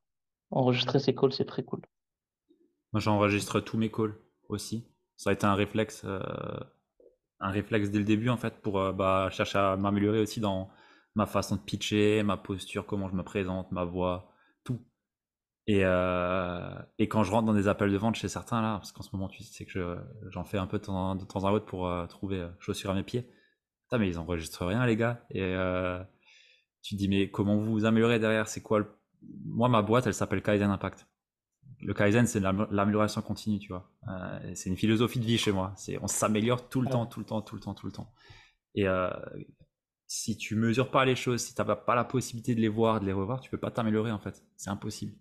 enregistrer 0.50 1.00
ses 1.00 1.14
calls, 1.14 1.32
c'est 1.32 1.44
très 1.44 1.64
cool. 1.64 1.80
Moi, 2.92 3.00
j'enregistre 3.00 3.60
tous 3.60 3.76
mes 3.76 3.90
calls 3.90 4.14
aussi. 4.48 4.86
Ça 5.16 5.30
a 5.30 5.32
été 5.32 5.44
un 5.44 5.54
réflexe, 5.54 6.02
euh, 6.04 6.20
un 7.40 7.50
réflexe 7.50 7.90
dès 7.90 7.98
le 7.98 8.04
début, 8.04 8.28
en 8.28 8.36
fait, 8.36 8.60
pour 8.60 8.78
euh, 8.78 8.92
bah, 8.92 9.28
chercher 9.30 9.58
à 9.58 9.76
m'améliorer 9.76 10.20
aussi 10.20 10.40
dans 10.40 10.70
ma 11.16 11.26
façon 11.26 11.56
de 11.56 11.60
pitcher, 11.60 12.22
ma 12.22 12.36
posture, 12.36 12.86
comment 12.86 13.08
je 13.08 13.14
me 13.14 13.24
présente, 13.24 13.72
ma 13.72 13.84
voix, 13.84 14.30
tout. 14.64 14.80
Et, 15.66 15.80
euh, 15.84 16.78
et 16.98 17.08
quand 17.08 17.24
je 17.24 17.32
rentre 17.32 17.46
dans 17.46 17.54
des 17.54 17.66
appels 17.66 17.90
de 17.90 17.96
vente 17.96 18.14
chez 18.14 18.28
certains, 18.28 18.62
là, 18.62 18.76
parce 18.76 18.92
qu'en 18.92 19.02
ce 19.02 19.10
moment, 19.12 19.28
tu 19.28 19.42
sais 19.42 19.66
que 19.66 19.98
j'en 20.30 20.44
fais 20.44 20.58
un 20.58 20.68
peu 20.68 20.78
de 20.78 20.84
temps, 20.84 21.16
de 21.16 21.24
temps 21.24 21.42
autre 21.52 21.66
pour 21.66 21.90
trouver 22.08 22.48
chaussures 22.60 22.90
à 22.90 22.94
mes 22.94 23.02
pieds. 23.02 23.28
Putain, 23.82 23.98
mais 23.98 24.08
ils 24.08 24.18
enregistrent 24.18 24.66
rien, 24.66 24.86
les 24.86 24.96
gars. 24.96 25.24
Et 25.30 25.56
tu 26.82 26.94
te 26.94 26.98
dis, 26.98 27.08
mais 27.08 27.30
comment 27.30 27.56
vous 27.56 27.72
vous 27.72 27.84
améliorez 27.84 28.20
derrière? 28.20 28.46
C'est 28.46 28.62
quoi 28.62 28.78
le... 28.78 28.86
Moi, 29.44 29.68
ma 29.68 29.82
boîte, 29.82 30.06
elle 30.06 30.14
s'appelle 30.14 30.40
Kaizen 30.40 30.70
Impact. 30.70 31.08
Le 31.80 31.92
Kaizen, 31.94 32.26
c'est 32.26 32.40
l'amélioration 32.40 33.22
continue, 33.22 33.58
tu 33.58 33.68
vois. 33.68 33.90
Euh, 34.08 34.52
c'est 34.54 34.70
une 34.70 34.76
philosophie 34.76 35.18
de 35.18 35.24
vie 35.24 35.36
chez 35.36 35.52
moi. 35.52 35.72
C'est 35.76 35.98
on 36.00 36.06
s'améliore 36.06 36.68
tout 36.68 36.80
le 36.80 36.88
temps, 36.88 37.06
tout 37.06 37.18
le 37.20 37.26
temps, 37.26 37.42
tout 37.42 37.54
le 37.56 37.60
temps, 37.60 37.74
tout 37.74 37.86
le 37.86 37.92
temps. 37.92 38.12
Et 38.74 38.86
euh, 38.86 39.10
si 40.06 40.36
tu 40.36 40.54
mesures 40.56 40.90
pas 40.90 41.04
les 41.04 41.16
choses, 41.16 41.42
si 41.42 41.54
tu 41.54 41.62
n'as 41.62 41.76
pas 41.76 41.94
la 41.94 42.04
possibilité 42.04 42.54
de 42.54 42.60
les 42.60 42.68
voir, 42.68 43.00
de 43.00 43.06
les 43.06 43.12
revoir, 43.12 43.40
tu 43.40 43.50
peux 43.50 43.58
pas 43.58 43.70
t'améliorer 43.70 44.12
en 44.12 44.18
fait. 44.18 44.44
C'est 44.56 44.70
impossible. 44.70 45.12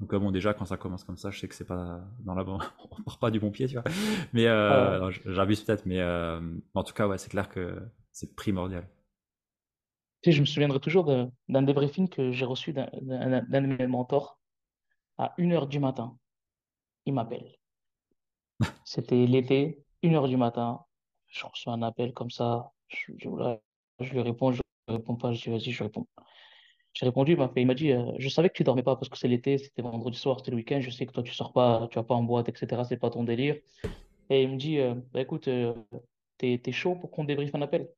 Donc 0.00 0.14
euh, 0.14 0.18
bon, 0.18 0.30
déjà 0.30 0.54
quand 0.54 0.64
ça 0.64 0.76
commence 0.76 1.04
comme 1.04 1.16
ça, 1.16 1.30
je 1.30 1.40
sais 1.40 1.48
que 1.48 1.54
c'est 1.54 1.66
pas 1.66 2.00
dans 2.20 2.34
la 2.34 2.44
bonne, 2.44 2.60
on 2.90 3.02
part 3.02 3.18
pas 3.18 3.30
du 3.30 3.40
bon 3.40 3.50
pied, 3.50 3.66
tu 3.66 3.74
vois. 3.74 3.84
Mais 4.32 4.46
euh, 4.46 5.10
j'abuse 5.26 5.62
peut-être, 5.62 5.86
mais 5.86 6.02
en 6.74 6.84
tout 6.84 6.94
cas, 6.94 7.08
ouais, 7.08 7.18
c'est 7.18 7.30
clair 7.30 7.48
que 7.48 7.80
c'est 8.12 8.34
primordial 8.36 8.88
je 10.26 10.40
me 10.40 10.46
souviendrai 10.46 10.80
toujours 10.80 11.04
d'un 11.48 11.62
débriefing 11.62 12.08
que 12.08 12.32
j'ai 12.32 12.44
reçu 12.44 12.72
d'un 12.72 12.88
de 12.90 13.60
mes 13.60 13.86
mentors 13.86 14.38
à 15.16 15.34
1h 15.38 15.68
du 15.68 15.80
matin. 15.80 16.18
Il 17.06 17.14
m'appelle. 17.14 17.56
C'était 18.84 19.26
l'été, 19.26 19.84
1h 20.02 20.28
du 20.28 20.36
matin. 20.36 20.84
Je 21.28 21.44
reçois 21.46 21.72
un 21.72 21.82
appel 21.82 22.12
comme 22.12 22.30
ça. 22.30 22.72
Je, 22.88 23.12
lui 24.04 24.20
réponds, 24.20 24.52
je 24.52 24.60
ne 24.88 24.94
réponds 24.94 25.16
pas. 25.16 25.32
Je 25.32 25.42
dis, 25.42 25.50
vas-y, 25.50 25.72
je 25.72 25.82
réponds. 25.82 26.06
J'ai 26.94 27.06
répondu, 27.06 27.36
il 27.56 27.66
m'a 27.66 27.74
dit, 27.74 27.92
euh, 27.92 28.12
je 28.18 28.28
savais 28.28 28.48
que 28.48 28.54
tu 28.54 28.64
dormais 28.64 28.82
pas 28.82 28.96
parce 28.96 29.08
que 29.08 29.16
c'est 29.18 29.28
l'été, 29.28 29.58
c'était 29.58 29.82
vendredi 29.82 30.18
soir, 30.18 30.38
c'était 30.38 30.50
le 30.50 30.56
week-end. 30.56 30.80
Je 30.80 30.90
sais 30.90 31.06
que 31.06 31.12
toi, 31.12 31.22
tu 31.22 31.32
sors 31.34 31.52
pas, 31.52 31.88
tu 31.90 31.96
vas 31.98 32.04
pas 32.04 32.14
en 32.14 32.22
boîte, 32.24 32.48
etc. 32.48 32.82
C'est 32.84 32.96
pas 32.96 33.10
ton 33.10 33.24
délire. 33.24 33.56
Et 34.30 34.42
il 34.42 34.50
me 34.50 34.56
dit, 34.56 34.78
euh, 34.78 34.94
bah, 35.12 35.20
écoute, 35.20 35.48
euh, 35.48 35.74
t'es, 36.38 36.60
es 36.64 36.72
chaud 36.72 36.96
pour 36.96 37.10
qu'on 37.10 37.24
débriefe 37.24 37.54
un 37.54 37.62
appel? 37.62 37.88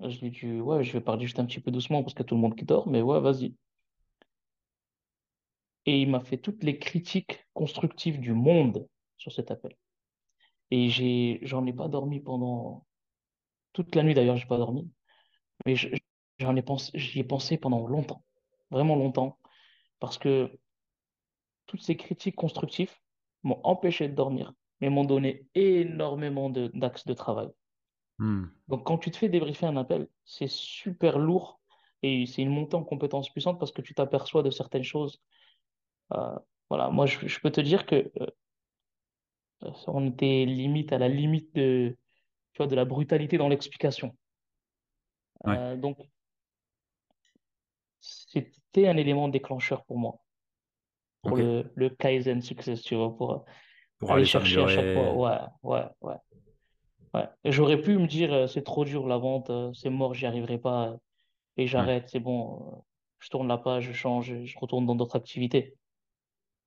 Je 0.00 0.20
lui 0.20 0.28
ai 0.28 0.30
dit, 0.30 0.60
ouais, 0.60 0.84
je 0.84 0.92
vais 0.92 1.00
parler 1.00 1.26
juste 1.26 1.40
un 1.40 1.46
petit 1.46 1.60
peu 1.60 1.70
doucement 1.70 2.02
parce 2.02 2.14
qu'il 2.14 2.20
y 2.22 2.26
a 2.26 2.28
tout 2.28 2.36
le 2.36 2.40
monde 2.40 2.56
qui 2.56 2.64
dort, 2.64 2.88
mais 2.88 3.02
ouais, 3.02 3.20
vas-y. 3.20 3.54
Et 5.86 6.02
il 6.02 6.10
m'a 6.10 6.20
fait 6.20 6.38
toutes 6.38 6.62
les 6.62 6.78
critiques 6.78 7.44
constructives 7.54 8.20
du 8.20 8.32
monde 8.32 8.86
sur 9.16 9.32
cet 9.32 9.50
appel. 9.50 9.74
Et 10.70 10.88
j'en 11.42 11.66
ai 11.66 11.72
pas 11.72 11.88
dormi 11.88 12.20
pendant 12.20 12.86
toute 13.72 13.94
la 13.94 14.02
nuit 14.02 14.14
d'ailleurs, 14.14 14.36
j'ai 14.36 14.46
pas 14.46 14.58
dormi. 14.58 14.90
Mais 15.66 15.74
j'en 16.38 16.56
ai 16.56 16.62
pensé, 16.62 16.90
j'y 16.94 17.20
ai 17.20 17.24
pensé 17.24 17.58
pendant 17.58 17.86
longtemps, 17.86 18.24
vraiment 18.70 18.96
longtemps, 18.96 19.38
parce 20.00 20.18
que 20.18 20.50
toutes 21.66 21.82
ces 21.82 21.96
critiques 21.96 22.36
constructives 22.36 22.94
m'ont 23.42 23.60
empêché 23.64 24.08
de 24.08 24.14
dormir, 24.14 24.52
mais 24.80 24.88
m'ont 24.88 25.04
donné 25.04 25.46
énormément 25.54 26.50
d'axes 26.50 27.06
de 27.06 27.14
travail. 27.14 27.48
Hmm. 28.18 28.46
Donc, 28.66 28.84
quand 28.84 28.98
tu 28.98 29.10
te 29.10 29.16
fais 29.16 29.28
débriefer 29.28 29.66
un 29.66 29.76
appel, 29.76 30.08
c'est 30.24 30.48
super 30.48 31.18
lourd 31.18 31.60
et 32.02 32.26
c'est 32.26 32.42
une 32.42 32.50
montée 32.50 32.76
en 32.76 32.84
compétences 32.84 33.30
puissante 33.30 33.58
parce 33.58 33.72
que 33.72 33.82
tu 33.82 33.94
t'aperçois 33.94 34.42
de 34.42 34.50
certaines 34.50 34.84
choses. 34.84 35.20
Euh, 36.12 36.38
voilà, 36.68 36.90
moi, 36.90 37.06
je, 37.06 37.40
peux 37.40 37.50
te 37.50 37.60
dire 37.60 37.86
que 37.86 38.10
euh, 38.20 38.26
on 39.86 40.06
était 40.06 40.44
limite 40.44 40.92
à 40.92 40.98
la 40.98 41.08
limite 41.08 41.54
de, 41.54 41.96
tu 42.52 42.58
vois, 42.58 42.66
de 42.66 42.74
la 42.74 42.84
brutalité 42.84 43.38
dans 43.38 43.48
l'explication. 43.48 44.16
Euh, 45.46 45.76
donc, 45.76 45.98
c'était 48.00 48.88
un 48.88 48.96
élément 48.96 49.28
déclencheur 49.28 49.84
pour 49.84 49.98
moi, 49.98 50.18
pour 51.22 51.36
le, 51.36 51.70
le 51.74 51.90
Kaizen 51.90 52.42
Success, 52.42 52.82
tu 52.82 52.94
vois, 52.94 53.16
pour, 53.16 53.44
pour 53.98 54.12
aller 54.12 54.24
chercher 54.24 54.62
à 54.62 54.68
chaque 54.68 54.94
fois. 54.94 55.14
Ouais, 55.14 55.38
ouais, 55.62 55.86
ouais. 56.00 56.16
Ouais. 57.14 57.26
J'aurais 57.44 57.80
pu 57.80 57.96
me 57.96 58.06
dire, 58.06 58.32
euh, 58.32 58.46
c'est 58.46 58.62
trop 58.62 58.84
dur 58.84 59.06
la 59.06 59.16
vente, 59.16 59.48
euh, 59.48 59.72
c'est 59.72 59.88
mort, 59.88 60.12
j'y 60.12 60.26
arriverai 60.26 60.58
pas, 60.58 60.94
et 61.56 61.66
j'arrête, 61.66 62.08
c'est 62.10 62.20
bon, 62.20 62.60
euh, 62.60 62.76
je 63.18 63.30
tourne 63.30 63.48
la 63.48 63.56
page, 63.56 63.84
je 63.84 63.92
change, 63.92 64.44
je 64.44 64.58
retourne 64.58 64.84
dans 64.84 64.94
d'autres 64.94 65.16
activités. 65.16 65.74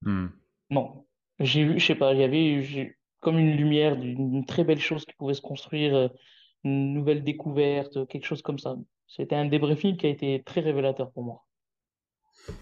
Hmm. 0.02 0.30
Non. 0.72 1.06
J'ai 1.40 1.64
vu, 1.64 1.80
je 1.80 1.86
sais 1.86 1.96
pas, 1.96 2.14
il 2.14 2.20
y 2.20 2.24
avait 2.24 2.98
comme 3.20 3.38
une 3.38 3.56
lumière 3.56 3.98
d'une 3.98 4.44
très 4.46 4.64
belle 4.64 4.80
chose 4.80 5.06
qui 5.06 5.14
pouvait 5.14 5.36
se 5.36 5.42
construire, 5.42 6.10
une 6.64 6.94
nouvelle 6.94 7.24
découverte, 7.24 8.08
quelque 8.08 8.26
chose 8.26 8.42
comme 8.42 8.60
ça. 8.60 8.76
C'était 9.08 9.36
un 9.36 9.46
débriefing 9.46 9.98
qui 9.98 10.06
a 10.06 10.10
été 10.10 10.42
très 10.44 10.62
révélateur 10.62 11.12
pour 11.12 11.24
moi. 11.24 11.46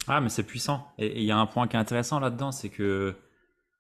Ah, 0.07 0.21
mais 0.21 0.29
c'est 0.29 0.43
puissant. 0.43 0.87
Et 0.97 1.19
il 1.19 1.25
y 1.25 1.31
a 1.31 1.37
un 1.37 1.45
point 1.45 1.67
qui 1.67 1.75
est 1.75 1.79
intéressant 1.79 2.19
là-dedans, 2.19 2.51
c'est 2.51 2.69
que 2.69 3.15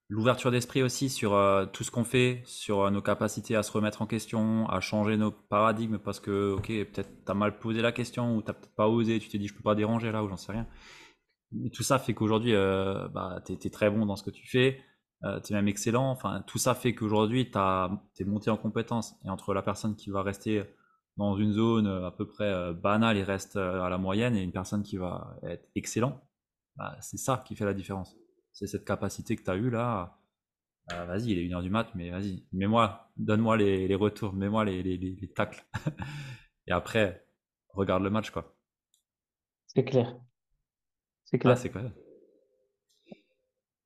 l'ouverture 0.09 0.51
d'esprit 0.51 0.81
aussi 0.83 1.09
sur 1.09 1.33
euh, 1.33 1.65
tout 1.65 1.83
ce 1.83 1.91
qu'on 1.91 2.03
fait, 2.03 2.41
sur 2.45 2.81
euh, 2.81 2.89
nos 2.89 3.01
capacités 3.01 3.55
à 3.55 3.63
se 3.63 3.71
remettre 3.71 4.01
en 4.01 4.07
question, 4.07 4.67
à 4.69 4.81
changer 4.81 5.17
nos 5.17 5.31
paradigmes 5.31 5.99
parce 5.99 6.19
que, 6.19 6.53
ok, 6.53 6.67
peut-être 6.67 7.25
t'as 7.25 7.33
mal 7.35 7.59
posé 7.59 7.81
la 7.81 7.91
question 7.91 8.35
ou 8.35 8.41
t'as 8.41 8.53
peut-être 8.53 8.75
pas 8.75 8.87
osé, 8.87 9.19
tu 9.19 9.29
t'es 9.29 9.37
dit 9.37 9.47
je 9.47 9.53
peux 9.53 9.63
pas 9.63 9.75
déranger 9.75 10.11
là 10.11 10.23
ou 10.23 10.29
j'en 10.29 10.37
sais 10.37 10.51
rien. 10.51 10.67
Tout 11.73 11.83
ça 11.83 11.97
fait 11.97 12.13
qu'aujourd'hui, 12.13 12.53
euh, 12.53 13.07
bah, 13.09 13.41
t'es 13.45 13.53
es 13.53 13.69
très 13.69 13.89
bon 13.89 14.05
dans 14.05 14.15
ce 14.15 14.23
que 14.23 14.29
tu 14.29 14.47
fais, 14.47 14.81
euh, 15.23 15.39
t'es 15.39 15.53
même 15.53 15.67
excellent. 15.67 16.09
Enfin, 16.11 16.43
tout 16.47 16.57
ça 16.57 16.75
fait 16.75 16.93
qu'aujourd'hui, 16.95 17.51
t'es 17.51 18.25
monté 18.25 18.49
en 18.49 18.57
compétence. 18.57 19.15
Et 19.25 19.29
entre 19.29 19.53
la 19.53 19.61
personne 19.61 19.95
qui 19.95 20.09
va 20.09 20.21
rester 20.23 20.63
dans 21.17 21.35
une 21.37 21.51
zone 21.51 21.87
à 21.87 22.11
peu 22.11 22.25
près 22.27 22.73
banale 22.73 23.17
et 23.17 23.23
reste 23.23 23.57
à 23.57 23.89
la 23.89 23.97
moyenne 23.97 24.35
et 24.35 24.41
une 24.41 24.53
personne 24.53 24.83
qui 24.83 24.97
va 24.97 25.37
être 25.43 25.67
excellent, 25.75 26.21
bah, 26.77 26.95
c'est 27.01 27.17
ça 27.17 27.43
qui 27.45 27.55
fait 27.55 27.65
la 27.65 27.73
différence 27.73 28.15
c'est 28.59 28.67
cette 28.67 28.85
capacité 28.85 29.35
que 29.35 29.43
tu 29.43 29.49
as 29.49 29.55
eue 29.55 29.69
là. 29.69 30.19
Euh, 30.91 31.05
vas-y, 31.05 31.31
il 31.31 31.39
est 31.39 31.47
1h 31.47 31.61
du 31.61 31.69
mat, 31.69 31.89
mais 31.95 32.09
vas-y, 32.09 32.45
mets-moi, 32.51 33.11
donne-moi 33.15 33.57
les, 33.57 33.95
retours, 33.95 34.33
mets-moi 34.33 34.65
les, 34.65 34.81
les, 34.81 35.31
tacles. 35.33 35.63
Et 36.67 36.71
après, 36.71 37.25
regarde 37.69 38.03
le 38.03 38.09
match, 38.09 38.31
quoi. 38.31 38.57
C'est 39.67 39.85
clair. 39.85 40.19
C'est 41.25 41.37
clair. 41.37 41.57
c'est 41.57 41.69
clair. 41.69 41.91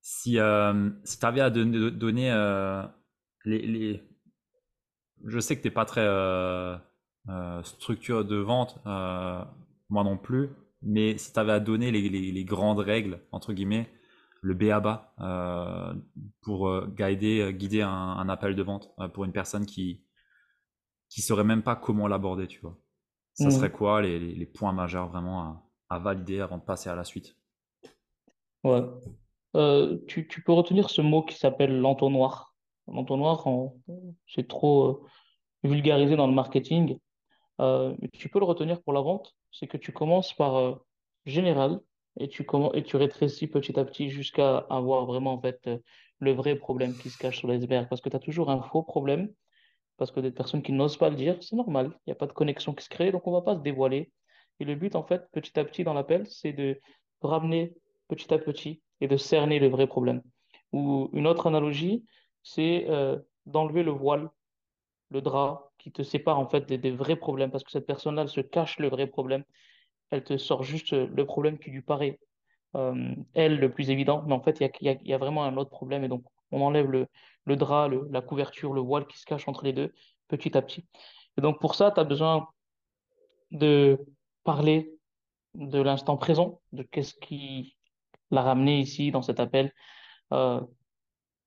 Si, 0.04 0.38
euh, 0.38 0.92
si 1.06 1.18
tu 1.18 1.26
à 1.26 1.50
donner, 1.50 2.32
euh, 2.32 2.84
les, 3.46 4.04
Je 5.26 5.40
sais 5.40 5.56
que 5.58 5.62
tu 5.62 5.68
n'es 5.70 5.74
pas 5.74 5.86
très 5.86 6.06
structure 7.64 8.26
de 8.26 8.36
vente, 8.36 8.80
moi 8.86 10.04
non 10.04 10.18
plus, 10.18 10.50
mais 10.82 11.18
si 11.18 11.32
tu 11.32 11.40
avais 11.40 11.54
à 11.54 11.60
donner 11.60 11.92
les, 11.92 12.44
grandes 12.44 12.80
règles, 12.80 13.22
entre 13.32 13.54
guillemets, 13.54 13.90
le 14.42 14.54
BABA 14.54 15.14
euh, 15.22 15.94
pour 16.42 16.68
euh, 16.68 16.88
guider, 16.88 17.40
euh, 17.40 17.52
guider 17.52 17.82
un, 17.82 18.28
appel 18.28 18.56
de 18.56 18.62
vente 18.62 18.94
pour 19.14 19.24
une 19.24 19.32
personne 19.32 19.66
qui 19.66 20.04
qui 21.08 21.22
saurait 21.22 21.44
même 21.44 21.62
pas 21.62 21.76
comment 21.76 22.08
l'aborder, 22.08 22.48
tu 22.48 22.60
vois. 22.60 22.78
Ça 23.36 23.48
mmh. 23.48 23.52
serait 23.52 23.72
quoi 23.72 24.02
les, 24.02 24.46
points 24.48 24.74
majeurs 24.74 25.10
vraiment 25.10 25.64
à, 25.90 26.00
valider 26.00 26.42
avant 26.42 26.58
de 26.58 26.64
passer 26.64 26.90
à 26.90 26.96
la 26.96 27.04
suite? 27.04 27.38
Ouais. 28.64 28.82
Tu, 29.54 30.44
peux 30.46 30.54
retenir 30.54 30.90
ce 30.90 31.02
mot 31.02 31.24
qui 31.24 31.38
s'appelle 31.38 31.80
l'entonnoir. 31.80 32.54
L'entonnoir, 32.88 33.46
c'est 34.28 34.48
trop 34.48 35.06
vulgarisé 35.64 36.16
dans 36.16 36.28
le 36.28 36.34
marketing. 36.34 36.98
tu 38.14 38.30
peux 38.30 38.40
le 38.40 38.46
retenir 38.46 38.82
pour 38.82 38.94
la 38.94 39.02
vente, 39.02 39.34
c'est 39.52 39.68
que 39.68 39.78
tu 39.78 39.92
commences 39.92 40.34
par 40.34 40.80
général, 41.26 41.80
et 42.20 42.28
tu, 42.28 42.46
et 42.74 42.98
rétrécis 42.98 43.48
petit 43.48 43.80
à 43.80 43.86
petit 43.86 44.10
jusqu'à 44.10 44.58
avoir 44.70 45.06
vraiment 45.06 45.34
en 45.34 45.42
fait 45.42 45.60
euh, 45.68 45.78
le 46.20 46.32
vrai 46.32 46.56
problème 46.56 46.96
qui 46.96 47.10
se 47.10 47.18
cache 47.18 47.42
sous 47.42 47.48
l'iceberg. 47.48 47.88
Parce 47.90 48.02
que 48.02 48.10
tu 48.10 48.16
as 48.16 48.20
toujours 48.20 48.50
un 48.50 48.62
faux 48.62 48.84
problème, 48.84 49.34
parce 49.98 50.12
que 50.12 50.20
des 50.20 50.32
personnes 50.32 50.62
qui 50.62 50.72
n'osent 50.72 50.98
pas 50.98 51.10
le 51.10 51.16
dire, 51.16 51.38
c'est 51.42 51.56
normal. 51.56 51.92
Il 52.06 52.10
n'y 52.10 52.14
a 52.14 52.16
pas 52.16 52.28
de 52.28 52.34
connexion 52.34 52.74
qui 52.74 52.84
se 52.84 52.90
crée, 52.90 53.12
donc 53.12 53.26
on 53.28 53.32
ne 53.32 53.38
va 53.38 53.42
pas 53.42 53.56
se 53.56 53.62
dévoiler. 53.62 54.12
Et 54.60 54.66
le 54.66 54.76
but, 54.76 54.96
en 54.96 55.04
fait, 55.04 55.28
petit 55.32 55.60
à 55.60 55.66
petit 55.66 55.84
dans 55.84 55.94
l'appel, 55.94 56.28
c'est 56.28 56.54
de 56.54 56.80
ramener 57.22 57.74
petit 58.08 58.32
à 58.34 58.38
petit 58.38 58.82
et 59.04 59.08
de 59.08 59.18
cerner 59.18 59.60
le 59.60 59.68
vrai 59.68 59.88
problème. 59.88 60.22
Ou 60.72 61.10
une 61.14 61.28
autre 61.28 61.48
analogie, 61.48 62.06
c'est 62.42 62.86
euh, 62.90 63.20
d'enlever 63.46 63.84
le 63.84 63.92
voile, 63.92 64.30
le 65.12 65.22
drap 65.22 65.72
qui 65.78 65.92
te 65.92 66.02
sépare 66.02 66.40
en 66.40 66.48
fait 66.48 66.66
des, 66.66 66.92
vrais 66.92 67.18
problèmes, 67.18 67.52
parce 67.52 67.64
que 67.64 67.72
cette 67.72 67.86
personne-là, 67.86 68.24
elle 68.24 68.30
se 68.30 68.42
cache 68.42 68.80
le 68.80 68.90
vrai 68.90 69.08
problème 69.08 69.44
elle 70.14 70.24
te 70.24 70.38
sort 70.38 70.64
juste 70.64 70.94
euh, 70.94 71.08
le 71.08 71.26
problème 71.26 71.58
qui 71.58 71.72
lui 71.72 71.82
paraît, 71.82 72.20
euh, 72.76 73.16
elle, 73.34 73.60
le 73.60 73.72
plus 73.72 73.90
évident, 73.90 74.24
mais 74.28 74.34
en 74.34 74.42
fait, 74.42 74.60
il 74.60 74.98
y 75.08 75.14
a, 75.14 75.18
vraiment 75.18 75.44
un 75.44 75.58
autre 75.58 75.72
problème, 75.72 76.04
et 76.04 76.08
donc 76.08 76.24
on 76.52 76.62
enlève 76.62 76.90
le, 76.90 77.08
drap, 77.56 77.90
la 77.90 78.22
couverture, 78.22 78.74
le 78.74 78.82
voile 78.82 79.08
qui 79.08 79.18
se 79.18 79.26
cache 79.26 79.48
entre 79.48 79.66
les 79.66 79.74
deux, 79.74 79.94
petit 80.28 80.56
à 80.56 80.62
petit. 80.62 80.86
Et 81.38 81.42
donc 81.42 81.60
pour 81.60 81.76
ça, 81.76 81.92
tu 81.92 82.00
as 82.00 82.04
besoin 82.04 82.48
de 83.52 84.00
parler 84.44 84.94
de 85.56 85.82
l'instant 85.82 86.18
présent, 86.18 86.62
de 86.72 86.84
qu'est-ce 86.84 87.16
qui, 87.16 87.76
la 88.34 88.42
ramener 88.42 88.80
ici 88.80 89.12
dans 89.12 89.22
cet 89.22 89.40
appel. 89.40 89.72
Euh, 90.34 90.62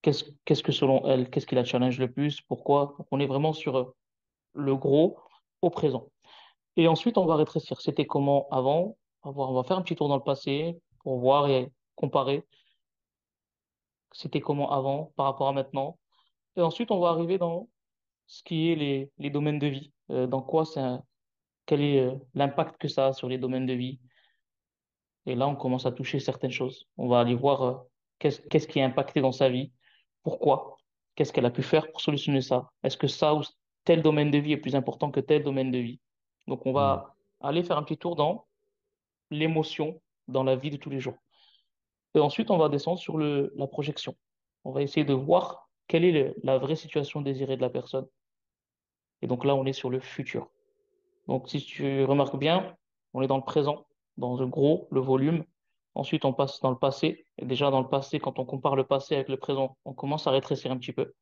qu'est-ce, 0.02 0.62
que 0.62 0.72
selon 0.72 1.06
elle, 1.06 1.28
qu'est-ce 1.30 1.46
qui 1.46 1.54
la 1.54 1.64
challenge 1.64 1.98
le 1.98 2.10
plus, 2.10 2.40
pourquoi? 2.42 2.96
on 3.10 3.20
est 3.20 3.26
vraiment 3.26 3.52
sur 3.52 3.76
euh, 3.76 3.94
le 4.54 4.76
gros 4.76 5.18
au 5.62 5.70
présent. 5.70 6.10
Et 6.76 6.88
ensuite, 6.88 7.18
on 7.18 7.26
va 7.26 7.36
rétrécir. 7.36 7.80
C'était 7.80 8.06
comment 8.06 8.48
avant? 8.50 8.96
On 9.22 9.32
va, 9.32 9.64
faire 9.64 9.78
un 9.78 9.82
petit 9.82 9.96
tour 9.96 10.08
dans 10.08 10.16
le 10.16 10.22
passé 10.22 10.80
pour 11.02 11.18
voir 11.18 11.48
et 11.48 11.72
comparer. 11.96 12.44
C'était 14.12 14.40
comment 14.40 14.70
avant 14.70 15.12
par 15.16 15.26
rapport 15.26 15.48
à 15.48 15.52
maintenant? 15.52 15.98
Et 16.56 16.60
ensuite, 16.62 16.90
on 16.90 17.00
va 17.00 17.08
arriver 17.08 17.38
dans 17.38 17.68
ce 18.26 18.42
qui 18.44 18.70
est 18.70 19.10
les, 19.18 19.30
domaines 19.30 19.58
de 19.58 19.66
vie. 19.66 19.92
Euh, 20.10 20.26
dans 20.26 20.42
quoi 20.42 20.64
c'est 20.64 20.80
quel 21.66 21.80
est 21.80 22.08
l'impact 22.34 22.78
que 22.78 22.86
ça 22.86 23.08
a 23.08 23.12
sur 23.12 23.28
les 23.28 23.38
domaines 23.38 23.66
de 23.66 23.72
vie? 23.72 23.98
Et 25.26 25.34
là, 25.34 25.48
on 25.48 25.56
commence 25.56 25.86
à 25.86 25.92
toucher 25.92 26.20
certaines 26.20 26.52
choses. 26.52 26.86
On 26.96 27.08
va 27.08 27.20
aller 27.20 27.34
voir 27.34 27.62
euh, 27.62 27.74
qu'est-ce 28.18 28.68
qui 28.68 28.78
est 28.78 28.82
impacté 28.82 29.20
dans 29.20 29.32
sa 29.32 29.48
vie, 29.48 29.72
pourquoi, 30.22 30.76
qu'est-ce 31.14 31.32
qu'elle 31.32 31.46
a 31.46 31.50
pu 31.50 31.62
faire 31.62 31.90
pour 31.90 32.00
solutionner 32.00 32.40
ça. 32.40 32.70
Est-ce 32.82 32.96
que 32.96 33.08
ça 33.08 33.34
ou 33.34 33.42
tel 33.84 34.02
domaine 34.02 34.30
de 34.30 34.38
vie 34.38 34.52
est 34.52 34.56
plus 34.56 34.76
important 34.76 35.10
que 35.10 35.20
tel 35.20 35.42
domaine 35.42 35.70
de 35.70 35.78
vie? 35.78 36.00
Donc, 36.46 36.64
on 36.64 36.72
va 36.72 37.14
aller 37.40 37.62
faire 37.62 37.76
un 37.76 37.82
petit 37.82 37.98
tour 37.98 38.16
dans 38.16 38.46
l'émotion 39.30 40.00
dans 40.28 40.44
la 40.44 40.56
vie 40.56 40.70
de 40.70 40.76
tous 40.76 40.90
les 40.90 41.00
jours. 41.00 41.16
Et 42.14 42.20
ensuite, 42.20 42.50
on 42.50 42.56
va 42.56 42.68
descendre 42.68 42.98
sur 42.98 43.18
le, 43.18 43.52
la 43.56 43.66
projection. 43.66 44.16
On 44.64 44.72
va 44.72 44.82
essayer 44.82 45.04
de 45.04 45.12
voir 45.12 45.68
quelle 45.88 46.04
est 46.04 46.12
le- 46.12 46.34
la 46.42 46.58
vraie 46.58 46.76
situation 46.76 47.20
désirée 47.20 47.56
de 47.56 47.62
la 47.62 47.70
personne. 47.70 48.06
Et 49.22 49.26
donc 49.26 49.44
là, 49.44 49.54
on 49.54 49.66
est 49.66 49.72
sur 49.72 49.90
le 49.90 50.00
futur. 50.00 50.48
Donc, 51.26 51.48
si 51.48 51.60
tu 51.60 52.04
remarques 52.04 52.38
bien, 52.38 52.76
on 53.12 53.22
est 53.22 53.26
dans 53.26 53.36
le 53.36 53.44
présent, 53.44 53.86
dans 54.16 54.36
le 54.36 54.46
gros, 54.46 54.88
le 54.90 55.00
volume. 55.00 55.44
Ensuite, 55.94 56.24
on 56.24 56.32
passe 56.32 56.60
dans 56.60 56.70
le 56.70 56.78
passé. 56.78 57.24
Et 57.38 57.46
déjà, 57.46 57.70
dans 57.70 57.80
le 57.80 57.88
passé, 57.88 58.18
quand 58.18 58.38
on 58.38 58.44
compare 58.44 58.76
le 58.76 58.84
passé 58.84 59.14
avec 59.14 59.28
le 59.28 59.36
présent, 59.36 59.76
on 59.84 59.94
commence 59.94 60.26
à 60.26 60.30
rétrécir 60.30 60.70
un 60.70 60.78
petit 60.78 60.92
peu. 60.92 61.12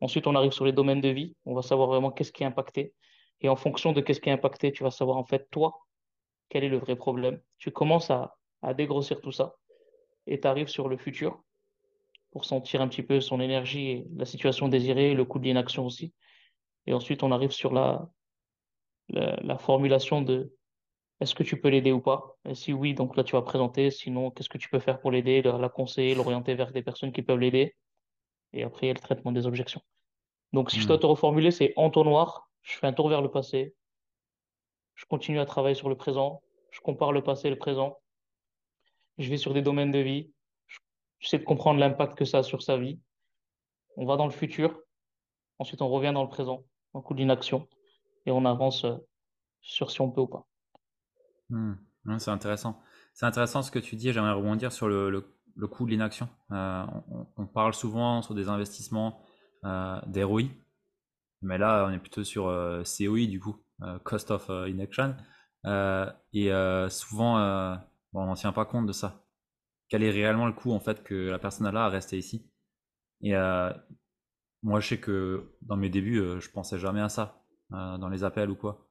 Ensuite, 0.00 0.26
on 0.26 0.34
arrive 0.34 0.52
sur 0.52 0.64
les 0.64 0.72
domaines 0.72 1.00
de 1.00 1.08
vie. 1.08 1.36
On 1.44 1.54
va 1.54 1.62
savoir 1.62 1.88
vraiment 1.88 2.10
qu'est-ce 2.10 2.32
qui 2.32 2.42
est 2.42 2.46
impacté. 2.46 2.94
Et 3.40 3.48
en 3.48 3.56
fonction 3.56 3.92
de 3.92 4.00
qu'est-ce 4.00 4.20
qui 4.20 4.28
est 4.28 4.32
impacté, 4.32 4.72
tu 4.72 4.82
vas 4.82 4.90
savoir 4.90 5.16
en 5.18 5.24
fait, 5.24 5.48
toi, 5.50 5.78
quel 6.48 6.64
est 6.64 6.68
le 6.68 6.78
vrai 6.78 6.96
problème. 6.96 7.40
Tu 7.58 7.70
commences 7.70 8.10
à, 8.10 8.36
à 8.62 8.74
dégrossir 8.74 9.20
tout 9.20 9.32
ça 9.32 9.56
et 10.26 10.40
tu 10.40 10.46
arrives 10.46 10.68
sur 10.68 10.88
le 10.88 10.96
futur 10.96 11.42
pour 12.30 12.44
sentir 12.44 12.80
un 12.80 12.88
petit 12.88 13.02
peu 13.02 13.20
son 13.20 13.40
énergie 13.40 14.04
la 14.16 14.24
situation 14.24 14.68
désirée, 14.68 15.14
le 15.14 15.24
coût 15.24 15.38
de 15.38 15.44
l'inaction 15.44 15.86
aussi. 15.86 16.12
Et 16.86 16.92
ensuite, 16.92 17.22
on 17.22 17.32
arrive 17.32 17.50
sur 17.50 17.72
la 17.72 18.08
formulation 19.58 20.22
de 20.22 20.52
est-ce 21.20 21.34
que 21.34 21.42
tu 21.42 21.60
peux 21.60 21.68
l'aider 21.68 21.92
ou 21.92 22.00
pas? 22.00 22.36
Et 22.44 22.54
si 22.54 22.72
oui, 22.72 22.94
donc 22.94 23.16
là, 23.16 23.24
tu 23.24 23.32
vas 23.34 23.42
présenter. 23.42 23.90
Sinon, 23.90 24.30
qu'est-ce 24.30 24.48
que 24.48 24.58
tu 24.58 24.68
peux 24.68 24.78
faire 24.78 25.00
pour 25.00 25.10
l'aider, 25.10 25.42
la, 25.42 25.58
la 25.58 25.68
conseiller, 25.68 26.14
l'orienter 26.14 26.54
vers 26.54 26.72
des 26.72 26.82
personnes 26.82 27.12
qui 27.12 27.22
peuvent 27.22 27.38
l'aider. 27.38 27.76
Et 28.52 28.62
après, 28.64 28.86
il 28.86 28.88
y 28.88 28.90
a 28.90 28.94
le 28.94 29.00
traitement 29.00 29.32
des 29.32 29.46
objections. 29.46 29.82
Donc, 30.52 30.70
si 30.70 30.80
je 30.80 30.86
Hmm. 30.86 30.88
dois 30.88 30.98
te 30.98 31.06
reformuler, 31.06 31.50
c'est 31.50 31.72
entonnoir, 31.76 32.50
je 32.62 32.74
fais 32.78 32.86
un 32.86 32.92
tour 32.92 33.08
vers 33.08 33.22
le 33.22 33.30
passé, 33.30 33.74
je 34.94 35.06
continue 35.06 35.40
à 35.40 35.46
travailler 35.46 35.74
sur 35.74 35.88
le 35.88 35.96
présent, 35.96 36.42
je 36.70 36.80
compare 36.80 37.12
le 37.12 37.22
passé 37.22 37.48
et 37.48 37.50
le 37.50 37.58
présent, 37.58 37.98
je 39.18 39.28
vais 39.28 39.36
sur 39.36 39.54
des 39.54 39.62
domaines 39.62 39.92
de 39.92 39.98
vie, 39.98 40.32
je- 40.66 40.78
j'essaie 41.20 41.38
de 41.38 41.44
comprendre 41.44 41.80
l'impact 41.80 42.16
que 42.16 42.24
ça 42.24 42.38
a 42.38 42.42
sur 42.42 42.62
sa 42.62 42.76
vie. 42.76 43.00
On 43.96 44.06
va 44.06 44.16
dans 44.16 44.26
le 44.26 44.32
futur, 44.32 44.80
ensuite 45.58 45.82
on 45.82 45.88
revient 45.88 46.12
dans 46.14 46.24
le 46.24 46.28
présent, 46.30 46.64
en 46.94 47.02
coup 47.02 47.14
d'inaction, 47.14 47.68
et 48.26 48.30
on 48.32 48.44
avance 48.44 48.84
euh, 48.84 48.96
sur 49.62 49.90
si 49.90 50.00
on 50.02 50.10
peut 50.10 50.22
ou 50.22 50.28
pas. 50.28 50.46
Hmm. 51.50 51.74
C'est 52.18 52.30
intéressant. 52.30 52.80
C'est 53.12 53.26
intéressant 53.26 53.62
ce 53.62 53.70
que 53.70 53.78
tu 53.78 53.96
dis. 53.96 54.12
J'aimerais 54.12 54.32
rebondir 54.32 54.72
sur 54.72 54.88
le, 54.88 55.20
coût 55.70 55.84
de 55.84 55.90
l'inaction. 55.90 56.28
Euh, 56.52 56.84
on, 57.36 57.46
parle 57.46 57.74
souvent 57.74 58.22
sur 58.22 58.34
des 58.34 58.48
investissements 58.48 59.20
euh, 59.64 60.00
mais 61.42 61.58
là, 61.58 61.86
on 61.88 61.92
est 61.92 61.98
plutôt 61.98 62.24
sur 62.24 62.48
euh, 62.48 62.82
COI 62.82 63.26
du 63.26 63.40
coup, 63.40 63.56
euh, 63.82 63.98
Cost 64.00 64.30
of 64.30 64.50
Inaction. 64.66 65.16
Et 66.32 66.50
souvent, 66.90 67.78
on 68.12 68.26
n'en 68.26 68.34
tient 68.34 68.52
pas 68.52 68.64
compte 68.64 68.86
de 68.86 68.92
ça. 68.92 69.24
Quel 69.88 70.02
est 70.02 70.10
réellement 70.10 70.46
le 70.46 70.52
coût 70.52 70.72
en 70.72 70.80
fait 70.80 71.02
que 71.02 71.30
la 71.30 71.38
personne 71.38 71.66
a 71.66 71.72
là 71.72 71.84
à 71.84 71.88
rester 71.88 72.18
ici? 72.18 72.50
Et 73.22 73.34
moi, 74.62 74.80
je 74.80 74.88
sais 74.88 75.00
que 75.00 75.54
dans 75.62 75.76
mes 75.76 75.90
débuts, 75.90 76.40
je 76.40 76.50
pensais 76.50 76.78
jamais 76.78 77.00
à 77.00 77.08
ça 77.08 77.42
dans 77.70 78.08
les 78.08 78.24
appels 78.24 78.50
ou 78.50 78.56
quoi. 78.56 78.87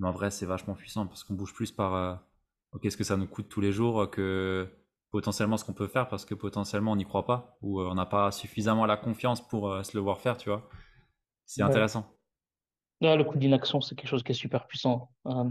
Mais 0.00 0.08
en 0.08 0.12
vrai, 0.12 0.32
c'est 0.32 0.46
vachement 0.46 0.74
puissant 0.74 1.06
parce 1.06 1.24
qu'on 1.24 1.34
bouge 1.34 1.54
plus 1.54 1.72
par 1.72 1.94
euh, 1.94 2.16
ce 2.88 2.96
que 2.96 3.04
ça 3.04 3.16
nous 3.16 3.28
coûte 3.28 3.48
tous 3.48 3.60
les 3.60 3.72
jours 3.72 4.10
que 4.10 4.68
potentiellement 5.12 5.56
ce 5.56 5.64
qu'on 5.64 5.74
peut 5.74 5.88
faire 5.88 6.08
parce 6.08 6.24
que 6.24 6.34
potentiellement 6.34 6.92
on 6.92 6.96
n'y 6.96 7.04
croit 7.04 7.26
pas 7.26 7.58
ou 7.62 7.80
euh, 7.80 7.88
on 7.90 7.94
n'a 7.94 8.06
pas 8.06 8.32
suffisamment 8.32 8.86
la 8.86 8.96
confiance 8.96 9.46
pour 9.46 9.70
euh, 9.70 9.82
se 9.84 9.96
le 9.96 10.02
voir 10.02 10.20
faire, 10.20 10.36
tu 10.38 10.50
vois. 10.50 10.68
C'est 11.46 11.62
Ouais. 11.62 11.68
intéressant. 11.68 12.06
Là, 13.02 13.16
le 13.16 13.24
coup 13.24 13.38
d'inaction, 13.38 13.80
c'est 13.80 13.94
quelque 13.94 14.08
chose 14.08 14.22
qui 14.22 14.32
est 14.32 14.34
super 14.34 14.66
puissant. 14.66 15.12
Euh, 15.26 15.50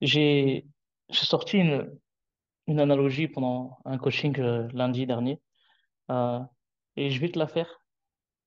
j'ai 0.00 0.66
sorti 1.10 1.58
une, 1.58 1.98
une 2.66 2.80
analogie 2.80 3.28
pendant 3.28 3.78
un 3.84 3.98
coaching 3.98 4.38
euh, 4.40 4.68
lundi 4.72 5.06
dernier, 5.06 5.40
euh, 6.10 6.40
et 6.96 7.10
je 7.10 7.20
vais 7.20 7.30
te 7.30 7.38
la 7.38 7.48
faire 7.48 7.82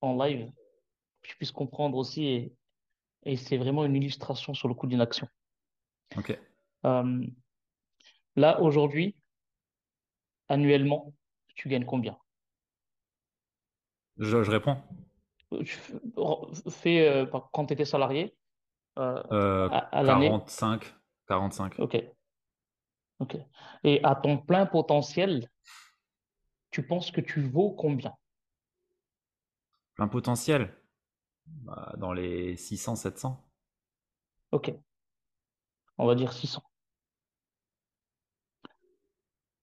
en 0.01 0.15
live, 0.23 0.51
que 1.21 1.29
tu 1.29 1.37
puisses 1.37 1.51
comprendre 1.51 1.97
aussi, 1.97 2.25
et, 2.25 2.55
et 3.23 3.37
c'est 3.37 3.57
vraiment 3.57 3.85
une 3.85 3.95
illustration 3.95 4.53
sur 4.53 4.67
le 4.67 4.73
coup 4.73 4.87
d'inaction. 4.87 5.27
Ok. 6.17 6.37
Euh, 6.85 7.25
là, 8.35 8.59
aujourd'hui, 8.61 9.15
annuellement, 10.49 11.13
tu 11.55 11.69
gagnes 11.69 11.85
combien? 11.85 12.17
Je, 14.17 14.43
je 14.43 14.51
réponds. 14.51 14.77
Tu 15.65 15.77
Fais, 16.69 17.07
euh, 17.07 17.25
quand 17.25 17.65
tu 17.65 17.73
étais 17.73 17.85
salarié, 17.85 18.35
euh, 18.97 19.21
Euh, 19.31 19.69
à, 19.69 19.77
à 19.99 20.03
l'année, 20.03 20.27
45, 20.27 20.95
45. 21.27 21.79
ok, 21.79 21.97
ok. 23.19 23.37
Et 23.83 24.03
à 24.03 24.15
ton 24.15 24.37
plein 24.37 24.65
potentiel, 24.65 25.49
tu 26.71 26.85
penses 26.85 27.11
que 27.11 27.21
tu 27.21 27.41
vaux 27.41 27.71
combien? 27.71 28.13
Plein 29.95 30.07
potentiel? 30.07 30.73
Bah, 31.45 31.93
dans 31.97 32.13
les 32.13 32.55
600, 32.55 32.95
700. 32.95 33.43
Ok, 34.51 34.73
on 35.97 36.05
va 36.05 36.15
dire 36.15 36.33
600. 36.33 36.61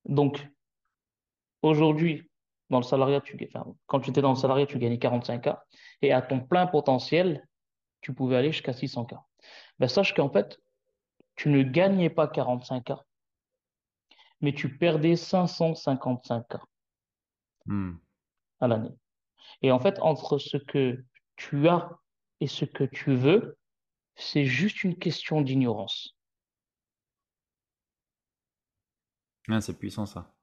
Donc, 0.07 0.49
aujourd'hui, 1.63 2.31
dans 2.71 2.79
le 2.79 2.85
salariat, 2.85 3.21
tu, 3.21 3.37
enfin, 3.47 3.75
quand 3.87 4.01
tu 4.01 4.11
étais 4.11 4.23
dans 4.23 4.31
le 4.31 4.37
salariat, 4.37 4.67
tu 4.67 4.79
gagnais 4.79 4.97
45K, 4.97 5.59
et 6.03 6.13
à 6.13 6.23
ton 6.23 6.41
plein 6.41 6.67
potentiel, 6.67 7.47
tu 8.01 8.15
pouvais 8.15 8.37
aller 8.37 8.53
jusqu'à 8.53 8.73
600K. 8.73 9.19
Ben, 9.79 9.89
sache 9.89 10.15
qu'en 10.15 10.31
fait, 10.31 10.59
tu 11.37 11.51
ne 11.51 11.63
gagnais 11.63 12.11
pas 12.11 12.27
45K, 12.27 13.03
mais 14.41 14.55
tu 14.55 14.79
perdais 14.79 15.15
555K 15.15 16.61
Hmm. 17.67 17.97
à 18.61 18.67
l'année. 18.67 18.97
Et 19.61 19.71
en 19.71 19.79
fait, 19.79 19.99
entre 20.01 20.39
ce 20.39 20.57
que 20.57 21.05
tu 21.39 21.69
as 21.69 21.99
et 22.41 22.47
ce 22.47 22.67
que 22.67 22.85
tu 22.85 23.15
veux, 23.15 23.57
c'est 24.17 24.47
juste 24.47 24.85
une 24.85 24.97
question 24.99 25.43
d'ignorance. 25.43 26.17
Ouais, 29.49 29.61
c'est 29.61 29.77
puissant 29.79 30.07
ça. 30.07 30.35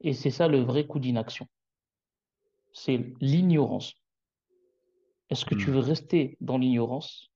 Et 0.00 0.14
c'est 0.14 0.30
ça 0.30 0.48
le 0.48 0.60
vrai 0.62 0.86
coup 0.86 0.98
d'inaction. 1.00 1.46
C'est 2.72 3.12
l'ignorance. 3.20 3.94
Est-ce 5.30 5.44
que 5.44 5.54
tu 5.54 5.70
Hmm. 5.70 5.70
veux 5.70 5.78
rester 5.78 6.36
dans 6.40 6.58
l'ignorance 6.58 7.30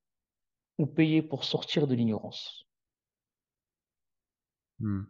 ou 0.78 0.86
payer 0.86 1.22
pour 1.22 1.44
sortir 1.44 1.86
de 1.86 1.94
l'ignorance? 1.94 2.66
Hmm. 4.80 5.02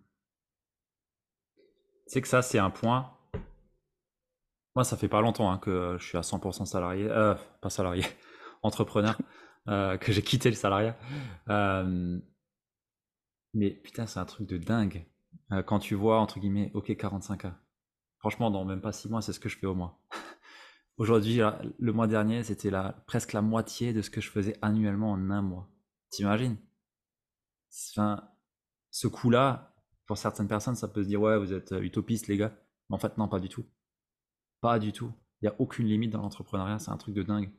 C'est 2.07 2.21
que 2.21 2.29
ça, 2.29 2.43
c'est 2.43 2.59
un 2.59 2.69
point. 2.69 3.17
Ça 4.85 4.97
fait 4.97 5.09
pas 5.09 5.21
longtemps 5.21 5.51
hein, 5.51 5.59
que 5.59 5.97
je 5.99 6.05
suis 6.05 6.19
à 6.19 6.23
100% 6.23 6.65
salarié, 6.65 7.07
euh, 7.09 7.35
pas 7.61 7.71
salarié, 7.71 8.05
entrepreneur, 8.63 9.17
euh, 9.69 9.97
que 9.97 10.13
j'ai 10.13 10.23
quitté 10.23 10.49
le 10.49 10.57
salariat. 10.57 10.97
Euh, 11.49 12.19
mais 13.55 13.71
putain, 13.71 14.07
c'est 14.07 14.21
un 14.21 14.25
truc 14.25 14.49
de 14.49 14.59
dingue. 14.59 15.07
Quand 15.67 15.81
tu 15.81 15.97
vois, 15.97 16.21
entre 16.21 16.39
guillemets, 16.39 16.71
ok, 16.75 16.91
45K. 16.91 17.53
Franchement, 18.19 18.53
dans 18.53 18.65
même 18.65 18.81
pas 18.81 18.93
6 18.93 19.09
mois, 19.09 19.21
c'est 19.21 19.33
ce 19.33 19.41
que 19.41 19.49
je 19.49 19.59
fais 19.59 19.67
au 19.67 19.75
mois. 19.75 20.01
Aujourd'hui, 20.97 21.41
le 21.79 21.93
mois 21.93 22.07
dernier, 22.07 22.45
c'était 22.45 22.71
presque 23.07 23.33
la 23.33 23.43
moitié 23.43 23.93
de 23.93 24.01
ce 24.01 24.11
que 24.11 24.21
je 24.21 24.31
faisais 24.31 24.57
annuellement 24.63 25.11
en 25.11 25.31
un 25.31 25.43
mois. 25.43 25.69
T'imagines? 26.11 26.57
Ce 27.71 29.07
coup-là, 29.09 29.75
pour 30.07 30.19
certaines 30.19 30.47
personnes, 30.47 30.77
ça 30.77 30.87
peut 30.87 31.03
se 31.03 31.09
dire, 31.09 31.21
ouais, 31.21 31.37
vous 31.37 31.53
êtes 31.53 31.73
utopistes, 31.73 32.29
les 32.29 32.37
gars. 32.37 32.53
Mais 32.89 32.95
en 32.95 32.99
fait, 32.99 33.19
non, 33.19 33.27
pas 33.27 33.41
du 33.41 33.49
tout. 33.49 33.65
Pas 34.61 34.79
du 34.79 34.93
tout. 34.93 35.13
Il 35.41 35.49
n'y 35.49 35.49
a 35.49 35.55
aucune 35.59 35.87
limite 35.87 36.11
dans 36.11 36.23
l'entrepreneuriat, 36.23 36.79
c'est 36.79 36.91
un 36.91 36.97
truc 36.97 37.15
de 37.15 37.23
dingue. 37.23 37.51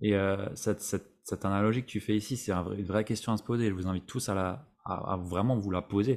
Et 0.00 0.14
euh, 0.14 0.48
cette, 0.54 0.80
cette, 0.80 1.12
cette 1.24 1.44
analogie 1.44 1.82
que 1.82 1.86
tu 1.88 2.00
fais 2.00 2.16
ici, 2.16 2.36
c'est 2.36 2.52
un 2.52 2.62
vrai- 2.62 2.78
une 2.78 2.86
vraie 2.86 3.04
question 3.04 3.32
à 3.32 3.36
se 3.36 3.42
poser. 3.42 3.68
Je 3.68 3.74
vous 3.74 3.86
invite 3.86 4.06
tous 4.06 4.28
à, 4.30 4.34
la, 4.34 4.66
à, 4.84 5.12
à 5.12 5.16
vraiment 5.16 5.56
vous 5.58 5.70
la 5.70 5.82
poser. 5.82 6.16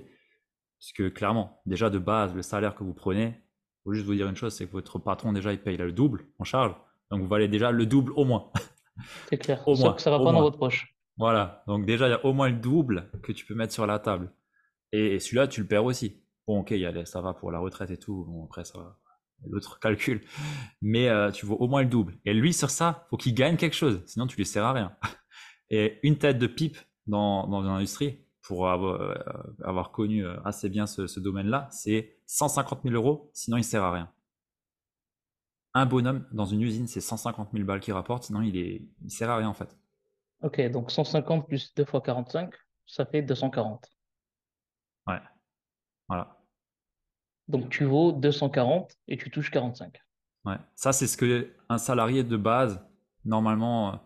Parce 0.80 0.94
que 0.94 1.10
clairement, 1.10 1.62
déjà 1.66 1.90
de 1.90 2.00
base, 2.00 2.34
le 2.34 2.42
salaire 2.42 2.76
que 2.76 2.84
vous 2.84 2.94
prenez, 2.94 3.42
faut 3.84 3.94
juste 3.94 4.06
vous 4.06 4.16
dire 4.16 4.28
une 4.30 4.36
chose, 4.36 4.54
c'est 4.56 4.66
que 4.66 4.72
votre 4.72 5.00
patron 5.00 5.34
déjà 5.34 5.52
il 5.52 5.62
paye 5.62 5.76
le 5.78 5.92
double 5.92 6.26
en 6.40 6.46
charge, 6.46 6.74
donc 7.12 7.22
vous 7.22 7.28
valez 7.28 7.48
déjà 7.50 7.72
le 7.72 7.86
double 7.86 8.14
au 8.16 8.24
moins. 8.24 8.52
C'est 9.28 9.38
clair. 9.38 9.68
Au 9.68 9.76
moins. 9.76 9.94
que 9.94 10.02
ça 10.02 10.12
va 10.12 10.20
pas 10.20 10.32
dans 10.32 10.42
votre 10.42 10.58
poche. 10.60 10.96
Voilà. 11.18 11.64
Donc 11.68 11.86
déjà 11.86 12.08
il 12.08 12.12
y 12.12 12.14
a 12.14 12.26
au 12.26 12.32
moins 12.34 12.48
le 12.50 12.56
double 12.56 13.10
que 13.24 13.32
tu 13.32 13.46
peux 13.46 13.56
mettre 13.56 13.74
sur 13.74 13.86
la 13.88 14.00
table. 14.00 14.32
Et, 14.92 15.20
celui-là 15.20 15.48
tu 15.48 15.62
le 15.62 15.68
perds 15.68 15.84
aussi. 15.86 16.24
Bon 16.48 16.62
ok, 16.62 16.74
ça 17.06 17.22
va 17.22 17.34
pour 17.34 17.52
la 17.52 17.60
retraite 17.60 17.90
et 17.92 17.98
tout. 17.98 18.24
Bon 18.26 18.46
après 18.46 18.64
ça 18.66 18.78
va 18.78 19.00
l'autre 19.50 19.80
calcul. 19.80 20.22
Mais 20.82 21.10
euh, 21.10 21.32
tu 21.32 21.46
vois 21.46 21.58
au 21.62 21.68
moins 21.68 21.82
le 21.84 21.90
double. 21.90 22.16
Et 22.26 22.34
lui, 22.34 22.54
sur 22.54 22.70
ça, 22.70 23.08
faut 23.10 23.18
qu'il 23.18 23.34
gagne 23.34 23.58
quelque 23.58 23.76
chose. 23.76 24.02
Sinon, 24.06 24.28
tu 24.28 24.38
lui 24.38 24.46
sers 24.46 24.64
à 24.64 24.74
rien. 24.74 24.96
Et 25.70 26.00
une 26.04 26.18
tête 26.18 26.38
de 26.38 26.48
pipe 26.48 26.78
dans, 27.08 27.48
dans 27.48 27.64
industrie, 27.64 28.24
pour 28.44 28.70
avoir, 28.70 29.02
euh, 29.02 29.16
avoir 29.64 29.92
connu 29.92 30.26
euh, 30.26 30.38
assez 30.44 30.70
bien 30.70 30.86
ce, 30.86 31.20
domaine-là, 31.20 31.68
c'est 31.72 32.18
150 32.28 32.84
000 32.84 32.94
euros, 32.94 33.32
sinon 33.34 33.58
il 33.58 33.64
sert 33.64 33.84
à 33.84 33.92
rien. 33.92 34.12
Un 35.74 35.86
bonhomme 35.86 36.28
dans 36.32 36.46
une 36.46 36.62
usine, 36.62 36.86
c'est 36.86 37.02
150 37.02 37.52
000 37.54 37.64
balles 37.64 37.80
qui 37.80 37.92
rapporte, 37.92 38.26
sinon 38.26 38.42
il, 38.42 38.58
est, 38.58 38.86
il 39.02 39.10
sert 39.10 39.30
à 39.30 39.38
rien 39.38 39.48
en 39.48 39.54
fait. 39.54 39.76
Ok, 40.42 40.62
donc 40.70 40.92
150 40.92 41.48
plus 41.48 41.74
2 41.74 41.86
fois 41.86 42.02
45, 42.02 42.54
ça 42.86 43.06
fait 43.06 43.22
240. 43.22 43.90
Ouais, 45.08 45.22
voilà. 46.08 46.43
Donc 47.48 47.70
tu 47.70 47.86
vaux 47.86 48.12
240 48.12 48.98
et 49.08 49.18
tu 49.18 49.30
touches 49.30 49.52
45. 49.52 50.02
Ouais, 50.46 50.58
ça 50.76 50.92
c'est 50.92 51.08
ce 51.08 51.18
que 51.18 51.54
un 51.70 51.78
salarié 51.78 52.24
de 52.24 52.38
base, 52.38 52.86
normalement, 53.26 53.94
euh, 53.94 53.98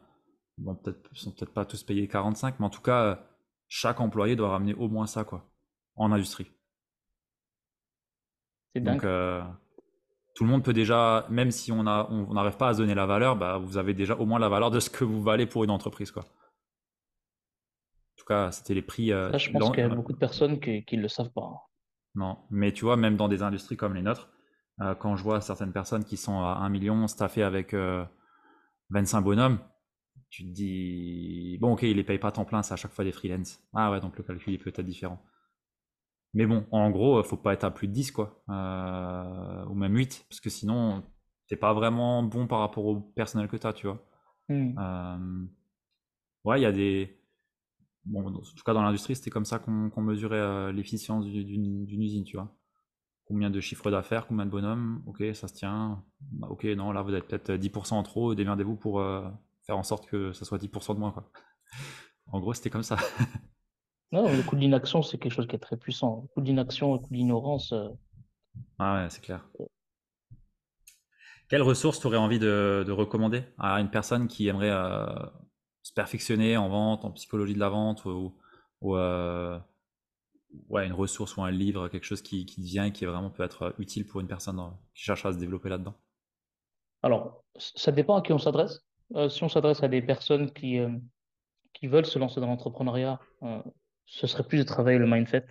bon, 0.57 0.75
peut-être 0.75 1.09
sont 1.13 1.31
peut-être 1.31 1.53
pas 1.53 1.65
tous 1.65 1.83
payés 1.83 2.07
45, 2.07 2.59
mais 2.59 2.65
en 2.65 2.69
tout 2.69 2.81
cas, 2.81 3.27
chaque 3.67 3.99
employé 3.99 4.35
doit 4.35 4.49
ramener 4.49 4.73
au 4.73 4.87
moins 4.87 5.07
ça, 5.07 5.23
quoi, 5.23 5.49
en 5.95 6.11
industrie. 6.11 6.47
C'est 8.73 8.81
dingue. 8.81 8.95
Donc, 8.95 9.03
euh, 9.05 9.41
tout 10.35 10.43
le 10.43 10.51
monde 10.51 10.63
peut 10.63 10.73
déjà, 10.73 11.25
même 11.29 11.49
si 11.49 11.71
on 11.71 11.83
n'arrive 11.83 12.53
on, 12.53 12.57
pas 12.57 12.69
à 12.69 12.73
donner 12.73 12.93
la 12.93 13.07
valeur, 13.07 13.35
bah, 13.35 13.57
vous 13.57 13.77
avez 13.77 13.93
déjà 13.95 14.15
au 14.15 14.25
moins 14.25 14.39
la 14.39 14.49
valeur 14.49 14.69
de 14.69 14.79
ce 14.79 14.89
que 14.89 15.03
vous 15.03 15.21
valez 15.21 15.47
pour 15.47 15.63
une 15.63 15.71
entreprise, 15.71 16.11
quoi. 16.11 16.23
En 16.23 18.17
tout 18.17 18.25
cas, 18.25 18.51
c'était 18.51 18.75
les 18.75 18.81
prix. 18.81 19.11
Euh, 19.11 19.31
ça, 19.31 19.37
je 19.37 19.51
pense 19.51 19.71
qu'il 19.71 19.79
y 19.79 19.83
a 19.83 19.89
beaucoup 19.89 20.13
de 20.13 20.17
personnes 20.17 20.59
qui 20.59 20.85
ne 20.91 21.01
le 21.01 21.07
savent 21.07 21.31
pas. 21.31 21.66
Non, 22.17 22.37
mais 22.49 22.73
tu 22.73 22.83
vois, 22.83 22.97
même 22.97 23.15
dans 23.15 23.29
des 23.29 23.43
industries 23.43 23.77
comme 23.77 23.93
les 23.95 24.01
nôtres, 24.01 24.29
euh, 24.81 24.95
quand 24.95 25.15
je 25.15 25.23
vois 25.23 25.39
certaines 25.39 25.71
personnes 25.71 26.03
qui 26.03 26.17
sont 26.17 26.39
à 26.41 26.57
1 26.61 26.69
million 26.69 27.07
staffées 27.07 27.43
avec 27.43 27.73
25 28.89 29.21
bonhommes, 29.21 29.59
tu 30.29 30.43
te 30.43 30.49
dis, 30.49 31.57
bon, 31.61 31.73
ok, 31.73 31.83
il 31.83 31.95
les 31.95 32.03
paye 32.03 32.19
pas 32.19 32.31
temps 32.31 32.45
plein, 32.45 32.63
c'est 32.63 32.73
à 32.73 32.77
chaque 32.77 32.91
fois 32.91 33.05
des 33.05 33.13
freelance. 33.13 33.59
Ah 33.73 33.91
ouais, 33.91 34.01
donc 34.01 34.17
le 34.17 34.23
calcul 34.23 34.53
est 34.53 34.57
peut-être 34.57 34.81
différent. 34.81 35.23
Mais 36.33 36.45
bon, 36.45 36.65
en 36.71 36.91
gros, 36.91 37.23
faut 37.23 37.37
pas 37.37 37.53
être 37.53 37.63
à 37.63 37.71
plus 37.71 37.87
de 37.87 37.93
10, 37.93 38.11
quoi. 38.11 38.43
Euh, 38.49 39.65
ou 39.65 39.75
même 39.75 39.95
8, 39.95 40.25
parce 40.29 40.39
que 40.39 40.49
sinon, 40.49 41.03
t'es 41.47 41.55
pas 41.55 41.73
vraiment 41.73 42.23
bon 42.23 42.47
par 42.47 42.59
rapport 42.59 42.85
au 42.85 42.99
personnel 42.99 43.47
que 43.47 43.57
tu 43.57 43.67
as, 43.67 43.73
tu 43.73 43.87
vois. 43.87 44.05
Hmm. 44.49 44.77
Euh, 44.77 45.45
ouais, 46.43 46.59
il 46.59 46.63
y 46.63 46.65
a 46.65 46.71
des. 46.71 47.16
Bon, 48.07 48.25
en 48.25 48.31
tout 48.31 48.63
cas, 48.65 48.73
dans 48.73 48.81
l'industrie, 48.81 49.15
c'était 49.15 49.29
comme 49.29 49.45
ça 49.45 49.59
qu'on 49.59 50.01
mesurait 50.01 50.37
euh, 50.37 50.71
l'efficience 50.71 51.25
d'une 51.25 52.01
usine, 52.01 52.23
tu 52.23 52.37
vois. 52.37 52.55
Combien 53.25 53.49
de 53.49 53.59
chiffres 53.59 53.91
d'affaires, 53.91 54.27
combien 54.27 54.45
de 54.45 54.51
bonhommes, 54.51 55.03
ok, 55.05 55.23
ça 55.33 55.47
se 55.47 55.53
tient. 55.53 56.03
Bah, 56.21 56.47
ok, 56.49 56.63
non, 56.65 56.91
là, 56.91 57.01
vous 57.01 57.13
êtes 57.13 57.27
peut-être 57.27 57.51
10% 57.51 57.93
en 57.93 58.03
trop, 58.03 58.35
démerdez-vous 58.35 58.77
pour 58.77 59.01
faire 59.65 59.77
en 59.77 59.83
sorte 59.83 60.07
que 60.07 60.31
ça 60.31 60.45
soit 60.45 60.57
10% 60.57 60.95
de 60.95 60.99
moins. 60.99 61.11
Quoi. 61.11 61.29
En 62.29 62.41
gros, 62.41 62.53
c'était 62.53 62.69
comme 62.69 62.83
ça. 62.83 62.97
non, 64.11 64.29
le 64.29 64.43
coup 64.43 64.57
de 64.57 64.61
l'inaction, 64.61 65.01
c'est 65.01 65.17
quelque 65.17 65.31
chose 65.31 65.47
qui 65.47 65.55
est 65.55 65.59
très 65.59 65.77
puissant. 65.77 66.23
Le 66.23 66.27
coup 66.33 66.41
de 66.41 66.47
l'inaction, 66.47 66.93
le 66.93 66.99
coup 66.99 67.09
de 67.09 67.15
l'ignorance. 67.15 67.71
Euh, 67.71 67.87
ah 68.79 69.03
ouais, 69.03 69.09
c'est 69.09 69.21
clair. 69.21 69.47
Quelle 71.47 71.61
ressource 71.61 72.01
tu 72.01 72.07
aurais 72.07 72.17
envie 72.17 72.39
de, 72.39 72.85
recommander 72.89 73.43
à 73.57 73.79
une 73.79 73.89
personne 73.89 74.27
qui 74.27 74.47
aimerait 74.49 74.71
euh, 74.71 75.05
se 75.87 75.93
perfectionner 75.93 76.57
en 76.57 76.67
vente, 76.67 77.05
en 77.05 77.11
psychologie 77.11 77.53
de 77.53 77.59
la 77.59 77.69
vente, 77.69 78.03
ou, 78.05 78.33
euh, 78.97 79.57
ouais, 80.67 80.85
une 80.85 80.93
ressource 80.93 81.37
ou 81.37 81.43
un 81.43 81.51
livre, 81.51 81.87
quelque 81.87 82.03
chose 82.03 82.21
qui, 82.21 82.45
qui 82.45 82.61
vient 82.61 82.85
et 82.85 82.91
qui 82.91 83.05
vraiment 83.05 83.29
peut 83.29 83.43
être 83.43 83.73
utile 83.79 84.05
pour 84.05 84.19
une 84.19 84.27
personne 84.27 84.59
qui 84.93 85.03
cherche 85.03 85.25
à 85.25 85.31
se 85.31 85.37
développer 85.37 85.69
là-dedans 85.69 85.95
Alors, 87.03 87.43
ça 87.55 87.93
dépend 87.93 88.17
à 88.17 88.21
qui 88.21 88.33
on 88.33 88.37
s'adresse. 88.37 88.81
Euh, 89.15 89.29
si 89.29 89.43
on 89.43 89.49
s'adresse 89.49 89.81
à 89.81 89.87
des 89.87 90.01
personnes 90.01 90.51
qui, 90.51 90.77
euh, 90.79 90.89
qui 91.73 91.87
veulent 91.87 92.05
se 92.05 92.19
lancer 92.19 92.41
dans 92.41 92.47
l'entrepreneuriat, 92.47 93.21
euh, 93.43 93.61
ce 94.05 94.27
serait 94.27 94.43
plus 94.45 94.57
de 94.57 94.63
travailler 94.63 94.97
le 94.97 95.07
mindset. 95.07 95.45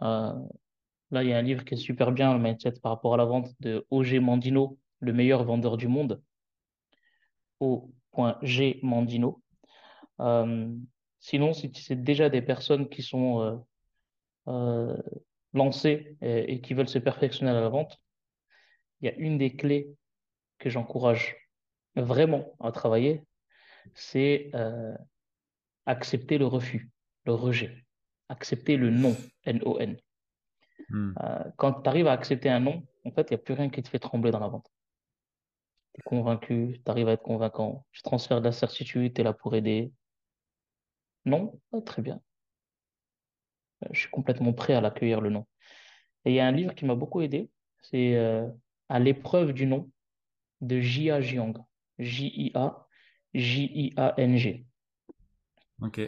là, 0.00 1.22
il 1.22 1.28
y 1.28 1.32
a 1.34 1.36
un 1.36 1.42
livre 1.42 1.62
qui 1.66 1.74
est 1.74 1.76
super 1.76 2.10
bien, 2.10 2.32
le 2.32 2.42
mindset 2.42 2.72
par 2.82 2.92
rapport 2.92 3.12
à 3.12 3.16
la 3.18 3.26
vente 3.26 3.50
de 3.60 3.86
O.G. 3.90 4.18
Mandino, 4.18 4.78
le 5.00 5.12
meilleur 5.12 5.44
vendeur 5.44 5.76
du 5.76 5.88
monde. 5.88 6.22
O.G. 7.60 8.80
Mandino. 8.82 9.41
Sinon, 10.18 11.52
si 11.52 11.70
c'est 11.74 12.02
déjà 12.02 12.28
des 12.28 12.42
personnes 12.42 12.88
qui 12.88 13.02
sont 13.02 13.64
lancées 15.54 16.16
et, 16.20 16.54
et 16.54 16.60
qui 16.60 16.74
veulent 16.74 16.88
se 16.88 16.98
perfectionner 16.98 17.50
à 17.50 17.60
la 17.60 17.68
vente, 17.68 18.00
il 19.00 19.06
y 19.06 19.08
a 19.08 19.14
une 19.16 19.36
des 19.36 19.54
clés 19.54 19.94
que 20.58 20.70
j'encourage 20.70 21.36
vraiment 21.96 22.54
à 22.60 22.72
travailler, 22.72 23.22
c'est 23.94 24.50
euh, 24.54 24.96
accepter 25.86 26.38
le 26.38 26.46
refus, 26.46 26.90
le 27.24 27.34
rejet, 27.34 27.84
accepter 28.28 28.76
le 28.76 28.90
non, 28.90 29.16
N-O-N. 29.44 29.98
Hmm. 30.88 31.12
Euh, 31.22 31.44
quand 31.56 31.82
tu 31.82 31.88
arrives 31.88 32.06
à 32.06 32.12
accepter 32.12 32.48
un 32.48 32.60
non, 32.60 32.86
en 33.04 33.10
fait, 33.10 33.30
il 33.30 33.34
n'y 33.34 33.40
a 33.40 33.44
plus 33.44 33.54
rien 33.54 33.68
qui 33.68 33.82
te 33.82 33.88
fait 33.88 33.98
trembler 33.98 34.30
dans 34.30 34.38
la 34.38 34.48
vente. 34.48 34.70
Tu 35.94 36.00
es 36.00 36.02
convaincu, 36.04 36.80
tu 36.84 36.90
arrives 36.90 37.08
à 37.08 37.12
être 37.12 37.22
convaincant, 37.22 37.84
tu 37.92 38.02
transfères 38.02 38.40
de 38.40 38.46
la 38.46 38.52
certitude, 38.52 39.14
tu 39.14 39.20
es 39.20 39.24
là 39.24 39.32
pour 39.32 39.54
aider. 39.54 39.92
Non, 41.24 41.60
ah, 41.72 41.80
très 41.80 42.02
bien. 42.02 42.20
Euh, 43.84 43.88
je 43.92 44.00
suis 44.00 44.10
complètement 44.10 44.52
prêt 44.52 44.74
à 44.74 44.80
l'accueillir, 44.80 45.20
le 45.20 45.30
non. 45.30 45.46
Et 46.24 46.30
il 46.30 46.34
y 46.34 46.40
a 46.40 46.46
un 46.46 46.52
livre 46.52 46.74
qui 46.74 46.84
m'a 46.84 46.94
beaucoup 46.94 47.20
aidé, 47.20 47.50
c'est 47.80 48.16
À 48.88 48.98
l'épreuve 48.98 49.52
du 49.52 49.66
non 49.66 49.90
de 50.60 50.80
Jia 50.80 51.20
Jiang. 51.20 51.54
J-I-A, 51.98 52.86
J-I-A-N-G. 53.34 54.66
Ok. 55.80 56.00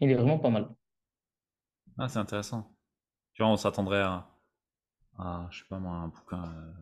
Il 0.00 0.10
est 0.10 0.14
vraiment 0.14 0.38
pas 0.38 0.50
mal. 0.50 0.68
Ah, 1.98 2.08
c'est 2.08 2.18
intéressant. 2.18 2.74
Tu 3.34 3.42
vois, 3.42 3.50
on 3.50 3.56
s'attendrait 3.56 4.02
à, 4.02 4.28
à, 5.18 5.48
je 5.50 5.60
sais 5.60 5.68
pas 5.68 5.78
moi, 5.78 5.92
un 5.92 6.08
bouquin 6.08 6.44
euh, 6.44 6.72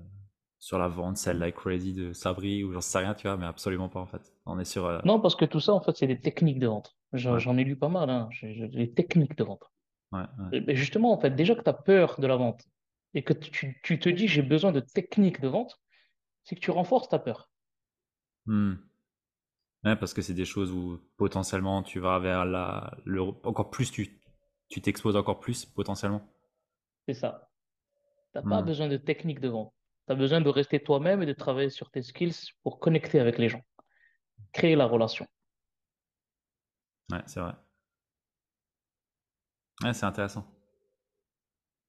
sur 0.59 0.79
la 0.79 0.89
vente, 0.89 1.17
celle 1.17 1.39
like 1.39 1.57
crazy 1.57 1.93
de 1.93 2.13
Sabri 2.13 2.65
ou 2.65 2.73
j'en 2.73 2.81
sais 2.81 2.99
rien, 2.99 3.15
tu 3.15 3.27
vois, 3.27 3.37
mais 3.37 3.47
absolument 3.47 3.89
pas 3.89 4.01
en 4.01 4.07
fait. 4.07 4.33
On 4.47 4.59
est 4.59 4.65
sur. 4.65 4.87
Euh, 4.87 5.01
non, 5.05 5.21
parce 5.21 5.37
que 5.37 5.45
tout 5.45 5.61
ça, 5.61 5.73
en 5.73 5.81
fait, 5.81 5.97
c'est 5.97 6.07
des 6.07 6.21
techniques 6.21 6.59
de 6.59 6.67
vente. 6.67 6.97
J'en 7.13 7.57
ai 7.59 7.65
lu 7.65 7.77
pas 7.77 7.89
mal, 7.89 8.09
hein. 8.09 8.29
des 8.43 8.93
techniques 8.93 9.37
de 9.37 9.45
vente. 9.45 9.71
Ouais, 10.13 10.25
justement, 10.75 11.13
en 11.13 11.19
fait, 11.19 11.31
déjà 11.31 11.55
que 11.55 11.63
tu 11.63 11.71
as 11.71 11.75
peur 11.75 12.21
de 12.21 12.27
la 12.27 12.37
vente 12.37 12.65
et 13.15 13.23
que 13.23 13.33
tu, 13.33 13.81
tu 13.83 13.99
te 13.99 14.09
dis 14.09 14.29
j'ai 14.29 14.43
besoin 14.43 14.73
de 14.73 14.81
techniques 14.81 15.41
de 15.41 15.49
vente, 15.49 15.79
c'est 16.45 16.55
que 16.55 16.61
tu 16.61 16.71
renforces 16.71 17.09
ta 17.09 17.19
peur. 17.19 17.51
Hmm. 18.47 18.75
Ouais, 19.85 19.97
parce 19.97 20.15
que 20.15 20.23
c'est 20.23 20.35
des 20.35 20.45
choses 20.45 20.71
où 20.71 21.01
potentiellement 21.17 21.83
tu 21.83 21.99
vas 21.99 22.19
vers 22.19 22.45
la, 22.45 22.97
le, 23.05 23.23
encore 23.23 23.71
plus, 23.71 23.91
tu, 23.91 24.21
tu 24.69 24.81
t'exposes 24.81 25.17
encore 25.17 25.41
plus 25.41 25.65
potentiellement. 25.65 26.23
C'est 27.07 27.15
ça. 27.15 27.51
Tu 28.33 28.39
n'as 28.39 28.49
pas 28.49 28.63
hmm. 28.63 28.67
besoin 28.67 28.89
de 28.89 28.97
technique 28.97 29.41
de 29.41 29.49
vente. 29.49 29.75
Tu 30.07 30.13
as 30.13 30.17
besoin 30.17 30.41
de 30.41 30.49
rester 30.49 30.81
toi-même 30.81 31.23
et 31.23 31.27
de 31.27 31.33
travailler 31.33 31.71
sur 31.71 31.91
tes 31.91 32.03
skills 32.03 32.53
pour 32.63 32.81
connecter 32.81 33.21
avec 33.21 33.39
les 33.39 33.49
gens. 33.49 33.63
Créer 34.53 34.77
la 34.77 34.87
relation. 34.87 35.27
Ouais, 37.13 37.23
c'est 37.27 37.41
vrai. 37.41 37.53
Ouais, 39.83 39.93
c'est 39.93 40.07
intéressant. 40.07 40.47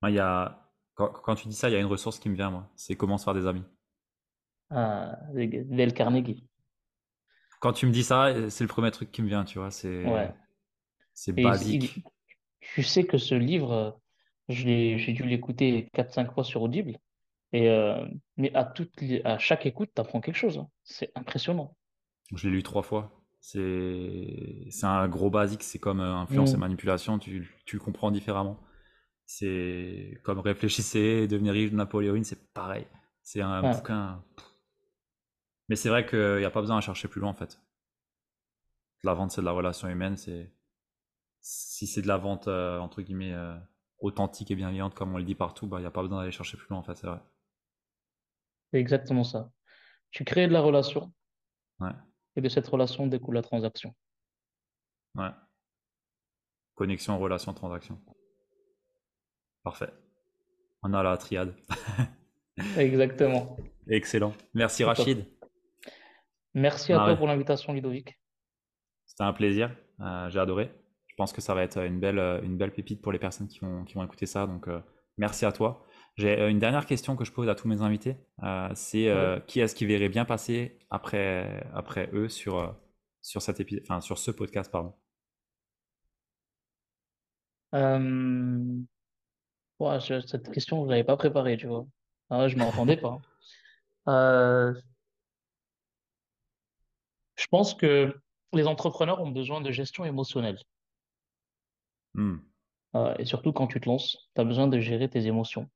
Moi, 0.01 0.11
il 0.11 0.15
y 0.15 0.19
a, 0.19 0.69
quand, 0.95 1.09
quand, 1.09 1.36
tu 1.36 1.47
dis 1.47 1.55
ça, 1.55 1.69
il 1.69 1.74
y 1.74 1.76
a 1.76 1.80
une 1.80 1.86
ressource 1.86 2.19
qui 2.19 2.30
me 2.30 2.36
vient, 2.36 2.49
moi. 2.49 2.69
C'est 2.76 2.95
comment 2.95 3.17
se 3.17 3.24
faire 3.24 3.34
des 3.34 3.47
amis. 3.47 3.63
Ah, 4.69 5.17
Dale 5.34 5.93
Carnegie. 5.93 6.47
Quand 7.61 7.74
tu 7.74 7.86
me 7.86 7.91
dis 7.91 8.03
ça, 8.03 8.49
c'est 8.49 8.63
le 8.63 8.67
premier 8.67 8.91
truc 8.91 9.11
qui 9.11 9.21
me 9.21 9.28
vient, 9.28 9.45
tu 9.45 9.57
vois. 9.57 9.71
C'est 9.71 10.05
c'est 11.13 11.32
basique. 11.32 12.03
tu 12.59 12.84
sais 12.84 13.05
que 13.05 13.17
ce 13.17 13.36
livre, 13.36 13.99
j'ai 14.49 15.13
dû 15.13 15.24
l'écouter 15.24 15.89
4-5 15.93 16.34
fois 16.34 16.43
sur 16.43 16.61
Audible. 16.61 16.97
Et 17.53 17.69
euh, 17.69 18.03
mais 18.36 18.53
à, 18.55 18.65
toutes 18.65 18.99
à 19.24 19.38
chaque 19.38 19.67
écoute, 19.67 19.91
tu 19.95 20.01
apprends 20.01 20.21
quelque 20.21 20.38
chose. 20.38 20.57
Hein. 20.57 20.67
C'est 20.84 21.11
impressionnant. 21.15 21.78
Je 22.34 22.49
l'ai 22.49 22.55
lu 22.55 22.63
trois 22.63 22.82
fois. 22.82 23.22
C'est 23.44 24.70
un 24.84 25.08
gros 25.10 25.30
basique. 25.30 25.64
C'est 25.64 25.80
comme 25.80 26.00
euh, 26.00 26.16
influence 26.16 26.54
et 26.54 26.58
mm. 26.58 26.62
manipulation. 26.62 27.20
Tu, 27.20 27.54
tu 27.66 27.76
le 27.76 27.82
comprends 27.82 28.10
différemment. 28.10 28.58
C'est 29.26 30.20
comme 30.24 30.39
réfléchissez, 30.39 31.28
devenir 31.28 31.54
riche 31.54 31.72
de 31.72 31.76
Napoléon, 31.76 32.22
c'est 32.24 32.54
pareil. 32.54 32.88
C'est 33.22 33.41
un 33.41 33.62
bouquin. 33.62 34.24
Mais 35.70 35.76
c'est 35.76 35.89
vrai 35.89 36.06
qu'il 36.06 36.38
n'y 36.38 36.46
a 36.46 36.52
pas 36.52 36.62
besoin 36.62 36.78
de 36.78 36.84
chercher 36.84 37.08
plus 37.08 37.22
loin 37.22 37.32
en 37.32 37.36
fait. 37.36 37.60
La 39.04 39.14
vente, 39.14 39.32
c'est 39.32 39.41
de 39.41 39.46
la 39.46 39.52
relation 39.52 39.89
humaine. 39.89 40.18
C'est 40.18 40.54
si 41.41 41.88
c'est 41.88 42.02
de 42.02 42.08
la 42.08 42.18
vente 42.18 42.48
euh, 42.48 42.80
entre 42.80 43.02
guillemets 43.02 43.34
euh, 43.34 43.58
authentique 44.00 44.50
et 44.52 44.56
bienveillante 44.56 44.96
comme 44.96 45.14
on 45.14 45.18
le 45.18 45.26
dit 45.26 45.36
partout, 45.36 45.68
bah, 45.68 45.78
il 45.80 45.82
n'y 45.82 45.88
a 45.88 45.91
pas 45.91 46.02
besoin 46.02 46.20
d'aller 46.20 46.32
chercher 46.32 46.56
plus 46.56 46.68
loin 46.70 46.80
en 46.80 46.84
fait, 46.84 46.96
c'est 46.96 47.08
vrai. 47.08 47.20
C'est 48.72 48.80
exactement 48.80 49.26
ça. 49.26 49.52
Tu 50.12 50.24
crées 50.24 50.48
de 50.48 50.54
la 50.54 50.62
relation 50.62 51.12
Ouais, 51.80 51.91
et 52.36 52.41
de 52.41 52.49
cette 52.49 52.67
relation 52.67 53.07
découle 53.07 53.36
la 53.36 53.41
transaction. 53.41 53.93
ouais. 55.15 55.29
Connexion, 56.75 57.19
relation, 57.19 57.53
transaction. 57.53 58.01
Parfait. 59.63 59.93
On 60.81 60.91
a 60.93 61.03
la 61.03 61.17
triade. 61.17 61.55
Exactement. 62.77 63.57
Excellent. 63.88 64.34
Merci. 64.53 64.84
Rachid. 64.84 65.25
Merci 66.53 66.93
à 66.93 66.97
toi 66.97 67.15
pour 67.15 67.27
l'invitation, 67.27 67.73
Ludovic. 67.73 68.19
C'était 69.05 69.23
un 69.23 69.34
plaisir. 69.34 69.75
Euh, 69.99 70.29
j'ai 70.29 70.39
adoré. 70.39 70.71
Je 71.07 71.15
pense 71.15 71.31
que 71.31 71.41
ça 71.41 71.53
va 71.53 71.63
être 71.63 71.77
une 71.77 71.99
belle, 71.99 72.19
euh, 72.19 72.41
une 72.41 72.57
belle 72.57 72.71
pépite 72.71 73.01
pour 73.01 73.11
les 73.11 73.19
personnes 73.19 73.47
qui 73.47 73.59
vont, 73.59 73.84
qui 73.86 73.93
vont 73.93 74.03
écouter 74.03 74.25
ça. 74.25 74.47
Donc, 74.47 74.67
euh, 74.67 74.79
merci 75.17 75.45
à 75.45 75.51
toi. 75.51 75.86
J'ai 76.16 76.39
euh, 76.39 76.49
une 76.49 76.59
dernière 76.59 76.86
question 76.86 77.16
que 77.16 77.26
je 77.26 77.32
pose 77.32 77.49
à 77.49 77.55
tous 77.55 77.68
mes 77.68 77.82
invités. 77.82 78.18
Euh, 78.43 78.70
c'est 78.76 79.09
euh, 79.09 79.39
qui 79.41 79.59
est-ce 79.59 79.76
qui 79.76 79.86
verrait 79.86 80.09
bien 80.09 80.26
passer 80.26 80.78
après, 80.89 81.66
après 81.74 82.09
eux 82.14 82.30
sur, 82.30 82.76
sur, 83.22 83.41
cet 83.41 83.59
épi- 83.59 83.82
enfin, 83.84 83.99
sur 84.01 84.18
ce 84.18 84.32
podcast, 84.32 84.72
pardon? 84.72 84.93
Euh, 87.74 88.82
ouais, 89.80 89.99
je- 89.99 90.22
cette 90.22 90.51
question, 90.51 90.86
je 90.86 90.89
l'avais 90.89 91.03
pas 91.03 91.18
préparée, 91.18 91.57
tu 91.57 91.68
vois. 91.68 91.86
Ah 92.30 92.47
je 92.47 92.55
m'en 92.57 92.70
attendais 92.70 92.97
pas. 92.97 93.20
Euh, 94.07 94.74
je 97.36 97.45
pense 97.47 97.76
que 97.76 98.16
les 98.53 98.66
entrepreneurs 98.68 99.22
ont 99.22 99.30
besoin 99.30 99.61
de 99.61 99.72
gestion 99.72 100.03
émotionnelle. 100.05 100.57
Hmm. 102.16 102.38
Euh, 102.95 103.14
et 103.20 103.26
surtout 103.26 103.53
quand 103.53 103.68
tu 103.68 103.80
te 103.80 103.88
lances, 103.88 104.18
tu 104.36 104.41
as 104.41 104.43
besoin 104.43 104.68
de 104.68 104.80
gérer 104.80 105.09
tes 105.09 105.26
émotions. 105.28 105.70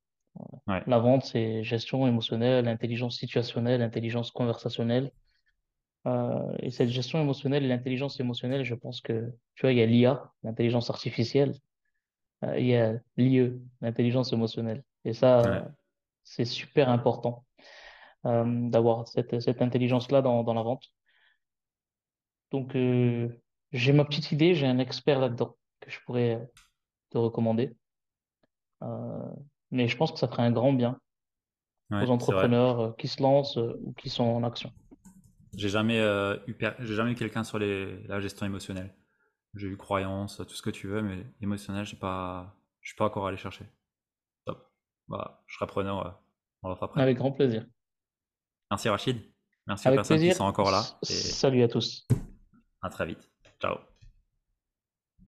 Ouais, 0.68 0.84
La 0.88 1.00
vente, 1.00 1.24
c'est 1.24 1.64
gestion 1.64 2.08
émotionnelle, 2.08 2.68
intelligence 2.68 3.18
situationnelle, 3.18 3.82
intelligence 3.82 4.32
conversationnelle. 4.32 5.12
Euh, 6.06 6.56
et 6.60 6.72
cette 6.72 6.90
gestion 6.90 7.20
émotionnelle 7.22 7.66
et 7.66 7.68
l'intelligence 7.68 8.20
émotionnelle, 8.20 8.64
je 8.64 8.76
pense 8.76 9.02
que, 9.02 9.34
tu 9.56 9.62
vois, 9.62 9.72
il 9.72 9.78
y 9.78 9.82
a 9.82 9.86
l'IA, 9.86 10.32
l'intelligence 10.44 10.90
artificielle, 10.90 11.54
euh, 12.44 12.58
il 12.60 12.68
y 12.68 12.76
a 12.76 12.94
l'IE, 13.18 13.54
l'intelligence 13.82 14.32
émotionnelle. 14.32 14.84
Et 15.06 15.14
ça, 15.14 15.42
ouais, 15.42 15.62
c'est 16.24 16.46
super 16.46 16.90
important 16.90 17.46
euh, 18.26 18.70
d'avoir 18.70 19.08
cette, 19.08 19.40
cette 19.42 19.62
intelligence-là 19.62 20.22
dans, 20.22 20.44
dans 20.44 20.54
la 20.54 20.64
vente. 20.64 20.86
Donc, 22.52 22.72
j'ai 22.74 23.92
ma 23.92 24.06
petite 24.06 24.32
idée, 24.32 24.56
j'ai 24.56 24.68
un 24.68 24.80
expert 24.80 25.20
là-dedans 25.20 25.58
que 25.82 25.92
je 25.92 26.00
pourrais 26.06 26.48
te 27.10 27.18
recommander. 27.18 27.76
Mais 29.72 29.88
je 29.88 29.98
pense 29.98 30.12
que 30.12 30.20
ça 30.20 30.28
ferait 30.28 30.44
un 30.44 30.52
grand 30.52 30.74
bien 30.74 31.00
ouais, 31.92 32.04
aux 32.04 32.10
entrepreneurs 32.10 32.80
euh, 32.80 32.92
qui 32.94 33.08
se 33.08 33.22
lancent 33.22 33.58
euh, 33.58 33.80
ou 33.84 33.94
qui 33.94 34.10
sont 34.10 34.24
en 34.24 34.44
action. 34.44 34.72
J'ai 35.56 35.70
jamais 35.70 36.00
euh, 36.00 36.38
eu, 36.48 36.54
per- 36.54 36.76
jamais 36.80 37.12
eu 37.12 37.16
quelqu'un 37.16 37.44
sur 37.44 37.58
les, 37.60 38.04
la 38.04 38.20
gestion 38.20 38.46
émotionnelle. 38.46 38.94
J'ai 39.56 39.68
eu 39.68 39.78
croyance, 39.78 40.38
tout 40.38 40.54
ce 40.56 40.62
que 40.62 40.70
tu 40.70 40.88
veux, 40.88 41.02
mais 41.02 41.26
émotionnel, 41.42 41.86
j'ai 41.86 41.98
pas, 41.98 42.56
je 42.82 42.90
suis 42.90 42.98
pas 42.98 43.06
encore 43.06 43.28
allé 43.28 43.38
chercher. 43.38 43.66
Top. 44.46 44.72
Bah, 45.08 45.44
je 45.48 45.56
serai 45.56 45.66
preneur, 45.68 46.06
euh, 46.06 46.12
on 46.64 46.70
va 46.70 46.76
faire 46.76 46.84
après. 46.84 47.02
Avec 47.02 47.18
grand 47.18 47.32
plaisir. 47.32 47.66
Merci 48.70 48.90
Rachid. 48.90 49.18
Merci 49.66 49.88
aux 49.88 49.90
Avec 49.90 49.98
personnes 50.00 50.20
qui 50.20 50.34
sont 50.34 50.44
encore 50.44 50.72
là 50.72 50.84
et 51.04 51.06
Salut 51.06 51.64
à 51.64 51.68
tous. 51.68 52.08
à 52.82 52.90
très 52.90 53.06
vite. 53.06 53.30
Ciao. 53.60 53.78